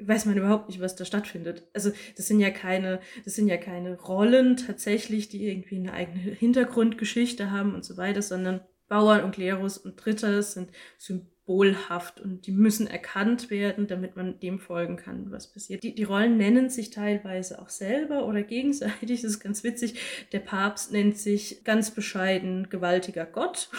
weiß 0.00 0.26
man 0.26 0.36
überhaupt 0.36 0.68
nicht, 0.68 0.80
was 0.80 0.96
da 0.96 1.04
stattfindet. 1.04 1.64
Also 1.72 1.90
das 2.16 2.26
sind 2.26 2.40
ja 2.40 2.50
keine, 2.50 3.00
das 3.24 3.34
sind 3.34 3.48
ja 3.48 3.56
keine 3.56 3.98
Rollen 3.98 4.56
tatsächlich, 4.56 5.28
die 5.28 5.48
irgendwie 5.48 5.76
eine 5.76 5.92
eigene 5.92 6.18
Hintergrundgeschichte 6.18 7.50
haben 7.50 7.74
und 7.74 7.84
so 7.84 7.96
weiter, 7.96 8.22
sondern 8.22 8.60
Bauern 8.88 9.24
und 9.24 9.32
Klerus 9.32 9.78
und 9.78 10.04
Ritter 10.06 10.42
sind 10.42 10.70
symbolhaft 10.98 12.20
und 12.20 12.46
die 12.46 12.52
müssen 12.52 12.86
erkannt 12.86 13.50
werden, 13.50 13.88
damit 13.88 14.16
man 14.16 14.38
dem 14.38 14.60
folgen 14.60 14.96
kann, 14.96 15.30
was 15.30 15.52
passiert. 15.52 15.82
Die, 15.82 15.94
die 15.94 16.04
Rollen 16.04 16.36
nennen 16.36 16.70
sich 16.70 16.90
teilweise 16.90 17.60
auch 17.60 17.68
selber 17.68 18.26
oder 18.26 18.42
gegenseitig, 18.42 19.22
das 19.22 19.32
ist 19.32 19.40
ganz 19.40 19.64
witzig. 19.64 19.98
Der 20.32 20.40
Papst 20.40 20.92
nennt 20.92 21.18
sich 21.18 21.64
ganz 21.64 21.90
bescheiden 21.90 22.68
gewaltiger 22.68 23.26
Gott 23.26 23.70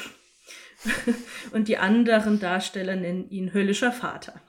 und 1.51 1.68
die 1.68 1.78
anderen 1.78 2.39
Darsteller 2.39 2.95
nennen 2.95 3.30
ihn 3.30 3.53
höllischer 3.53 3.91
Vater. 3.91 4.41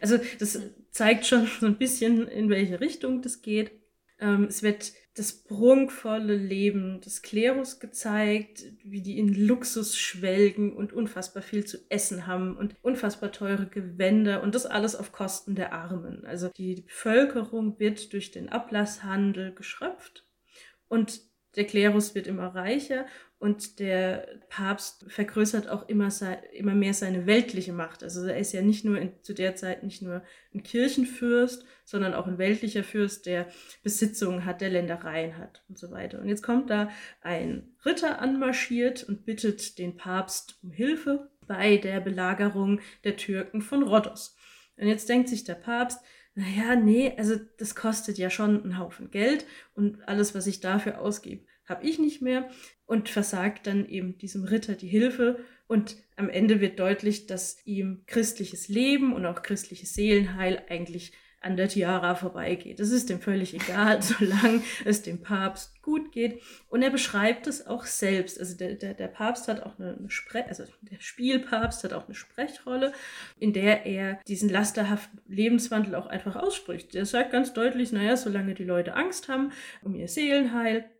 Also 0.00 0.18
das 0.38 0.58
zeigt 0.90 1.26
schon 1.26 1.46
so 1.60 1.66
ein 1.66 1.78
bisschen, 1.78 2.28
in 2.28 2.48
welche 2.48 2.80
Richtung 2.80 3.22
das 3.22 3.42
geht. 3.42 3.72
Ähm, 4.18 4.44
es 4.44 4.62
wird 4.62 4.92
das 5.14 5.32
prunkvolle 5.32 6.36
Leben 6.36 7.00
des 7.00 7.22
Klerus 7.22 7.80
gezeigt, 7.80 8.64
wie 8.84 9.00
die 9.00 9.18
in 9.18 9.32
Luxus 9.32 9.96
schwelgen 9.96 10.76
und 10.76 10.92
unfassbar 10.92 11.42
viel 11.42 11.64
zu 11.64 11.78
essen 11.88 12.26
haben 12.26 12.56
und 12.56 12.76
unfassbar 12.82 13.32
teure 13.32 13.66
Gewänder 13.66 14.42
und 14.42 14.54
das 14.54 14.66
alles 14.66 14.94
auf 14.94 15.12
Kosten 15.12 15.54
der 15.54 15.72
Armen. 15.72 16.26
Also 16.26 16.50
die 16.50 16.82
Bevölkerung 16.82 17.78
wird 17.78 18.12
durch 18.12 18.30
den 18.30 18.50
Ablasshandel 18.50 19.54
geschröpft 19.54 20.26
und 20.88 21.22
der 21.56 21.64
Klerus 21.64 22.14
wird 22.14 22.26
immer 22.26 22.54
reicher 22.54 23.06
und 23.38 23.80
der 23.80 24.28
Papst 24.48 25.04
vergrößert 25.08 25.68
auch 25.68 25.88
immer, 25.88 26.08
immer 26.52 26.74
mehr 26.74 26.94
seine 26.94 27.26
weltliche 27.26 27.72
Macht. 27.72 28.02
Also 28.02 28.26
er 28.26 28.38
ist 28.38 28.52
ja 28.52 28.62
nicht 28.62 28.84
nur 28.84 28.98
in, 28.98 29.12
zu 29.22 29.34
der 29.34 29.56
Zeit 29.56 29.82
nicht 29.82 30.00
nur 30.00 30.22
ein 30.54 30.62
Kirchenfürst, 30.62 31.64
sondern 31.84 32.14
auch 32.14 32.26
ein 32.26 32.38
weltlicher 32.38 32.82
Fürst, 32.82 33.26
der 33.26 33.46
Besitzungen 33.82 34.44
hat, 34.44 34.60
der 34.60 34.70
Ländereien 34.70 35.36
hat 35.38 35.64
und 35.68 35.78
so 35.78 35.90
weiter. 35.90 36.20
Und 36.20 36.28
jetzt 36.28 36.42
kommt 36.42 36.70
da 36.70 36.90
ein 37.20 37.74
Ritter 37.84 38.20
anmarschiert 38.20 39.04
und 39.04 39.26
bittet 39.26 39.78
den 39.78 39.96
Papst 39.96 40.58
um 40.62 40.70
Hilfe 40.70 41.30
bei 41.46 41.76
der 41.76 42.00
Belagerung 42.00 42.80
der 43.04 43.16
Türken 43.16 43.60
von 43.60 43.82
Rhodos. 43.82 44.36
Und 44.76 44.88
jetzt 44.88 45.08
denkt 45.08 45.28
sich 45.28 45.44
der 45.44 45.54
Papst, 45.54 46.00
naja, 46.34 46.76
nee, 46.76 47.14
also 47.16 47.34
das 47.56 47.74
kostet 47.74 48.18
ja 48.18 48.28
schon 48.28 48.62
einen 48.62 48.78
Haufen 48.78 49.10
Geld 49.10 49.46
und 49.74 50.06
alles, 50.06 50.34
was 50.34 50.46
ich 50.46 50.60
dafür 50.60 51.00
ausgebe, 51.00 51.45
habe 51.66 51.84
ich 51.84 51.98
nicht 51.98 52.22
mehr 52.22 52.48
und 52.86 53.08
versagt 53.08 53.66
dann 53.66 53.86
eben 53.86 54.18
diesem 54.18 54.44
Ritter 54.44 54.74
die 54.74 54.88
Hilfe. 54.88 55.38
Und 55.66 55.96
am 56.16 56.28
Ende 56.28 56.60
wird 56.60 56.78
deutlich, 56.78 57.26
dass 57.26 57.58
ihm 57.64 58.02
christliches 58.06 58.68
Leben 58.68 59.12
und 59.12 59.26
auch 59.26 59.42
christliches 59.42 59.94
Seelenheil 59.94 60.62
eigentlich 60.68 61.12
an 61.46 61.56
der 61.56 61.68
Tiara 61.68 62.14
vorbeigeht. 62.16 62.80
Das 62.80 62.90
ist 62.90 63.08
ihm 63.08 63.20
völlig 63.20 63.54
egal, 63.54 64.02
solange 64.02 64.62
es 64.84 65.02
dem 65.02 65.22
Papst 65.22 65.80
gut 65.80 66.10
geht. 66.10 66.42
Und 66.68 66.82
er 66.82 66.90
beschreibt 66.90 67.46
es 67.46 67.66
auch 67.66 67.84
selbst. 67.84 68.40
Also 68.40 68.56
der, 68.56 68.74
der, 68.74 68.94
der 68.94 69.06
Papst 69.06 69.46
hat 69.46 69.62
auch 69.62 69.78
eine, 69.78 69.96
Sprech, 70.08 70.46
also 70.48 70.64
der 70.82 70.98
Spielpapst 70.98 71.84
hat 71.84 71.92
auch 71.92 72.06
eine 72.06 72.14
Sprechrolle, 72.14 72.92
in 73.38 73.52
der 73.52 73.86
er 73.86 74.18
diesen 74.26 74.48
lasterhaften 74.48 75.20
Lebenswandel 75.26 75.94
auch 75.94 76.06
einfach 76.06 76.36
ausspricht. 76.36 76.94
Er 76.94 77.06
sagt 77.06 77.30
ganz 77.30 77.52
deutlich, 77.52 77.92
naja, 77.92 78.16
solange 78.16 78.54
die 78.54 78.64
Leute 78.64 78.94
Angst 78.94 79.28
haben 79.28 79.52
um 79.82 79.94
ihr 79.94 80.08
Seelenheil, 80.08 80.90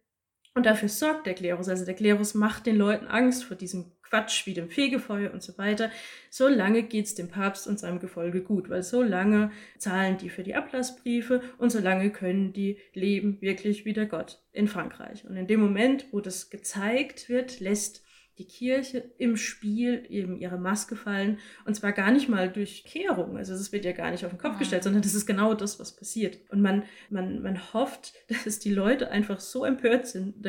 und 0.56 0.64
dafür 0.64 0.88
sorgt 0.88 1.26
der 1.26 1.34
Klerus. 1.34 1.68
Also 1.68 1.84
der 1.84 1.94
Klerus 1.94 2.34
macht 2.34 2.64
den 2.64 2.76
Leuten 2.76 3.06
Angst 3.06 3.44
vor 3.44 3.58
diesem 3.58 3.92
Quatsch 4.02 4.46
wie 4.46 4.54
dem 4.54 4.70
Fegefeuer 4.70 5.32
und 5.34 5.42
so 5.42 5.58
weiter. 5.58 5.90
So 6.30 6.48
lange 6.48 6.82
geht's 6.82 7.14
dem 7.14 7.28
Papst 7.28 7.66
und 7.66 7.78
seinem 7.78 8.00
Gefolge 8.00 8.40
gut, 8.40 8.70
weil 8.70 8.82
so 8.82 9.02
lange 9.02 9.50
zahlen 9.76 10.16
die 10.16 10.30
für 10.30 10.42
die 10.42 10.54
Ablassbriefe 10.54 11.42
und 11.58 11.70
so 11.70 11.78
lange 11.78 12.10
können 12.10 12.54
die 12.54 12.78
leben 12.94 13.38
wirklich 13.42 13.84
wie 13.84 13.92
der 13.92 14.06
Gott 14.06 14.40
in 14.52 14.66
Frankreich. 14.66 15.26
Und 15.26 15.36
in 15.36 15.46
dem 15.46 15.60
Moment, 15.60 16.06
wo 16.10 16.20
das 16.20 16.48
gezeigt 16.48 17.28
wird, 17.28 17.60
lässt 17.60 18.05
die 18.38 18.46
Kirche 18.46 19.10
im 19.18 19.36
Spiel 19.36 20.04
eben 20.08 20.38
ihre 20.38 20.58
Maske 20.58 20.96
fallen. 20.96 21.38
Und 21.64 21.74
zwar 21.74 21.92
gar 21.92 22.10
nicht 22.10 22.28
mal 22.28 22.50
durch 22.50 22.84
Kehrung. 22.84 23.36
Also 23.36 23.54
es 23.54 23.72
wird 23.72 23.84
ja 23.84 23.92
gar 23.92 24.10
nicht 24.10 24.24
auf 24.24 24.32
den 24.32 24.38
Kopf 24.38 24.58
gestellt, 24.58 24.82
sondern 24.82 25.02
das 25.02 25.14
ist 25.14 25.26
genau 25.26 25.54
das, 25.54 25.80
was 25.80 25.96
passiert. 25.96 26.38
Und 26.50 26.60
man, 26.60 26.82
man, 27.10 27.42
man 27.42 27.72
hofft, 27.72 28.14
dass 28.44 28.58
die 28.58 28.72
Leute 28.72 29.10
einfach 29.10 29.40
so 29.40 29.64
empört 29.64 30.06
sind 30.06 30.44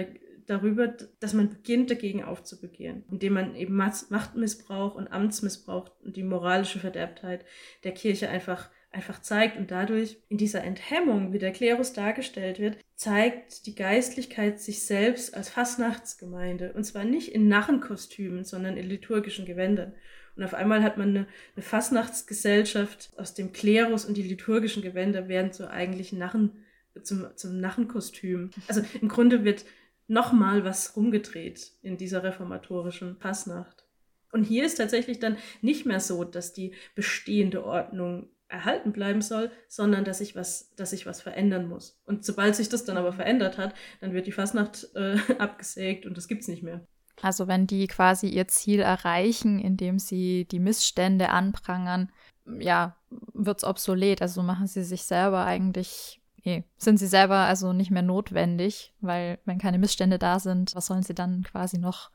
darüber, 0.48 0.88
dass 1.20 1.34
man 1.34 1.50
beginnt, 1.50 1.92
dagegen 1.92 2.24
aufzubegehren, 2.24 3.04
indem 3.12 3.34
man 3.34 3.56
eben 3.56 3.76
Machtmissbrauch 3.76 4.96
und 4.96 5.12
Amtsmissbrauch 5.12 5.92
und 6.04 6.16
die 6.16 6.24
moralische 6.24 6.80
Verderbtheit 6.80 7.46
der 7.84 7.92
Kirche 7.94 8.30
einfach 8.30 8.70
einfach 8.92 9.22
zeigt 9.22 9.58
und 9.58 9.72
dadurch 9.72 10.18
in 10.30 10.38
dieser 10.38 10.64
Enthemmung, 10.64 11.34
wie 11.34 11.40
der 11.40 11.52
Klerus 11.52 11.94
dargestellt 11.94 12.60
wird, 12.60 12.78
zeigt 12.96 13.66
die 13.66 13.76
Geistlichkeit 13.76 14.60
sich 14.60 14.84
selbst 14.84 15.36
als 15.36 15.50
Fastnachtsgemeinde 15.50 16.74
und 16.74 16.84
zwar 16.84 17.04
nicht 17.04 17.34
in 17.34 17.48
Narrenkostümen, 17.48 18.44
sondern 18.44 18.78
in 18.78 18.88
liturgischen 18.88 19.46
Gewändern. 19.46 19.94
Und 20.36 20.44
auf 20.44 20.54
einmal 20.54 20.84
hat 20.84 20.98
man 20.98 21.10
eine, 21.10 21.28
eine 21.56 21.64
Fastnachtsgesellschaft 21.64 23.12
aus 23.18 23.34
dem 23.34 23.54
Klerus 23.54 24.06
und 24.06 24.18
die 24.18 24.24
liturgischen 24.24 24.84
Gewänder 24.84 25.28
werden 25.28 25.52
zur 25.52 25.72
eigentlichen 25.72 26.20
Narren, 26.20 26.64
zum, 27.02 27.28
zum 27.36 27.60
Narrenkostüm. 27.60 28.52
Also 28.68 28.82
im 29.02 29.10
Grunde 29.10 29.44
wird 29.44 29.66
nochmal 30.08 30.64
was 30.64 30.96
rumgedreht 30.96 31.72
in 31.82 31.98
dieser 31.98 32.24
reformatorischen 32.24 33.18
Fastnacht. 33.18 33.86
Und 34.32 34.44
hier 34.44 34.66
ist 34.66 34.76
tatsächlich 34.76 35.20
dann 35.20 35.38
nicht 35.62 35.86
mehr 35.86 36.00
so, 36.00 36.24
dass 36.24 36.54
die 36.54 36.74
bestehende 36.96 37.66
Ordnung 37.66 38.30
erhalten 38.50 38.94
bleiben 38.94 39.22
soll, 39.22 39.52
sondern 39.68 40.06
dass 40.06 40.20
sich 40.20 40.36
was, 40.36 40.74
dass 40.76 40.92
sich 40.92 41.06
was 41.06 41.22
verändern 41.22 41.68
muss. 41.68 42.00
Und 42.06 42.24
sobald 42.24 42.56
sich 42.56 42.70
das 42.70 42.86
dann 42.86 42.98
aber 42.98 43.14
verändert 43.14 43.58
hat, 43.58 43.74
dann 44.00 44.14
wird 44.14 44.28
die 44.28 44.32
Fastnacht 44.32 44.88
äh, 44.96 45.18
abgesägt 45.38 46.06
und 46.06 46.18
das 46.18 46.28
gibt's 46.28 46.48
nicht 46.48 46.64
mehr. 46.64 46.82
Also 47.22 47.48
wenn 47.48 47.68
die 47.68 47.88
quasi 47.88 48.28
ihr 48.28 48.48
Ziel 48.48 48.80
erreichen, 48.80 49.60
indem 49.60 50.00
sie 50.00 50.46
die 50.46 50.60
Missstände 50.60 51.30
anprangern, 51.30 52.12
ja, 52.60 52.96
wird's 53.34 53.64
obsolet. 53.64 54.22
Also 54.22 54.44
machen 54.44 54.68
sie 54.68 54.84
sich 54.84 55.04
selber 55.04 55.46
eigentlich, 55.46 56.22
nee, 56.44 56.64
sind 56.78 56.98
sie 56.98 57.08
selber 57.08 57.38
also 57.38 57.74
nicht 57.74 57.92
mehr 57.92 58.04
notwendig, 58.04 58.94
weil 59.02 59.40
wenn 59.46 59.58
keine 59.58 59.80
Missstände 59.80 60.20
da 60.20 60.40
sind, 60.40 60.76
was 60.76 60.86
sollen 60.86 61.04
sie 61.04 61.16
dann 61.16 61.44
quasi 61.44 61.78
noch 61.80 62.12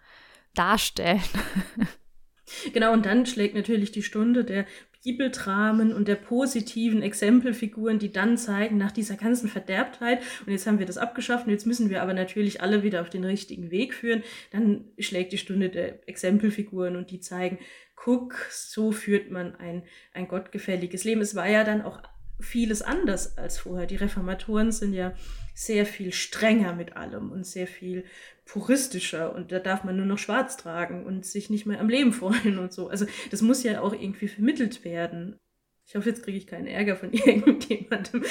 darstellen? 0.55 1.23
Genau, 2.73 2.93
und 2.93 3.07
dann 3.07 3.25
schlägt 3.25 3.55
natürlich 3.55 3.93
die 3.93 4.03
Stunde 4.03 4.45
der 4.45 4.67
Bibeldramen 5.05 5.93
und 5.93 6.07
der 6.07 6.15
positiven 6.15 7.03
Exempelfiguren, 7.03 7.99
die 7.99 8.13
dann 8.13 8.39
zeigen, 8.39 8.77
nach 8.77 8.93
dieser 8.93 9.17
ganzen 9.17 9.49
Verderbtheit, 9.49 10.21
und 10.47 10.53
jetzt 10.53 10.67
haben 10.67 10.79
wir 10.79 10.87
das 10.87 10.99
abgeschafft, 10.99 11.47
und 11.47 11.53
jetzt 11.53 11.67
müssen 11.67 11.91
wir 11.91 12.03
aber 12.03 12.15
natürlich 12.15 12.61
alle 12.61 12.83
wieder 12.83 13.01
auf 13.01 13.11
den 13.11 13.25
richtigen 13.25 13.71
Weg 13.71 13.95
führen, 13.95 14.23
dann 14.53 14.85
schlägt 14.99 15.33
die 15.33 15.39
Stunde 15.39 15.71
der 15.71 16.09
Exempelfiguren 16.09 16.97
und 16.97 17.11
die 17.11 17.21
zeigen, 17.21 17.59
guck, 17.97 18.35
so 18.51 18.93
führt 18.93 19.31
man 19.31 19.55
ein, 19.57 19.83
ein 20.13 20.29
gottgefälliges 20.29 21.05
Leben. 21.05 21.21
Es 21.21 21.35
war 21.35 21.49
ja 21.49 21.65
dann 21.65 21.83
auch 21.83 22.01
vieles 22.41 22.83
anders 22.83 23.39
als 23.39 23.59
vorher. 23.59 23.87
Die 23.87 23.97
Reformatoren 23.97 24.73
sind 24.73 24.95
ja 24.95 25.15
sehr 25.55 25.87
viel 25.87 26.13
strenger 26.13 26.75
mit 26.75 26.97
allem 26.97 27.31
und 27.31 27.47
sehr 27.47 27.67
viel 27.67 28.05
puristischer 28.45 29.35
und 29.35 29.53
da 29.53 29.59
darf 29.59 29.85
man 29.85 29.97
nur 29.97 30.07
noch 30.07 30.19
schwarz 30.19 30.57
tragen 30.57 31.05
und 31.07 31.25
sich 31.25 31.51
nicht 31.51 31.67
mehr 31.67 31.81
am 31.81 31.89
Leben 31.89 32.13
freuen 32.13 32.59
und 32.59 32.73
so. 32.73 32.89
Also 32.89 33.07
das 33.31 33.43
muss 33.43 33.63
ja 33.63 33.81
auch 33.81 33.93
irgendwie 33.93 34.29
vermittelt 34.29 34.85
werden. 34.85 35.39
Ich 35.87 35.97
hoffe, 35.97 36.09
jetzt 36.09 36.23
kriege 36.23 36.39
ich 36.39 36.47
keinen 36.47 36.67
Ärger 36.67 36.97
von 36.97 37.13
irgendjemandem, 37.13 38.25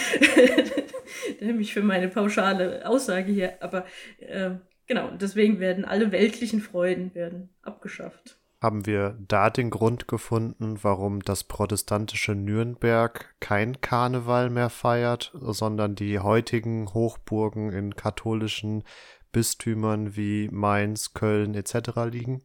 der 1.40 1.54
mich 1.54 1.74
für 1.74 1.84
meine 1.84 2.08
pauschale 2.08 2.88
Aussage 2.88 3.32
hier, 3.32 3.62
aber 3.62 3.86
äh, 4.20 4.52
genau, 4.88 5.12
deswegen 5.12 5.60
werden 5.60 5.86
alle 5.86 6.12
weltlichen 6.12 6.62
Freuden 6.62 7.14
werden 7.16 7.50
abgeschafft 7.62 8.42
haben 8.62 8.86
wir 8.86 9.18
da 9.28 9.50
den 9.50 9.72
Grund 9.72 10.08
gefunden, 10.08 10.78
warum 10.84 11.22
das 11.24 11.44
protestantische 11.44 12.36
Nürnberg 12.36 13.34
kein 13.40 13.82
Karneval 13.82 14.52
mehr 14.52 14.70
feiert, 14.70 15.32
sondern 15.34 15.96
die 15.96 16.20
heutigen 16.20 16.94
Hochburgen 16.94 17.72
in 17.72 17.96
katholischen 17.96 18.84
Bistümern 19.32 20.16
wie 20.16 20.50
Mainz, 20.52 21.14
Köln 21.14 21.56
etc. 21.56 21.92
liegen? 22.10 22.44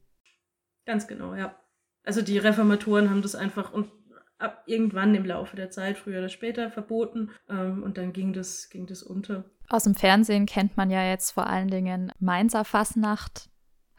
Ganz 0.85 1.07
genau, 1.07 1.35
ja. 1.35 1.57
Also 2.05 2.23
die 2.23 2.39
Reformatoren 2.39 3.11
haben 3.11 3.23
das 3.23 3.35
einfach 3.35 3.73
und 3.73 3.91
ab 4.39 4.63
irgendwann 4.67 5.15
im 5.15 5.25
Laufe 5.25 5.57
der 5.57 5.71
Zeit, 5.71 5.99
früher 5.99 6.19
oder 6.19 6.29
später, 6.29 6.71
verboten 6.71 7.31
ähm, 7.49 7.83
und 7.83 7.99
dann 7.99 8.13
ging 8.13 8.33
das, 8.33 8.69
ging 8.71 8.87
das 8.87 9.03
unter. 9.03 9.45
Aus 9.69 9.85
dem 9.85 9.95
Fernsehen 9.95 10.47
kennt 10.47 10.77
man 10.77 10.91
ja 10.91 11.09
jetzt 11.09 11.33
vor 11.33 11.47
allen 11.47 11.69
Dingen 11.69 12.13
Mainzer 12.21 12.65
Fasnacht, 12.65 13.51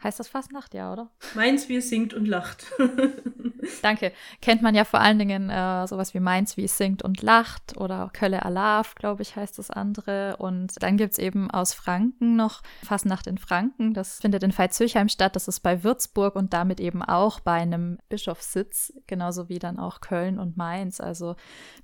Heißt 0.02 0.20
das 0.20 0.28
Fastnacht, 0.28 0.74
ja, 0.74 0.92
oder? 0.92 1.10
Mainz, 1.34 1.68
wie 1.68 1.76
es 1.76 1.88
singt 1.88 2.14
und 2.14 2.26
lacht. 2.26 2.66
Danke. 3.82 4.12
Kennt 4.40 4.62
man 4.62 4.74
ja 4.74 4.84
vor 4.84 5.00
allen 5.00 5.18
Dingen 5.18 5.50
äh, 5.50 5.86
sowas 5.86 6.14
wie 6.14 6.20
Mainz, 6.20 6.56
wie 6.56 6.68
singt 6.68 7.02
und 7.02 7.22
lacht 7.22 7.76
oder 7.76 8.10
Kölle 8.12 8.44
Alarv, 8.44 8.94
glaube 8.94 9.22
ich, 9.22 9.36
heißt 9.36 9.58
das 9.58 9.70
andere. 9.70 10.36
Und 10.38 10.82
dann 10.82 10.96
gibt 10.96 11.12
es 11.12 11.18
eben 11.18 11.50
aus 11.50 11.74
Franken 11.74 12.36
noch 12.36 12.62
Fastnacht 12.84 13.26
in 13.26 13.38
Franken. 13.38 13.94
Das 13.94 14.20
findet 14.20 14.42
in 14.42 14.56
Veitshöchheim 14.56 15.08
statt. 15.08 15.36
Das 15.36 15.48
ist 15.48 15.60
bei 15.60 15.84
Würzburg 15.84 16.36
und 16.36 16.52
damit 16.52 16.80
eben 16.80 17.02
auch 17.02 17.40
bei 17.40 17.54
einem 17.54 17.98
Bischofssitz, 18.08 18.92
genauso 19.06 19.48
wie 19.48 19.58
dann 19.58 19.78
auch 19.78 20.00
Köln 20.00 20.38
und 20.38 20.56
Mainz. 20.56 21.00
Also 21.00 21.36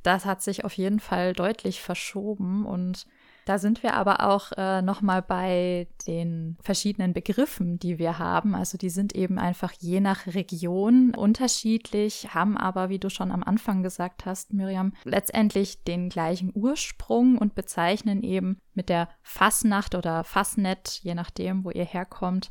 das 0.03 0.25
hat 0.25 0.43
sich 0.43 0.65
auf 0.65 0.73
jeden 0.75 1.01
Fall 1.01 1.33
deutlich 1.33 1.81
verschoben 1.81 2.67
und 2.67 3.07
da 3.45 3.59
sind 3.59 3.83
wir 3.83 3.95
aber 3.95 4.29
auch 4.29 4.53
äh, 4.57 4.83
nochmal 4.83 5.23
bei 5.23 5.89
den 6.07 6.57
verschiedenen 6.63 7.13
Begriffen, 7.13 7.79
die 7.79 7.99
wir 7.99 8.19
haben. 8.19 8.55
Also 8.55 8.79
die 8.79 8.91
sind 8.91 9.15
eben 9.15 9.39
einfach 9.39 9.73
je 9.79 10.01
nach 10.01 10.27
Region 10.27 11.15
unterschiedlich, 11.15 12.29
haben 12.35 12.57
aber, 12.57 12.89
wie 12.89 12.99
du 12.99 13.11
schon 13.11 13.31
am 13.31 13.43
Anfang 13.43 13.83
gesagt 13.83 14.27
hast, 14.27 14.53
Miriam, 14.53 14.93
letztendlich 15.05 15.85
den 15.85 16.09
gleichen 16.09 16.53
Ursprung 16.55 17.39
und 17.39 17.55
bezeichnen 17.55 18.23
eben 18.23 18.59
mit 18.75 18.89
der 18.89 19.09
Fassnacht 19.23 19.95
oder 19.95 20.25
Fassnet, 20.25 21.01
je 21.03 21.15
nachdem, 21.15 21.65
wo 21.65 21.71
ihr 21.71 21.85
herkommt, 21.85 22.51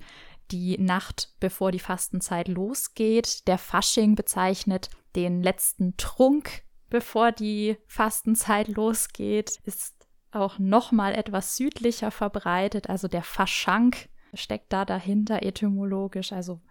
die 0.52 0.78
Nacht, 0.78 1.34
bevor 1.40 1.72
die 1.72 1.80
Fastenzeit 1.80 2.48
losgeht. 2.48 3.48
Der 3.48 3.58
Fasching 3.58 4.16
bezeichnet 4.16 4.90
den 5.16 5.42
letzten 5.42 5.98
Trunk, 5.98 6.64
bevor 6.90 7.32
die 7.32 7.78
Fastenzeit 7.88 8.68
losgeht, 8.68 9.60
ist 9.64 9.93
auch 10.36 10.60
noch 10.60 10.92
mal 10.92 11.14
etwas 11.14 11.56
südlicher 11.56 12.12
verbreitet, 12.12 12.90
also 12.90 13.08
der 13.08 13.24
Faschank 13.24 14.10
steckt 14.34 14.74
da 14.74 14.86
dahinter 14.86 15.44
etymologisch, 15.44 16.32
also 16.32 16.62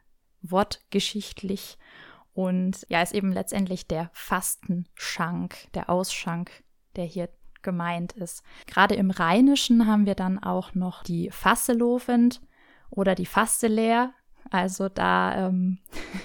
wortgeschichtlich 0.42 1.78
und 2.34 2.86
ja, 2.88 3.02
ist 3.02 3.14
eben 3.14 3.32
letztendlich 3.32 3.86
der 3.86 4.10
Fastenschank, 4.12 5.70
der 5.74 5.90
Ausschank, 5.90 6.64
der 6.96 7.04
hier 7.04 7.28
gemeint 7.62 8.12
ist. 8.12 8.42
Gerade 8.66 8.94
im 8.94 9.10
Rheinischen 9.10 9.86
haben 9.86 10.06
wir 10.06 10.14
dann 10.14 10.42
auch 10.42 10.74
noch 10.74 11.04
die 11.04 11.30
Fasselovend 11.30 12.40
oder 12.90 13.14
die 13.14 13.26
Fasteleer. 13.26 14.12
Also 14.50 14.88
da 14.88 15.46
ähm, 15.46 15.78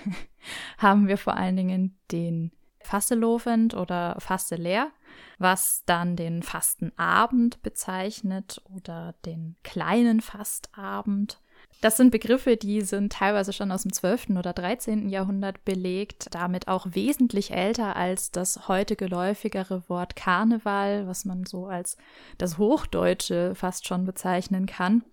haben 0.78 1.08
wir 1.08 1.18
vor 1.18 1.36
allen 1.36 1.56
Dingen 1.56 2.00
den 2.12 2.52
Fasselovend 2.88 3.76
oder 3.76 4.16
Fasteleer 4.20 4.92
was 5.40 5.84
dann 5.86 6.16
den 6.16 6.44
Fastenabend 6.44 7.62
bezeichnet 7.62 8.62
oder 8.76 9.16
den 9.26 9.56
kleinen 9.64 10.22
Fastabend. 10.22 11.40
Das 11.82 11.98
sind 11.98 12.12
Begriffe, 12.12 12.58
die 12.58 12.82
sind 12.82 13.12
teilweise 13.14 13.54
schon 13.54 13.72
aus 13.72 13.84
dem 13.84 13.94
12. 13.94 14.32
oder 14.32 14.54
13. 14.54 15.10
Jahrhundert 15.10 15.64
belegt, 15.64 16.28
damit 16.32 16.68
auch 16.68 16.88
wesentlich 16.92 17.52
älter 17.52 17.96
als 17.96 18.32
das 18.32 18.68
heute 18.68 18.96
geläufigere 18.96 19.88
Wort 19.88 20.16
Karneval, 20.16 21.08
was 21.08 21.26
man 21.26 21.46
so 21.46 21.68
als 21.68 21.98
das 22.38 22.58
Hochdeutsche 22.58 23.54
fast 23.54 23.88
schon 23.88 24.06
bezeichnen 24.06 24.66
kann 24.66 25.04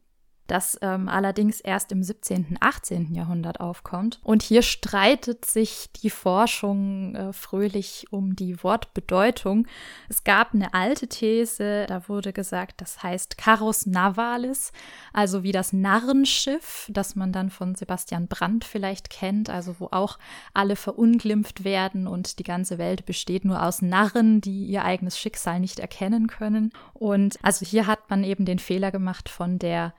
das 0.47 0.79
ähm, 0.83 1.09
allerdings 1.09 1.61
erst 1.61 1.93
im 1.93 2.03
17., 2.03 2.59
18. 2.61 3.15
Jahrhundert 3.15 3.61
aufkommt. 3.61 4.21
Und 4.23 4.43
hier 4.43 4.63
streitet 4.63 5.45
sich 5.45 5.91
die 6.03 6.11
Forschung 6.11 7.15
äh, 7.15 7.33
fröhlich 7.33 8.07
um 8.11 8.37
die 8.37 8.63
Wortbedeutung. 8.63 9.67
Es 10.09 10.25
gab 10.25 10.53
eine 10.53 10.75
alte 10.75 11.09
These, 11.09 11.87
da 11.89 12.09
wurde 12.09 12.33
gesagt, 12.33 12.81
das 12.81 13.03
heißt 13.03 13.39
Carus 13.39 13.87
Navalis, 13.87 14.73
also 15.13 15.43
wie 15.43 15.53
das 15.53 15.73
Narrenschiff, 15.73 16.89
das 16.91 17.17
man 17.17 17.33
dann 17.33 17.51
von 17.51 17.75
Sebastian 17.75 18.29
Brandt 18.29 18.65
vielleicht 18.65 19.11
kennt, 19.11 19.49
also 19.49 19.77
wo 19.79 19.89
auch 19.93 20.19
alle 20.53 20.77
verunglimpft 20.77 21.65
werden 21.65 22.07
und 22.07 22.39
die 22.39 22.45
ganze 22.45 22.79
Welt 22.79 23.07
besteht 23.07 23.45
nur 23.45 23.63
aus 23.63 23.81
Narren, 23.81 24.41
die 24.41 24.67
ihr 24.67 24.85
eigenes 24.85 25.19
Schicksal 25.19 25.61
nicht 25.61 25.79
erkennen 25.79 26.27
können. 26.27 26.73
Und 26.93 27.39
also 27.43 27.65
hier 27.65 27.87
hat 27.87 28.11
man 28.11 28.25
eben 28.25 28.45
den 28.45 28.59
Fehler 28.59 28.91
gemacht 28.91 29.29
von 29.29 29.59
der 29.59 29.95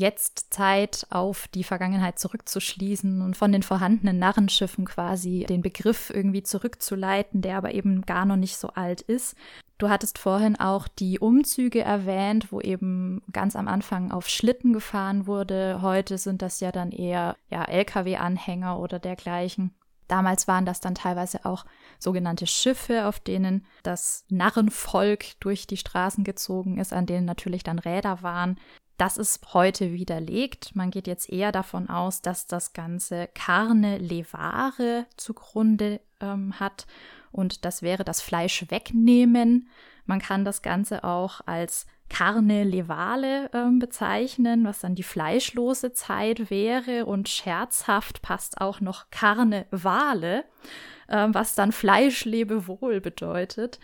Jetztzeit 0.00 1.06
auf 1.10 1.46
die 1.48 1.62
Vergangenheit 1.62 2.18
zurückzuschließen 2.18 3.20
und 3.20 3.36
von 3.36 3.52
den 3.52 3.62
vorhandenen 3.62 4.18
Narrenschiffen 4.18 4.86
quasi 4.86 5.44
den 5.48 5.60
Begriff 5.60 6.10
irgendwie 6.10 6.42
zurückzuleiten, 6.42 7.42
der 7.42 7.58
aber 7.58 7.74
eben 7.74 8.02
gar 8.02 8.24
noch 8.24 8.36
nicht 8.36 8.56
so 8.56 8.68
alt 8.68 9.02
ist. 9.02 9.36
Du 9.76 9.88
hattest 9.88 10.18
vorhin 10.18 10.58
auch 10.58 10.88
die 10.88 11.18
Umzüge 11.18 11.82
erwähnt, 11.82 12.50
wo 12.50 12.60
eben 12.60 13.22
ganz 13.32 13.56
am 13.56 13.68
Anfang 13.68 14.10
auf 14.10 14.28
Schlitten 14.28 14.72
gefahren 14.72 15.26
wurde. 15.26 15.80
Heute 15.82 16.18
sind 16.18 16.42
das 16.42 16.60
ja 16.60 16.72
dann 16.72 16.90
eher 16.90 17.36
ja, 17.48 17.64
Lkw-Anhänger 17.64 18.78
oder 18.78 18.98
dergleichen. 18.98 19.74
Damals 20.10 20.48
waren 20.48 20.66
das 20.66 20.80
dann 20.80 20.96
teilweise 20.96 21.44
auch 21.44 21.64
sogenannte 21.98 22.46
Schiffe, 22.46 23.06
auf 23.06 23.20
denen 23.20 23.64
das 23.84 24.24
Narrenvolk 24.28 25.38
durch 25.40 25.68
die 25.68 25.76
Straßen 25.76 26.24
gezogen 26.24 26.78
ist, 26.78 26.92
an 26.92 27.06
denen 27.06 27.26
natürlich 27.26 27.62
dann 27.62 27.78
Räder 27.78 28.20
waren. 28.22 28.58
Das 29.00 29.16
ist 29.16 29.54
heute 29.54 29.94
widerlegt. 29.94 30.76
Man 30.76 30.90
geht 30.90 31.06
jetzt 31.06 31.30
eher 31.30 31.52
davon 31.52 31.88
aus, 31.88 32.20
dass 32.20 32.46
das 32.46 32.74
Ganze 32.74 33.30
Carne 33.32 33.96
Levare 33.96 35.06
zugrunde 35.16 36.02
ähm, 36.20 36.60
hat 36.60 36.86
und 37.32 37.64
das 37.64 37.80
wäre 37.80 38.04
das 38.04 38.20
Fleisch 38.20 38.66
wegnehmen. 38.68 39.70
Man 40.04 40.20
kann 40.20 40.44
das 40.44 40.60
Ganze 40.60 41.02
auch 41.02 41.40
als 41.46 41.86
Carne 42.10 42.64
Levale 42.64 43.48
äh, 43.54 43.70
bezeichnen, 43.78 44.66
was 44.66 44.80
dann 44.80 44.96
die 44.96 45.02
fleischlose 45.02 45.94
Zeit 45.94 46.50
wäre 46.50 47.06
und 47.06 47.30
scherzhaft 47.30 48.20
passt 48.20 48.60
auch 48.60 48.82
noch 48.82 49.08
Carne 49.10 49.64
Wale, 49.70 50.44
äh, 51.08 51.28
was 51.30 51.54
dann 51.54 51.72
Fleischlebewohl 51.72 53.00
bedeutet. 53.00 53.80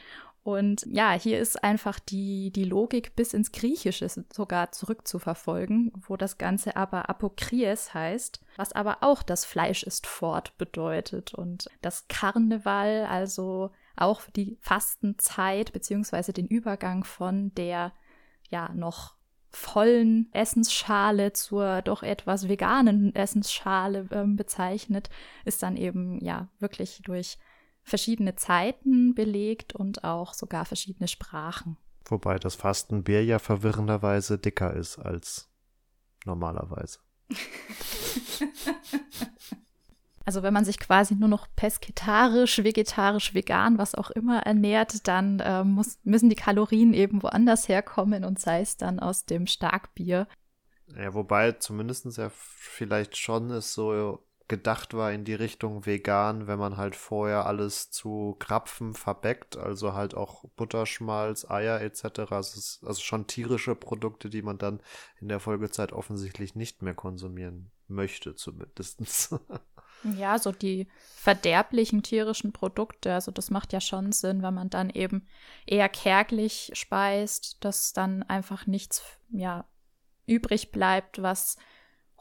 Und 0.47 0.87
ja, 0.89 1.11
hier 1.11 1.41
ist 1.41 1.65
einfach 1.65 1.99
die, 1.99 2.53
die 2.53 2.63
Logik 2.63 3.17
bis 3.17 3.35
ins 3.35 3.51
Griechische 3.51 4.09
sogar 4.33 4.71
zurückzuverfolgen, 4.71 5.91
wo 6.07 6.17
das 6.17 6.39
Ganze 6.39 6.77
aber 6.77 7.11
Apokries 7.11 7.95
heißt, 7.95 8.41
was 8.57 8.73
aber 8.73 8.99
auch 9.01 9.25
das 9.25 9.45
Fleisch 9.45 9.83
ist 9.83 10.07
fort 10.07 10.57
bedeutet. 10.57 11.35
Und 11.35 11.69
das 11.83 12.07
Karneval, 12.07 13.07
also 13.07 13.73
auch 13.97 14.23
die 14.37 14.57
Fastenzeit 14.61 15.73
beziehungsweise 15.73 16.33
den 16.33 16.47
Übergang 16.47 17.03
von 17.03 17.53
der 17.57 17.93
ja 18.49 18.71
noch 18.73 19.17
vollen 19.51 20.33
Essensschale 20.33 21.33
zur 21.33 21.83
doch 21.83 22.05
etwas 22.05 22.49
veganen 22.49 23.13
Essensschale 23.17 24.07
äh, 24.13 24.25
bezeichnet, 24.25 25.11
ist 25.45 25.65
dann 25.65 25.77
eben 25.77 26.25
ja 26.25 26.47
wirklich 26.61 27.01
durch 27.03 27.37
verschiedene 27.87 28.35
Zeiten 28.35 29.15
belegt 29.15 29.75
und 29.75 30.05
auch 30.05 30.35
sogar 30.35 30.65
verschiedene 30.65 31.09
Sprachen. 31.09 31.79
Wobei 32.05 32.39
das 32.39 32.57
Fastenbier 32.57 33.25
ja 33.25 33.39
verwirrenderweise 33.39 34.39
dicker 34.39 34.75
ist 34.75 34.99
als 34.99 35.49
normalerweise. 36.25 36.99
Also 40.29 40.43
wenn 40.43 40.53
man 40.53 40.65
sich 40.65 40.81
quasi 40.81 41.15
nur 41.15 41.29
noch 41.29 41.47
pesketarisch, 41.55 42.59
vegetarisch, 42.65 43.33
vegan, 43.33 43.79
was 43.79 43.95
auch 43.95 44.11
immer 44.11 44.41
ernährt, 44.41 45.07
dann 45.07 45.39
äh, 45.39 45.63
muss, 45.63 46.01
müssen 46.03 46.29
die 46.29 46.35
Kalorien 46.35 46.95
eben 46.95 47.23
woanders 47.23 47.69
herkommen 47.69 48.25
und 48.25 48.41
sei 48.41 48.61
es 48.61 48.77
dann 48.77 48.99
aus 48.99 49.25
dem 49.25 49.47
Starkbier. 49.47 50.27
Ja, 50.97 51.15
wobei 51.15 51.53
zumindest 51.53 52.07
ja 52.19 52.29
vielleicht 52.35 53.17
schon 53.17 53.51
ist 53.51 53.73
so 53.73 54.26
gedacht 54.49 54.95
war 54.95 55.13
in 55.13 55.25
die 55.25 55.35
Richtung 55.35 55.87
vegan, 55.87 56.47
wenn 56.47 56.59
man 56.59 56.77
halt 56.77 56.95
vorher 56.95 57.47
alles 57.47 57.91
zu 57.91 58.37
Krapfen 58.39 58.95
verbeckt, 58.95 59.57
also 59.57 59.95
halt 59.95 60.15
auch 60.15 60.45
Butterschmalz, 60.57 61.51
Eier 61.51 61.81
etc. 61.81 62.31
Also, 62.31 62.87
also 62.87 63.01
schon 63.01 63.27
tierische 63.27 63.75
Produkte, 63.75 64.31
die 64.31 64.43
man 64.43 64.59
dann 64.59 64.81
in 65.21 65.29
der 65.29 65.41
Folgezeit 65.41 65.93
offensichtlich 65.93 66.55
nicht 66.55 66.83
mehr 66.83 66.95
konsumieren 66.95 67.71
möchte, 67.89 68.35
zumindest. 68.35 69.01
Ja, 70.17 70.39
so 70.39 70.53
die 70.53 70.87
verderblichen 71.17 72.03
tierischen 72.03 72.53
Produkte, 72.53 73.15
also 73.15 73.33
das 73.33 73.51
macht 73.51 73.73
ja 73.73 73.81
schon 73.81 74.13
Sinn, 74.13 74.43
wenn 74.43 74.55
man 74.55 74.71
dann 74.71 74.91
eben 74.91 75.27
eher 75.65 75.89
kärglich 75.89 76.71
speist, 76.75 77.65
dass 77.65 77.93
dann 77.93 78.23
einfach 78.23 78.67
nichts 78.67 79.03
ja 79.31 79.65
übrig 80.27 80.71
bleibt, 80.71 81.23
was 81.23 81.57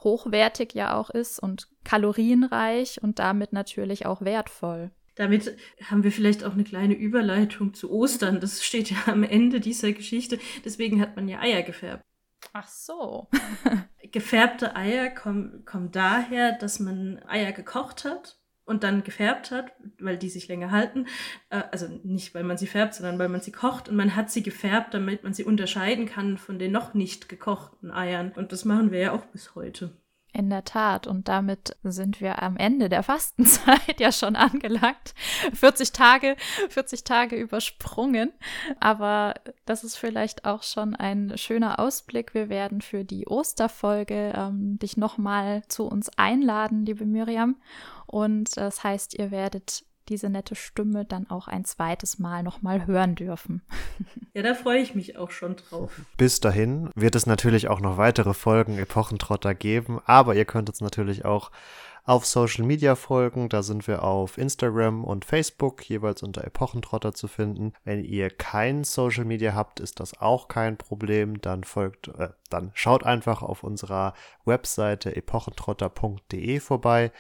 hochwertig 0.06 0.74
ja 0.74 0.96
auch 0.96 1.10
ist 1.10 1.40
und 1.40 1.68
kalorienreich 1.84 3.04
und 3.04 3.20
damit 3.20 3.52
natürlich 3.52 4.06
auch 4.06 4.22
wertvoll. 4.22 4.92
Damit 5.16 5.58
haben 5.90 6.04
wir 6.04 6.12
vielleicht 6.12 6.46
auch 6.46 6.54
eine 6.54 6.64
kleine 6.64 6.94
Überleitung 6.94 7.74
zu 7.74 7.92
Ostern. 7.92 8.40
Das 8.40 8.64
steht 8.64 8.90
ja 8.92 8.98
am 9.08 9.24
Ende 9.24 9.60
dieser 9.60 9.92
Geschichte. 9.92 10.40
Deswegen 10.64 11.02
hat 11.02 11.18
man 11.18 11.28
ja 11.28 11.40
Eier 11.40 11.64
gefärbt. 11.64 12.04
Ach 12.54 12.68
so. 12.68 13.28
Gefärbte 14.12 14.76
Eier 14.76 15.10
kommen, 15.10 15.66
kommen 15.66 15.92
daher, 15.92 16.54
dass 16.54 16.80
man 16.80 17.20
Eier 17.28 17.52
gekocht 17.52 18.06
hat 18.06 18.40
und 18.66 18.84
dann 18.84 19.04
gefärbt 19.04 19.52
hat, 19.52 19.72
weil 20.00 20.18
die 20.18 20.30
sich 20.30 20.48
länger 20.48 20.72
halten. 20.72 21.08
Äh, 21.50 21.64
also 21.72 21.88
nicht, 22.04 22.34
weil 22.34 22.44
man 22.44 22.58
sie 22.58 22.68
färbt, 22.68 22.96
sondern 22.96 23.20
weil 23.20 23.30
man 23.30 23.42
sie 23.42 23.52
kocht. 23.52 23.90
Und 23.90 23.96
man 23.96 24.16
hat 24.16 24.32
sie 24.32 24.44
gefärbt, 24.44 24.94
damit 24.94 25.24
man 25.24 25.34
sie 25.34 25.44
unterscheiden 25.44 26.08
kann 26.08 26.38
von 26.38 26.60
den 26.60 26.72
noch 26.72 26.94
nicht 26.94 27.30
gekochten 27.30 27.92
Eiern. 27.92 28.32
Und 28.36 28.52
das 28.52 28.66
machen 28.66 28.92
wir 28.92 29.00
ja 29.00 29.12
auch 29.12 29.26
bis 29.26 29.56
heute. 29.56 29.92
In 30.36 30.50
der 30.50 30.66
Tat. 30.66 31.08
Und 31.08 31.30
damit 31.30 31.78
sind 31.84 32.20
wir 32.20 32.44
am 32.44 32.58
Ende 32.58 32.90
der 32.90 33.04
Fastenzeit 33.04 34.00
ja 34.00 34.12
schon 34.12 34.36
angelangt. 34.36 35.14
40 35.54 35.94
Tage, 35.94 36.36
40 36.68 37.06
Tage 37.06 37.38
übersprungen. 37.38 38.34
Aber 38.82 39.36
das 39.66 39.86
ist 39.86 39.96
vielleicht 39.96 40.44
auch 40.44 40.64
schon 40.64 40.94
ein 40.94 41.38
schöner 41.38 41.80
Ausblick. 41.80 42.34
Wir 42.34 42.50
werden 42.50 42.82
für 42.82 43.06
die 43.06 43.28
Osterfolge 43.28 44.34
ähm, 44.36 44.78
dich 44.78 44.98
nochmal 44.98 45.64
zu 45.70 45.86
uns 45.86 46.10
einladen, 46.18 46.86
liebe 46.86 47.06
Miriam. 47.06 47.56
Und 48.06 48.58
das 48.58 48.84
heißt, 48.84 49.18
ihr 49.18 49.32
werdet 49.32 49.86
diese 50.10 50.30
nette 50.30 50.56
Stimme 50.56 51.06
dann 51.06 51.30
auch 51.30 51.48
ein 51.48 51.66
zweites 51.66 52.20
Mal 52.20 52.44
nochmal 52.44 52.86
hören 52.88 53.16
dürfen. 53.16 53.62
Ja, 54.34 54.42
da 54.42 54.54
freue 54.54 54.82
ich 54.82 54.96
mich 54.96 55.18
auch 55.18 55.32
schon 55.32 55.56
drauf. 55.56 55.94
Bis 56.18 56.42
dahin 56.42 56.90
wird 56.94 57.16
es 57.16 57.26
natürlich 57.26 57.70
auch 57.70 57.80
noch 57.80 57.96
weitere 57.96 58.34
Folgen 58.34 58.78
Epochentrotter 58.78 59.56
geben, 59.56 60.02
aber 60.06 60.36
ihr 60.36 60.44
könnt 60.44 60.68
uns 60.68 60.82
natürlich 60.82 61.24
auch 61.24 61.52
auf 62.06 62.26
Social 62.26 62.66
Media 62.66 62.96
folgen. 62.96 63.50
Da 63.50 63.64
sind 63.64 63.88
wir 63.88 64.04
auf 64.04 64.38
Instagram 64.38 65.04
und 65.04 65.26
Facebook 65.26 65.88
jeweils 65.90 66.24
unter 66.24 66.44
Epochentrotter 66.44 67.14
zu 67.14 67.28
finden. 67.28 67.74
Wenn 67.84 68.04
ihr 68.04 68.30
kein 68.30 68.84
Social 68.84 69.26
Media 69.26 69.54
habt, 69.54 69.80
ist 69.80 70.00
das 70.00 70.20
auch 70.20 70.48
kein 70.48 70.78
Problem. 70.78 71.42
Dann 71.42 71.64
folgt, 71.64 72.10
äh, 72.10 72.30
dann 72.50 72.72
schaut 72.74 73.04
einfach 73.04 73.42
auf 73.42 73.64
unserer 73.64 74.14
Webseite 74.46 75.16
epochentrotter.de 75.16 76.60
vorbei. 76.60 77.12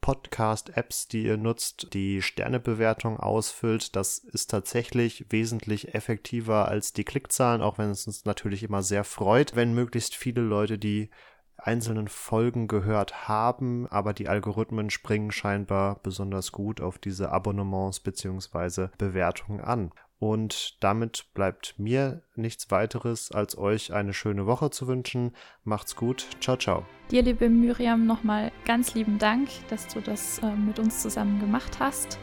Podcast-Apps, 0.05 1.09
die 1.09 1.25
ihr 1.25 1.39
nutzt, 1.39 1.95
die 1.95 2.21
Sternebewertung 2.21 3.19
ausfüllt. 3.19 3.97
Das 3.97 4.19
ist 4.19 4.51
tatsächlich 4.51 5.25
wesentlich 5.31 5.95
effektiver 5.95 6.69
als 6.69 6.93
die 6.93 7.05
Klickzahlen, 7.05 7.63
auch 7.63 7.79
wenn 7.79 7.89
es 7.89 8.07
uns 8.07 8.27
natürlich 8.27 8.63
immer 8.65 8.83
sehr 8.83 9.05
freut, 9.05 9.57
wenn 9.57 9.73
möglichst 9.73 10.15
viele 10.15 10.43
Leute 10.43 10.77
die 10.77 11.09
einzelnen 11.57 12.09
Folgen 12.09 12.69
gehört 12.69 13.29
haben, 13.29 13.87
aber 13.87 14.13
die 14.13 14.29
Algorithmen 14.29 14.91
springen 14.91 15.33
scheinbar 15.33 16.03
besonders 16.03 16.53
gut 16.53 16.83
auf 16.83 16.99
diese 16.99 17.33
Abonnements 17.33 18.01
bzw. 18.01 18.89
Bewertungen 18.99 19.63
an. 19.63 19.91
Und 20.19 20.83
damit 20.83 21.27
bleibt 21.35 21.75
mir 21.79 22.23
nichts 22.35 22.71
weiteres, 22.71 23.31
als 23.33 23.59
euch 23.59 23.93
eine 23.93 24.15
schöne 24.15 24.47
Woche 24.47 24.71
zu 24.71 24.87
wünschen. 24.87 25.33
Macht's 25.65 25.97
gut. 25.97 26.27
Ciao, 26.41 26.57
ciao. 26.57 26.87
Dir, 27.11 27.23
liebe 27.23 27.49
Miriam, 27.49 28.07
nochmal 28.07 28.51
ganz 28.65 28.95
lieben 28.95 29.19
Dank, 29.19 29.49
dass 29.69 29.89
du 29.89 30.01
das 30.01 30.39
äh, 30.39 30.55
mit 30.55 30.79
uns 30.79 31.03
zusammen 31.03 31.41
gemacht 31.41 31.79
hast. 31.79 32.19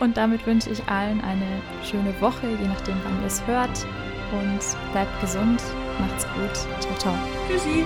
Und 0.00 0.16
damit 0.16 0.46
wünsche 0.46 0.70
ich 0.70 0.82
allen 0.84 1.20
eine 1.20 1.60
schöne 1.84 2.18
Woche, 2.20 2.48
je 2.48 2.68
nachdem, 2.68 2.96
wann 3.04 3.20
ihr 3.20 3.26
es 3.26 3.46
hört. 3.46 3.86
Und 4.32 4.92
bleibt 4.92 5.20
gesund. 5.20 5.60
Macht's 5.98 6.24
gut. 6.34 6.80
Ciao, 6.80 6.96
ciao. 6.98 7.14
Tschüssi. 7.48 7.84